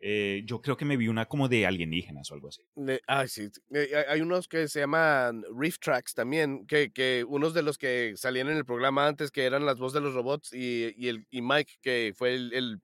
Eh, 0.00 0.42
yo 0.44 0.60
creo 0.60 0.76
que 0.76 0.84
me 0.84 0.96
vi 0.96 1.08
una 1.08 1.26
como 1.26 1.48
de 1.48 1.66
alienígenas 1.66 2.30
o 2.30 2.34
algo 2.34 2.48
así. 2.48 2.62
Ay, 3.08 3.26
sí. 3.28 3.48
eh, 3.74 4.04
hay- 4.08 4.20
unos 4.20 4.46
que 4.46 4.68
se 4.68 4.78
llaman 4.80 5.44
Riff 5.58 5.78
Tracks 5.80 6.14
también, 6.14 6.66
que, 6.66 6.92
que 6.92 7.24
unos 7.26 7.52
de 7.52 7.62
los 7.62 7.78
que 7.78 8.14
salían 8.16 8.48
en 8.48 8.56
el 8.56 8.64
programa 8.64 9.08
antes, 9.08 9.32
que 9.32 9.44
eran 9.44 9.66
las 9.66 9.78
voces 9.78 9.94
de 9.94 10.00
los 10.02 10.14
robots, 10.14 10.52
y, 10.52 10.94
y, 10.96 11.08
el, 11.08 11.26
y 11.30 11.42
Mike, 11.42 11.74
que 11.82 12.12
fue 12.16 12.34
el, 12.34 12.52
el, 12.52 12.80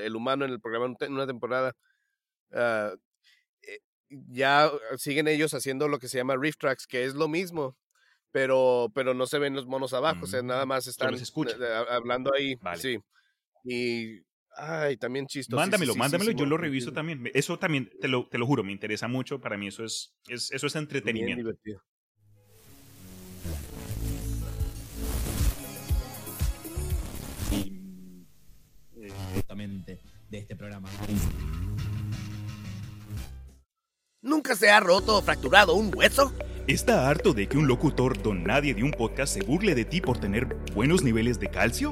el- 0.00 0.16
humano 0.16 0.44
en 0.44 0.52
el 0.52 0.60
programa 0.60 0.94
en 1.00 1.12
una 1.12 1.26
temporada, 1.26 1.74
ah, 2.52 2.94
eh, 3.62 3.80
ya 4.08 4.70
siguen 4.98 5.26
ellos 5.26 5.54
haciendo 5.54 5.88
lo 5.88 5.98
que 5.98 6.08
se 6.08 6.18
llama 6.18 6.36
Riff 6.36 6.56
Tracks, 6.58 6.86
que 6.86 7.04
es 7.04 7.14
lo 7.14 7.26
mismo, 7.26 7.76
pero, 8.30 8.88
pero 8.94 9.14
no 9.14 9.26
se 9.26 9.38
ven 9.40 9.54
los 9.54 9.66
monos 9.66 9.92
abajo, 9.94 10.24
o 10.24 10.28
sea, 10.28 10.42
nada 10.42 10.64
Mm, 10.64 10.68
más 10.68 10.86
están 10.86 11.14
hablando 11.90 12.32
ahí. 12.34 12.54
Vale. 12.60 12.80
Sí. 12.80 12.98
Y, 13.64 14.20
ay, 14.56 14.96
también 14.96 15.26
chistoso. 15.26 15.60
mándamelo, 15.60 15.94
mándamelo, 15.94 16.30
yo 16.32 16.46
lo 16.46 16.56
reviso 16.56 16.92
también. 16.92 17.30
Eso 17.34 17.58
también, 17.58 17.90
te 18.00 18.08
lo, 18.08 18.28
te 18.28 18.38
lo 18.38 18.46
juro, 18.46 18.62
me 18.64 18.72
interesa 18.72 19.08
mucho. 19.08 19.40
Para 19.40 19.56
mí 19.56 19.68
eso 19.68 19.84
es, 19.84 20.14
es, 20.28 20.50
eso 20.52 20.66
es 20.66 20.72
Bien 20.74 20.82
entretenimiento. 20.84 21.36
divertido. 21.42 21.82
directamente 29.32 29.98
de 30.30 30.38
este 30.38 30.56
programa. 30.56 30.88
¿Nunca 34.22 34.54
se 34.54 34.70
ha 34.70 34.80
roto 34.80 35.16
o 35.16 35.22
fracturado 35.22 35.74
un 35.74 35.90
hueso? 35.94 36.32
¿Está 36.68 37.08
harto 37.08 37.32
de 37.32 37.48
que 37.48 37.58
un 37.58 37.66
locutor 37.66 38.22
don 38.22 38.44
nadie 38.44 38.72
de 38.72 38.84
un 38.84 38.92
podcast 38.92 39.34
se 39.34 39.42
burle 39.42 39.74
de 39.74 39.84
ti 39.84 40.00
por 40.00 40.18
tener 40.18 40.46
buenos 40.74 41.02
niveles 41.02 41.40
de 41.40 41.48
calcio? 41.48 41.90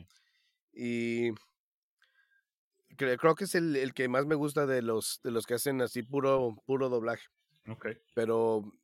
Y 0.72 1.30
cre- 2.96 3.18
creo 3.18 3.34
que 3.34 3.44
es 3.44 3.54
el, 3.54 3.76
el 3.76 3.92
que 3.92 4.08
más 4.08 4.24
me 4.26 4.34
gusta 4.34 4.66
de 4.66 4.80
los 4.82 5.20
de 5.22 5.30
los 5.30 5.44
que 5.46 5.54
hacen 5.54 5.82
así 5.82 6.02
puro 6.02 6.56
puro 6.66 6.88
doblaje. 6.88 7.26
Ok. 7.68 7.88
Pero 8.14 8.64
eh, 8.64 8.83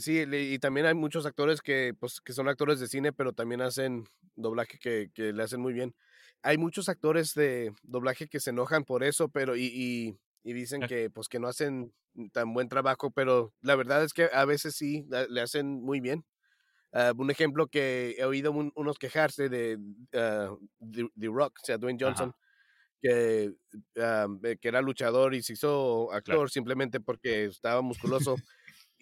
sí, 0.00 0.26
le- 0.26 0.42
y 0.44 0.58
también 0.58 0.86
hay 0.86 0.94
muchos 0.94 1.26
actores 1.26 1.60
que, 1.62 1.94
pues, 1.98 2.20
que 2.20 2.32
son 2.32 2.48
actores 2.48 2.80
de 2.80 2.88
cine, 2.88 3.12
pero 3.12 3.32
también 3.32 3.60
hacen 3.62 4.04
doblaje 4.36 4.78
que, 4.78 5.10
que 5.14 5.32
le 5.32 5.42
hacen 5.42 5.60
muy 5.60 5.72
bien. 5.72 5.94
Hay 6.42 6.58
muchos 6.58 6.88
actores 6.88 7.34
de 7.34 7.72
doblaje 7.82 8.28
que 8.28 8.40
se 8.40 8.50
enojan 8.50 8.84
por 8.84 9.04
eso, 9.04 9.28
pero 9.28 9.56
y, 9.56 9.64
y, 9.66 10.18
y 10.44 10.52
dicen 10.54 10.84
Ah. 10.84 10.86
que 10.86 11.10
pues 11.10 11.28
que 11.28 11.38
no 11.38 11.48
hacen 11.48 11.94
tan 12.32 12.52
buen 12.54 12.68
trabajo, 12.68 13.10
pero 13.10 13.54
la 13.62 13.76
verdad 13.76 14.04
es 14.04 14.12
que 14.12 14.28
a 14.32 14.44
veces 14.44 14.74
sí 14.76 15.06
le 15.30 15.40
hacen 15.40 15.82
muy 15.82 16.00
bien. 16.00 16.24
Ah, 16.92 17.12
un 17.16 17.30
ejemplo 17.30 17.68
que 17.68 18.16
he 18.18 18.24
oído 18.24 18.52
un- 18.52 18.72
unos 18.76 18.98
quejarse 18.98 19.48
de 19.48 19.78
ah, 20.14 20.54
The, 20.80 21.08
The 21.18 21.26
Rock, 21.28 21.58
o 21.62 21.66
sea, 21.66 21.78
Dwayne 21.78 21.98
Ajá. 22.04 22.04
Johnson, 22.04 22.34
que, 23.02 23.52
eh, 23.96 24.56
que 24.60 24.68
era 24.68 24.82
luchador 24.82 25.34
y 25.34 25.42
se 25.42 25.54
hizo 25.54 26.12
actor 26.12 26.50
simplemente 26.50 27.00
porque 27.00 27.46
estaba 27.46 27.82
musculoso. 27.82 28.42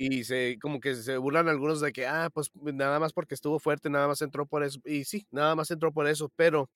Y 0.00 0.24
se 0.24 0.58
como 0.60 0.80
que 0.80 0.94
se 0.96 1.16
burlan 1.18 1.48
algunos 1.48 1.80
de 1.80 1.92
que, 1.92 2.06
ah, 2.06 2.30
pues 2.32 2.50
nada 2.54 2.98
más 3.00 3.12
porque 3.12 3.34
estuvo 3.34 3.58
fuerte, 3.58 3.90
nada 3.90 4.08
más 4.08 4.22
entró 4.22 4.46
por 4.46 4.62
eso. 4.64 4.80
Y 4.84 5.04
sí, 5.04 5.26
nada 5.30 5.54
más 5.56 5.70
entró 5.70 5.92
por 5.92 6.06
eso, 6.08 6.30
pero 6.36 6.70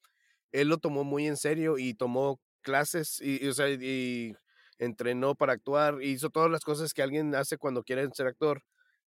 él 0.52 0.68
lo 0.68 0.78
tomó 0.78 1.04
muy 1.04 1.26
en 1.26 1.36
serio 1.36 1.78
y 1.78 1.94
tomó 1.94 2.40
clases 2.62 3.20
y, 3.20 3.44
y, 3.44 3.48
o 3.48 3.54
sea, 3.54 3.68
y 3.70 4.34
entrenó 4.78 5.34
para 5.34 5.52
actuar, 5.54 6.02
hizo 6.02 6.30
todas 6.30 6.50
las 6.50 6.64
cosas 6.64 6.92
que 6.94 7.02
alguien 7.02 7.34
hace 7.34 7.58
cuando 7.58 7.82
quiere 7.84 8.08
ser 8.12 8.26
actor 8.26 8.62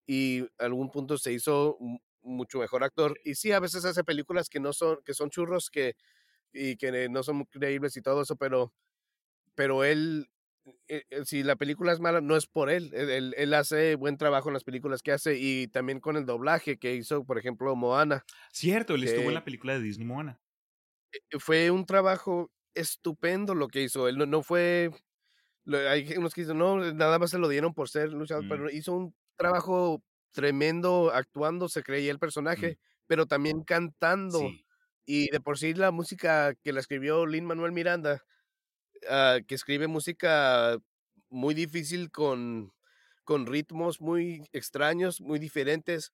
y 0.07 0.43
a 0.59 0.65
algún 0.67 0.91
punto 0.91 1.19
se 1.19 1.33
hizo 1.33 1.77
mu- 1.81 1.99
mucho 2.23 2.59
mejor 2.59 2.85
actor. 2.85 3.19
Y 3.25 3.35
sí, 3.37 3.53
a 3.53 3.61
veces 3.61 3.85
hace 3.85 4.05
películas 4.05 4.49
que 4.49 4.61
no 4.61 4.73
son, 4.73 4.99
que 5.05 5.15
son 5.15 5.31
churros, 5.31 5.71
que, 5.71 5.95
y 6.53 6.77
que 6.77 7.09
no 7.11 7.23
son 7.25 7.37
muy 7.39 7.47
creíbles 7.47 7.97
y 7.97 8.03
todo 8.03 8.23
eso, 8.23 8.37
pero, 8.37 8.73
pero 9.55 9.85
él, 9.85 10.29
si 11.25 11.43
la 11.43 11.57
película 11.57 11.93
es 11.93 12.01
mala, 12.01 12.21
no 12.21 12.37
es 12.37 12.47
por 12.47 12.71
él. 12.71 12.91
Él, 12.95 13.11
él- 13.11 13.35
él 13.37 13.55
hace 13.55 13.95
buen 13.97 14.17
trabajo 14.17 14.49
en 14.49 14.55
las 14.55 14.65
películas 14.65 15.03
que 15.03 15.13
hace 15.13 15.37
y 15.39 15.69
también 15.69 16.01
con 16.01 16.17
el 16.17 16.27
doblaje 16.27 16.79
que 16.79 16.95
hizo, 16.95 17.25
por 17.25 17.39
ejemplo, 17.39 17.75
Moana. 17.77 18.25
Cierto, 18.53 18.95
él 18.95 19.05
estuvo 19.05 19.29
en 19.29 19.35
la 19.35 19.45
película 19.45 19.75
de 19.75 19.81
Disney 19.81 20.07
Moana. 20.07 20.41
Fue 21.39 21.71
un 21.71 21.87
trabajo 21.87 22.51
estupendo 22.75 23.55
lo 23.55 23.69
que 23.69 23.83
hizo. 23.83 24.09
Él 24.09 24.19
no, 24.19 24.27
no 24.27 24.43
fue. 24.43 24.91
hay 25.89 26.15
unos 26.17 26.33
que 26.35 26.43
dicen, 26.43 26.59
no, 26.59 26.79
nada 26.93 27.19
más 27.19 27.31
se 27.31 27.39
lo 27.39 27.49
dieron 27.49 27.75
por 27.75 27.89
ser 27.89 28.13
luchador, 28.13 28.45
Mm. 28.45 28.49
pero 28.49 28.71
hizo 28.71 28.93
un 28.95 29.15
trabajo 29.37 30.03
tremendo 30.33 31.11
actuando, 31.13 31.69
se 31.69 31.83
creía 31.83 32.13
el 32.13 32.19
personaje, 32.19 32.79
pero 33.07 33.27
también 33.27 33.63
cantando. 33.65 34.39
Sí. 34.41 34.65
Y 35.07 35.31
de 35.31 35.41
por 35.41 35.59
sí 35.59 35.75
la 35.75 35.91
música 35.91 36.55
que 36.63 36.73
la 36.73 36.81
escribió 36.81 37.27
Lin 37.27 37.45
Manuel 37.47 37.73
Miranda, 37.73 38.23
ah, 39.09 39.39
que 39.47 39.55
escribe 39.55 39.87
música 39.89 40.79
muy 41.31 41.55
difícil 41.55 42.11
con, 42.11 42.73
con 43.25 43.47
ritmos 43.47 44.01
muy 44.01 44.45
extraños, 44.53 45.21
muy 45.21 45.39
diferentes. 45.39 46.13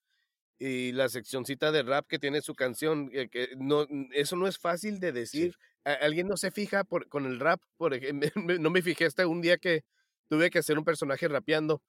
Y 0.59 0.93
la 0.93 1.09
seccioncita 1.09 1.73
de 1.73 1.83
rap 1.83 2.07
que 2.09 2.19
tiene 2.21 2.41
su 2.43 2.55
canción, 2.55 3.11
eh, 3.13 3.29
que 3.29 3.49
no, 3.59 3.87
eso 4.13 4.37
no 4.37 4.47
es 4.47 4.59
fácil 4.59 5.01
de 5.01 5.13
decir. 5.13 5.57
A- 5.85 5.93
Alguien 5.95 6.29
no 6.29 6.37
se 6.37 6.51
fija 6.53 6.85
por, 6.85 7.09
con 7.09 7.27
el 7.27 7.41
rap. 7.41 7.61
Por 7.77 7.95
ejemplo, 7.95 8.31
no 8.61 8.71
me 8.71 8.83
fijé 8.83 9.07
hasta 9.07 9.27
un 9.27 9.41
día 9.43 9.59
que 9.59 9.85
tuve 10.29 10.51
que 10.51 10.61
hacer 10.61 10.79
un 10.79 10.85
personaje 10.85 11.29
rapeando, 11.29 11.83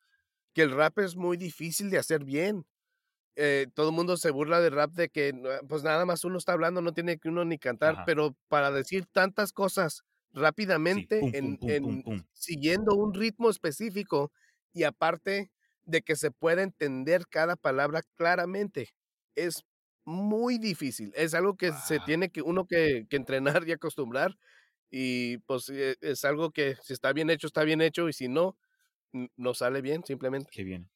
que 0.54 0.64
el 0.64 0.72
rap 0.72 1.00
es 1.00 1.16
muy 1.16 1.38
difícil 1.38 1.90
de 1.92 2.00
hacer 2.00 2.24
bien 2.26 2.66
eh, 3.36 3.68
todo 3.74 3.90
el 3.90 3.96
mundo 3.96 4.18
se 4.18 4.32
burla 4.32 4.62
de 4.62 4.70
rap 4.70 4.92
de 4.92 5.10
que 5.10 5.34
pues 5.68 5.84
nada 5.84 6.06
más 6.06 6.24
uno 6.24 6.38
está 6.38 6.54
hablando, 6.54 6.82
no 6.82 6.94
tiene 6.94 7.18
que 7.18 7.30
uno 7.30 7.46
ni 7.46 7.58
cantar, 7.58 7.94
Ajá. 7.94 8.06
pero 8.06 8.36
para 8.48 8.72
decir 8.72 9.06
tantas 9.12 9.54
cosas 9.54 10.04
rápidamente 10.34 11.20
pum, 11.20 11.32
en, 11.34 11.58
pum, 11.58 11.58
pum, 11.58 11.76
en- 11.76 11.84
pum, 11.84 12.04
pum. 12.04 12.24
siguiendo 12.34 12.96
un 12.96 13.14
ritmo 13.14 13.50
específico 13.50 14.32
y 14.74 14.84
aparte 14.84 15.52
de 15.86 16.02
que 16.02 16.16
se 16.16 16.32
pueda 16.32 16.64
entender 16.64 17.28
cada 17.30 17.56
palabra 17.56 18.02
claramente, 18.16 18.90
es 19.36 19.64
muy 20.06 20.58
difícil. 20.58 21.12
Es 21.16 21.34
algo 21.34 21.56
que 21.58 21.72
se 21.74 22.00
Wow. 22.00 22.06
tiene 22.06 22.30
que 22.30 22.42
uno 22.42 22.66
que, 22.66 23.06
que 23.10 23.16
entrenar 23.18 23.68
y 23.68 23.72
acostumbrar 23.74 24.38
y 24.92 25.40
pues 25.40 25.70
eh, 25.70 25.96
es 26.02 26.26
algo 26.26 26.52
que 26.52 26.76
si 26.84 26.94
está 26.94 27.14
bien 27.14 27.30
hecho, 27.30 27.48
está 27.48 27.64
bien 27.64 27.82
hecho 27.82 28.10
y 28.10 28.14
si 28.14 28.28
no, 28.28 28.58
no 29.38 29.54
sale 29.54 29.82
bien 29.82 30.04
simplemente. 30.06 30.52
Qué 30.52 30.64
bien. 30.64 30.90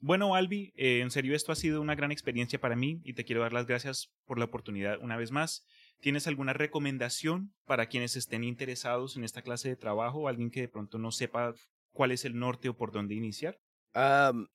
Bueno, 0.00 0.34
Albi, 0.34 0.72
eh, 0.76 1.00
en 1.00 1.10
serio 1.10 1.34
esto 1.34 1.50
ha 1.50 1.56
sido 1.56 1.80
una 1.80 1.94
gran 1.94 2.12
experiencia 2.12 2.60
para 2.60 2.76
mí 2.76 3.00
y 3.04 3.14
te 3.14 3.24
quiero 3.24 3.40
dar 3.42 3.52
las 3.54 3.66
gracias 3.66 4.12
por 4.26 4.38
la 4.38 4.44
oportunidad 4.44 4.98
una 5.00 5.16
vez 5.16 5.30
más. 5.30 5.66
¿Tienes 6.00 6.26
alguna 6.26 6.52
recomendación 6.52 7.54
para 7.64 7.86
quienes 7.86 8.16
estén 8.16 8.44
interesados 8.44 9.16
en 9.16 9.24
esta 9.24 9.42
clase 9.42 9.68
de 9.70 9.76
trabajo? 9.76 10.28
¿Alguien 10.28 10.50
que 10.50 10.60
de 10.62 10.68
pronto 10.68 10.98
no 10.98 11.10
sepa 11.10 11.54
cuál 11.92 12.12
es 12.12 12.24
el 12.24 12.38
norte 12.38 12.68
o 12.68 12.76
por 12.76 12.92
dónde 12.92 13.14
iniciar? 13.14 13.58
Am, 13.94 14.46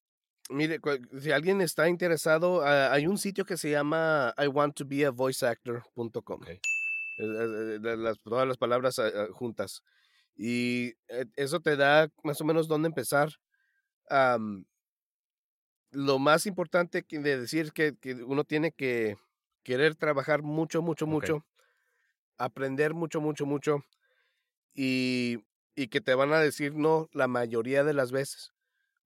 mire, 0.50 0.80
si 1.20 1.32
alguien 1.32 1.62
está 1.62 1.90
interesado, 1.90 2.62
ah, 2.62 2.92
hay 2.94 3.08
un 3.08 3.18
sitio 3.18 3.46
que 3.46 3.58
se 3.58 3.72
llama 3.72 4.34
I 4.38 4.48
want 4.48 4.76
to 4.76 4.86
be 4.86 5.06
a 5.06 5.12
voiceactor.com. 5.12 6.42
Ok. 6.42 6.50
Eh, 6.50 6.60
eh, 7.20 7.80
eh, 7.84 7.98
las- 7.98 8.20
todas 8.22 8.48
las 8.48 8.58
palabras 8.58 9.00
ah, 9.00 9.10
ah, 9.14 9.28
juntas. 9.32 9.82
Y 10.36 10.94
eso 11.36 11.60
te 11.60 11.76
da 11.76 12.10
más 12.24 12.40
o 12.42 12.46
menos 12.46 12.68
dónde 12.68 12.88
empezar. 12.88 13.30
Am, 14.10 14.66
lo 15.92 16.20
más 16.20 16.46
importante 16.46 17.04
de 17.10 17.40
decir 17.40 17.72
que, 17.74 17.96
que 17.98 18.14
uno 18.24 18.44
tiene 18.44 18.72
que 18.72 19.18
querer 19.70 19.94
trabajar 19.94 20.42
mucho, 20.42 20.82
mucho, 20.82 21.06
mucho, 21.06 21.46
aprender 22.40 22.96
mucho, 22.96 23.22
mucho, 23.22 23.46
mucho, 23.46 23.84
y, 24.74 25.46
y 25.76 25.90
que 25.90 26.02
te 26.02 26.16
van 26.16 26.34
a 26.34 26.40
decir 26.40 26.74
no 26.74 27.08
la 27.14 27.28
mayoría 27.28 27.84
de 27.84 27.94
las 27.94 28.12
veces. 28.12 28.52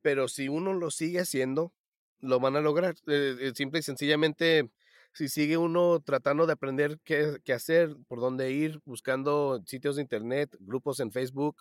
Pero 0.01 0.29
si 0.29 0.47
uno 0.47 0.71
lo 0.71 0.89
sigue 0.89 1.19
haciendo, 1.19 1.73
lo 2.19 2.39
van 2.39 2.55
a 2.55 2.61
lograr. 2.61 2.95
Eh, 3.07 3.35
eh, 3.41 3.51
simple 3.53 3.81
y 3.81 3.83
sencillamente, 3.83 4.71
si 5.11 5.27
sigue 5.27 5.57
uno 5.57 5.99
tratando 5.99 6.45
de 6.45 6.53
aprender 6.53 6.97
qué, 7.03 7.39
qué 7.43 7.51
hacer, 7.51 7.97
por 8.07 8.21
dónde 8.21 8.51
ir, 8.51 8.79
buscando 8.85 9.61
sitios 9.65 9.97
de 9.97 10.03
internet, 10.03 10.55
grupos 10.61 11.01
en 11.01 11.11
Facebook, 11.11 11.57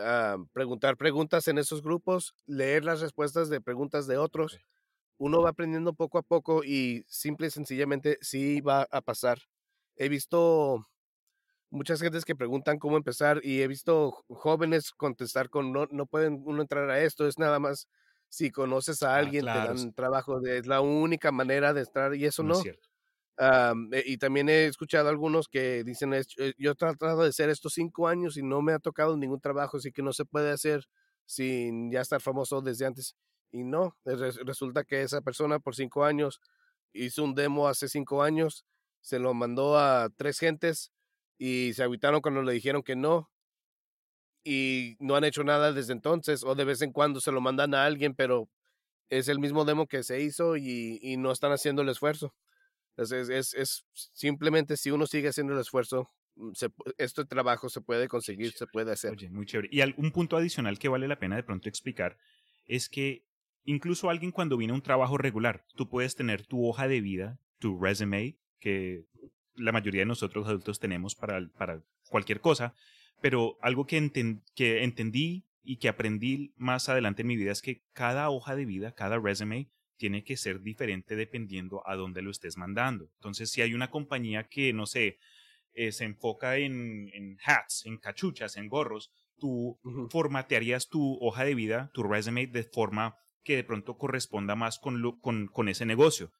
ah, 0.00 0.38
preguntar 0.52 0.96
preguntas 0.96 1.46
en 1.46 1.58
esos 1.58 1.80
grupos, 1.80 2.34
leer 2.44 2.84
las 2.84 3.00
respuestas 3.00 3.50
de 3.50 3.60
preguntas 3.60 4.08
de 4.08 4.18
otros, 4.18 4.58
uno 5.18 5.42
va 5.42 5.50
aprendiendo 5.50 5.94
poco 5.94 6.18
a 6.18 6.22
poco 6.22 6.64
y 6.64 7.04
simple 7.08 7.48
y 7.48 7.50
sencillamente 7.50 8.18
sí 8.22 8.60
va 8.60 8.86
a 8.90 9.02
pasar. 9.02 9.38
He 9.96 10.08
visto 10.08 10.86
muchas 11.70 12.00
gentes 12.00 12.24
que 12.24 12.36
preguntan 12.36 12.78
cómo 12.78 12.96
empezar 12.96 13.40
y 13.42 13.62
he 13.62 13.68
visto 13.68 14.12
jóvenes 14.28 14.92
contestar 14.92 15.50
con 15.50 15.72
no, 15.72 15.86
no 15.90 16.06
pueden 16.06 16.42
uno 16.44 16.62
entrar 16.62 16.90
a 16.90 17.00
esto, 17.02 17.26
es 17.28 17.38
nada 17.38 17.58
más 17.60 17.88
si 18.28 18.50
conoces 18.50 19.02
a 19.02 19.16
Ah, 19.16 19.18
alguien, 19.18 19.36
claro, 19.36 19.50
te 19.50 19.60
dan 19.62 19.92
trabajo, 19.94 20.40
es 20.46 20.66
la 20.66 20.80
única 20.80 21.32
manera 21.32 21.72
de 21.74 21.82
estar 21.82 22.14
y 22.14 22.24
eso 22.26 22.42
No 22.50 22.66
es 22.66 22.68
eh, 23.92 24.02
y 24.06 24.18
también 24.18 24.48
he 24.48 24.66
escuchado 24.66 25.08
algunos 25.08 25.48
que 25.48 25.84
dicen, 25.84 26.12
"Es- 26.14 26.28
eh, 26.38 26.54
yo 26.58 26.72
he 26.72 26.74
tratado 26.74 27.22
de 27.22 27.28
hacer 27.30 27.50
estos 27.50 27.74
cinco 27.74 28.08
años 28.08 28.36
y 28.36 28.42
no 28.42 28.62
me 28.62 28.72
ha 28.72 28.78
tocado 28.78 29.16
ningún 29.16 29.40
trabajo, 29.40 29.76
así 29.78 29.92
que 29.92 30.02
no 30.02 30.12
se 30.12 30.24
puede 30.24 30.50
hacer 30.50 30.84
sin 31.26 31.90
ya 31.90 32.00
estar 32.00 32.20
famoso 32.20 32.60
desde 32.62 32.86
antes. 32.86 33.16
Y 33.56 33.64
no, 33.64 33.96
eh, 34.04 34.16
res- 34.16 34.38
resulta 34.44 34.84
que 34.84 35.02
esa 35.02 35.20
persona 35.22 35.58
por 35.60 35.74
cinco 35.76 36.04
años 36.04 36.40
hizo 36.92 37.24
un 37.24 37.34
demo 37.34 37.68
hace 37.68 37.88
cinco 37.88 38.22
años, 38.22 38.66
se 39.00 39.18
lo 39.18 39.34
mandó 39.34 39.78
a 39.78 40.10
tres 40.16 40.38
gentes 40.38 40.92
y 41.38 41.72
se 41.74 41.82
agüitaron 41.82 42.20
cuando 42.22 42.42
le 42.42 42.52
dijeron 42.52 42.82
que 42.82 42.96
no. 42.96 43.30
Y 44.44 44.96
no 45.00 45.16
han 45.16 45.24
hecho 45.24 45.42
nada 45.42 45.72
desde 45.72 45.92
entonces, 45.92 46.44
o 46.44 46.54
de 46.54 46.64
vez 46.64 46.80
en 46.82 46.92
cuando 46.92 47.20
se 47.20 47.32
lo 47.32 47.40
mandan 47.40 47.74
a 47.74 47.84
alguien, 47.84 48.14
pero 48.14 48.48
es 49.10 49.28
el 49.28 49.40
mismo 49.40 49.64
demo 49.64 49.88
que 49.88 50.04
se 50.04 50.20
hizo 50.22 50.56
y, 50.56 51.00
y 51.02 51.16
no 51.18 51.32
están 51.32 51.52
haciendo 51.52 51.82
el 51.82 51.90
esfuerzo. 51.90 52.34
Entonces, 52.96 53.28
es, 53.30 53.54
es 53.54 53.86
simplemente 53.94 54.76
si 54.76 54.92
uno 54.92 55.06
sigue 55.06 55.28
haciendo 55.28 55.54
el 55.54 55.60
esfuerzo, 55.60 56.10
mm, 56.36 56.52
se 56.54 56.70
este 56.98 57.24
trabajo 57.26 57.68
se 57.70 57.82
puede 57.82 58.08
conseguir, 58.08 58.52
se 58.52 58.66
puede 58.68 58.92
hacer. 58.92 59.12
Oye, 59.12 59.30
muy 59.30 59.46
chévere. 59.46 59.68
Y 59.72 59.82
al- 59.82 59.94
un 59.98 60.12
punto 60.12 60.36
adicional 60.36 60.78
que 60.78 60.88
vale 60.88 61.08
la 61.08 61.18
pena 61.18 61.36
de 61.36 61.44
pronto 61.44 61.68
explicar 61.68 62.18
es 62.66 62.88
que 62.88 63.25
incluso 63.66 64.08
alguien 64.08 64.30
cuando 64.32 64.56
viene 64.56 64.72
a 64.72 64.76
un 64.76 64.82
trabajo 64.82 65.18
regular, 65.18 65.66
tú 65.76 65.88
puedes 65.88 66.14
tener 66.16 66.46
tu 66.46 66.66
hoja 66.66 66.88
de 66.88 67.00
vida, 67.00 67.38
tu 67.58 67.78
resume, 67.78 68.38
que 68.60 69.04
la 69.54 69.72
mayoría 69.72 70.02
de 70.02 70.06
nosotros 70.06 70.46
adultos 70.46 70.80
tenemos 70.80 71.14
para, 71.14 71.46
para 71.58 71.82
cualquier 72.08 72.40
cosa, 72.40 72.74
pero 73.20 73.58
algo 73.60 73.86
que, 73.86 73.98
enten- 73.98 74.42
que 74.54 74.84
entendí 74.84 75.44
y 75.62 75.76
que 75.76 75.88
aprendí 75.88 76.52
más 76.56 76.88
adelante 76.88 77.22
en 77.22 77.28
mi 77.28 77.36
vida 77.36 77.52
es 77.52 77.60
que 77.62 77.82
cada 77.92 78.30
hoja 78.30 78.54
de 78.54 78.64
vida, 78.64 78.92
cada 78.92 79.18
resume, 79.18 79.68
tiene 79.96 80.24
que 80.24 80.36
ser 80.36 80.60
diferente 80.60 81.16
dependiendo 81.16 81.82
a 81.86 81.96
dónde 81.96 82.22
lo 82.22 82.30
estés 82.30 82.56
mandando. 82.56 83.08
Entonces, 83.16 83.50
si 83.50 83.62
hay 83.62 83.74
una 83.74 83.90
compañía 83.90 84.44
que, 84.44 84.72
no 84.72 84.86
sé, 84.86 85.18
eh, 85.72 85.90
se 85.92 86.04
enfoca 86.04 86.58
en, 86.58 87.10
en 87.14 87.38
hats, 87.44 87.84
en 87.86 87.98
cachuchas, 87.98 88.56
en 88.56 88.68
gorros, 88.68 89.10
tú 89.38 89.78
Ujú. 89.82 90.08
formatearías 90.10 90.88
tu 90.88 91.18
hoja 91.20 91.44
de 91.44 91.54
vida, 91.54 91.90
tu 91.94 92.02
resume, 92.02 92.46
de 92.46 92.62
forma 92.62 93.16
que 93.46 93.56
de 93.56 93.64
pronto 93.64 93.96
corresponda 93.96 94.56
más 94.56 94.78
con, 94.78 95.00
lo- 95.00 95.18
con, 95.20 95.46
con 95.46 95.68
ese 95.68 95.86
negocio. 95.86 96.32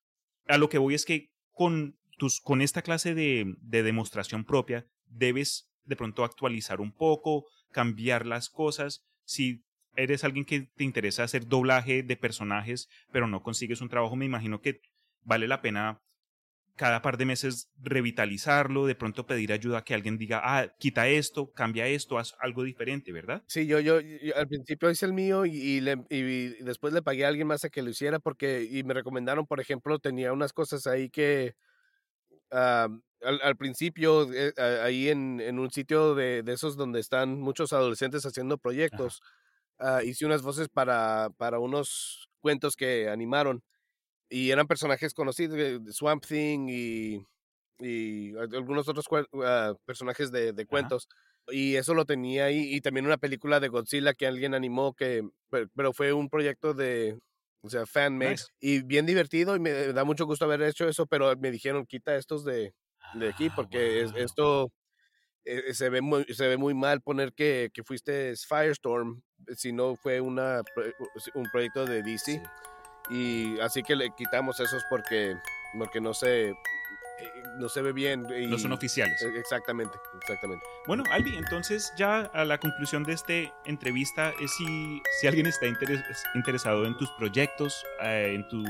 A 0.49 0.59
lo 0.59 0.69
que 0.69 0.79
voy 0.79 0.95
es 0.95 1.05
que 1.05 1.31
con, 1.53 1.97
tus, 2.19 2.41
con 2.41 2.61
esta 2.61 2.83
clase 2.83 3.15
de, 3.15 3.55
de 3.61 3.83
demostración 3.85 4.45
propia 4.45 4.87
debes 5.07 5.71
de 5.85 5.95
pronto 5.97 6.25
actualizar 6.25 6.81
un 6.81 6.93
poco, 6.93 7.47
cambiar 7.71 8.27
las 8.27 8.51
cosas. 8.51 9.05
Si 9.25 9.63
eres 9.95 10.25
alguien 10.25 10.45
que 10.45 10.63
te 10.77 10.83
interesa 10.85 11.23
hacer 11.23 11.47
doblaje 11.47 12.03
de 12.03 12.17
personajes, 12.17 12.89
pero 13.13 13.29
no 13.29 13.43
consigues 13.43 13.81
un 13.81 13.89
trabajo, 13.89 14.17
me 14.17 14.25
imagino 14.27 14.61
que 14.61 14.81
vale 15.23 15.47
la 15.47 15.63
pena 15.63 16.01
cada 16.77 17.03
par 17.03 17.17
de 17.19 17.27
meses 17.27 17.73
revitalizarlo, 17.77 18.87
de 18.87 18.95
pronto 18.95 19.27
pedir 19.27 19.53
ayuda 19.53 19.79
a 19.79 19.85
que 19.85 19.95
alguien 19.95 20.19
diga, 20.19 20.41
ah, 20.45 20.75
quita 20.79 21.09
esto, 21.09 21.53
cambia 21.53 21.87
esto, 21.89 22.19
haz 22.19 22.35
algo 22.41 22.63
diferente, 22.65 23.13
¿verdad? 23.13 23.45
Sí, 23.49 23.67
yo, 23.69 23.79
yo, 23.79 24.01
yo 24.01 24.37
al 24.37 24.49
principio 24.49 24.91
hice 24.91 25.07
el 25.07 25.13
mío 25.13 25.47
y, 25.47 25.51
y 25.57 25.81
le- 25.81 26.05
y 26.11 26.49
después 26.65 26.93
le 26.93 27.03
pagué 27.03 27.25
a 27.25 27.29
alguien 27.29 27.47
más 27.47 27.65
a 27.65 27.71
que 27.71 27.81
lo 27.83 27.91
hiciera 27.91 28.19
porque, 28.19 28.67
y 28.69 28.83
me 28.83 28.93
recomendaron, 28.95 29.47
por 29.47 29.61
ejemplo, 29.61 29.99
tenía 30.01 30.33
unas 30.33 30.53
cosas 30.53 30.87
ahí 30.89 31.11
que 31.11 31.55
ah, 32.51 32.89
al, 33.23 33.41
al 33.43 33.57
principio, 33.57 34.33
eh, 34.33 34.53
ahí 34.83 35.09
en, 35.09 35.41
en 35.41 35.59
un 35.59 35.71
sitio 35.71 36.15
de, 36.15 36.43
de 36.43 36.53
esos 36.55 36.77
donde 36.77 37.01
están 37.01 37.41
muchos 37.41 37.73
adolescentes 37.73 38.27
haciendo 38.27 38.59
proyectos, 38.59 39.21
ah, 39.79 40.03
hice 40.05 40.27
unas 40.27 40.43
voces 40.43 40.69
para, 40.69 41.31
para 41.39 41.59
unos 41.61 42.29
cuentos 42.41 42.77
que 42.77 43.09
animaron 43.11 43.65
y 44.29 44.51
eran 44.51 44.67
personajes 44.67 45.15
conocidos, 45.15 45.57
eh, 45.59 45.79
Swamp 45.91 46.25
Thing 46.27 46.69
y, 46.69 47.27
y 47.79 48.37
algunos 48.37 48.89
otros 48.89 49.07
ah, 49.45 49.75
personajes 49.85 50.31
de, 50.33 50.53
de 50.53 50.67
cuentos. 50.67 51.09
Y 51.49 51.77
eso 51.77 51.95
lo 51.95 52.05
tenía 52.05 52.47
ahí. 52.47 52.75
Y 52.75 52.81
también 52.81 53.07
una 53.07 53.19
película 53.19 53.61
de 53.61 53.69
Godzilla 53.69 54.15
que 54.15 54.27
alguien 54.27 54.55
animó, 54.55 54.95
que, 54.95 55.23
pe- 55.51 55.69
pero 55.77 55.93
fue 55.93 56.13
un 56.13 56.29
proyecto 56.29 56.75
de, 56.75 57.19
o 57.61 57.71
sea, 57.71 57.87
fan-made. 57.87 58.31
Nice. 58.33 58.47
Y 58.61 58.83
bien 58.83 59.07
divertido 59.07 59.55
y 59.55 59.61
me 59.61 59.71
da 59.93 60.03
mucho 60.05 60.27
gusto 60.27 60.45
haber 60.45 60.63
hecho 60.63 60.89
eso, 60.89 61.07
pero 61.07 61.37
me 61.37 61.51
dijeron, 61.53 61.87
quita 61.87 62.17
estos 62.17 62.45
de, 62.45 62.75
de 63.15 63.29
aquí 63.29 63.47
Ah, 63.49 63.53
porque 63.55 64.03
es- 64.03 64.13
esto 64.17 64.73
eh, 65.45 65.73
se, 65.75 65.89
ve 65.89 66.01
muy, 66.01 66.25
se 66.25 66.49
ve 66.49 66.57
muy 66.57 66.75
mal 66.75 67.01
poner 67.01 67.33
que, 67.33 67.71
que 67.73 67.85
fuiste 67.85 68.35
Firestorm 68.37 69.23
si 69.57 69.73
no 69.73 69.95
fue 69.95 70.21
una, 70.21 70.63
un 71.35 71.45
proyecto 71.53 71.85
de 71.87 72.03
DC. 72.03 72.19
Sí. 72.33 72.41
Y 73.11 73.59
así 73.61 73.83
que 73.83 73.95
le 73.97 74.11
quitamos 74.11 74.59
esos 74.61 74.85
porque, 74.91 75.37
porque 75.79 76.01
no 76.01 76.13
se, 76.15 76.49
eh, 76.51 76.55
no 77.59 77.69
se 77.69 77.81
ve 77.83 77.93
bien. 77.93 78.27
Y, 78.37 78.47
No 78.47 78.59
son 78.59 78.73
oficiales. 78.73 79.21
eh, 79.23 79.33
Exactamente, 79.39 79.97
exactamente. 80.21 80.65
Bueno, 80.87 81.05
Albi, 81.11 81.37
entonces 81.37 81.93
ya 81.97 82.21
a 82.33 82.45
la 82.45 82.59
conclusión 82.59 83.05
de 83.05 83.13
esta 83.13 83.33
entrevista 83.65 84.33
es 84.41 84.51
si, 84.57 85.01
si 85.21 85.27
alguien 85.27 85.47
está 85.47 85.67
interes- 85.67 86.05
interesado 86.35 86.85
en 86.87 86.97
tus 86.97 87.11
proyectos, 87.13 87.85
eh, 88.03 88.33
en 88.35 88.49
tu... 88.49 88.65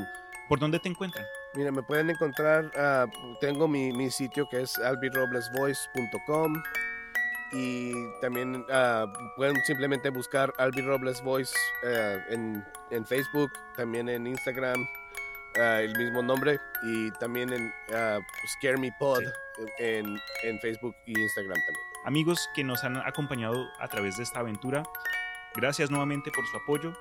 ¿Por 0.48 0.60
dónde 0.60 0.78
te 0.78 0.88
encuentran? 0.88 1.24
Mira, 1.54 1.72
me 1.72 1.82
pueden 1.82 2.08
encontrar, 2.10 2.70
ah, 2.76 3.06
tengo 3.40 3.66
mi, 3.66 3.90
mi 3.92 4.10
sitio 4.10 4.46
que 4.48 4.60
es 4.60 4.78
albiroblesvoice.com 4.78 6.62
y 7.52 7.92
también 8.20 8.64
ah, 8.70 9.06
pueden 9.36 9.56
simplemente 9.64 10.10
buscar 10.10 10.52
Albi 10.58 10.82
Robles 10.82 11.22
Voice 11.22 11.54
ah, 11.84 12.18
en, 12.28 12.64
en 12.90 13.06
Facebook, 13.06 13.50
también 13.76 14.08
en 14.08 14.26
Instagram, 14.26 14.86
ah, 15.58 15.80
el 15.80 15.96
mismo 15.96 16.22
nombre 16.22 16.58
y 16.84 17.10
también 17.12 17.52
en 17.52 17.72
ah, 17.94 18.18
Scare 18.56 18.78
Me 18.78 18.92
Pod 18.98 19.22
en, 19.78 20.18
en 20.42 20.60
Facebook 20.60 20.94
y 21.06 21.18
Instagram 21.20 21.54
también. 21.54 21.86
Amigos 22.04 22.48
que 22.54 22.64
nos 22.64 22.84
han 22.84 22.96
acompañado 22.96 23.66
a 23.80 23.88
través 23.88 24.16
de 24.16 24.22
esta 24.22 24.40
aventura, 24.40 24.82
gracias 25.54 25.90
nuevamente 25.90 26.30
por 26.30 26.46
su 26.46 26.56
apoyo 26.56 26.92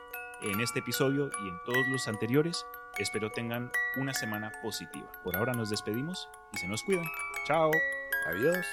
en 0.41 0.61
este 0.61 0.79
episodio 0.79 1.29
y 1.43 1.47
en 1.47 1.57
todos 1.65 1.87
los 1.87 2.07
anteriores. 2.07 2.65
Espero 2.97 3.29
tengan 3.29 3.71
una 3.97 4.13
semana 4.13 4.51
positiva. 4.61 5.11
Por 5.23 5.35
ahora 5.35 5.53
nos 5.53 5.69
despedimos 5.69 6.29
y 6.53 6.57
se 6.57 6.67
nos 6.67 6.83
cuidan. 6.83 7.05
Chao. 7.45 7.71
Adiós. 8.27 8.65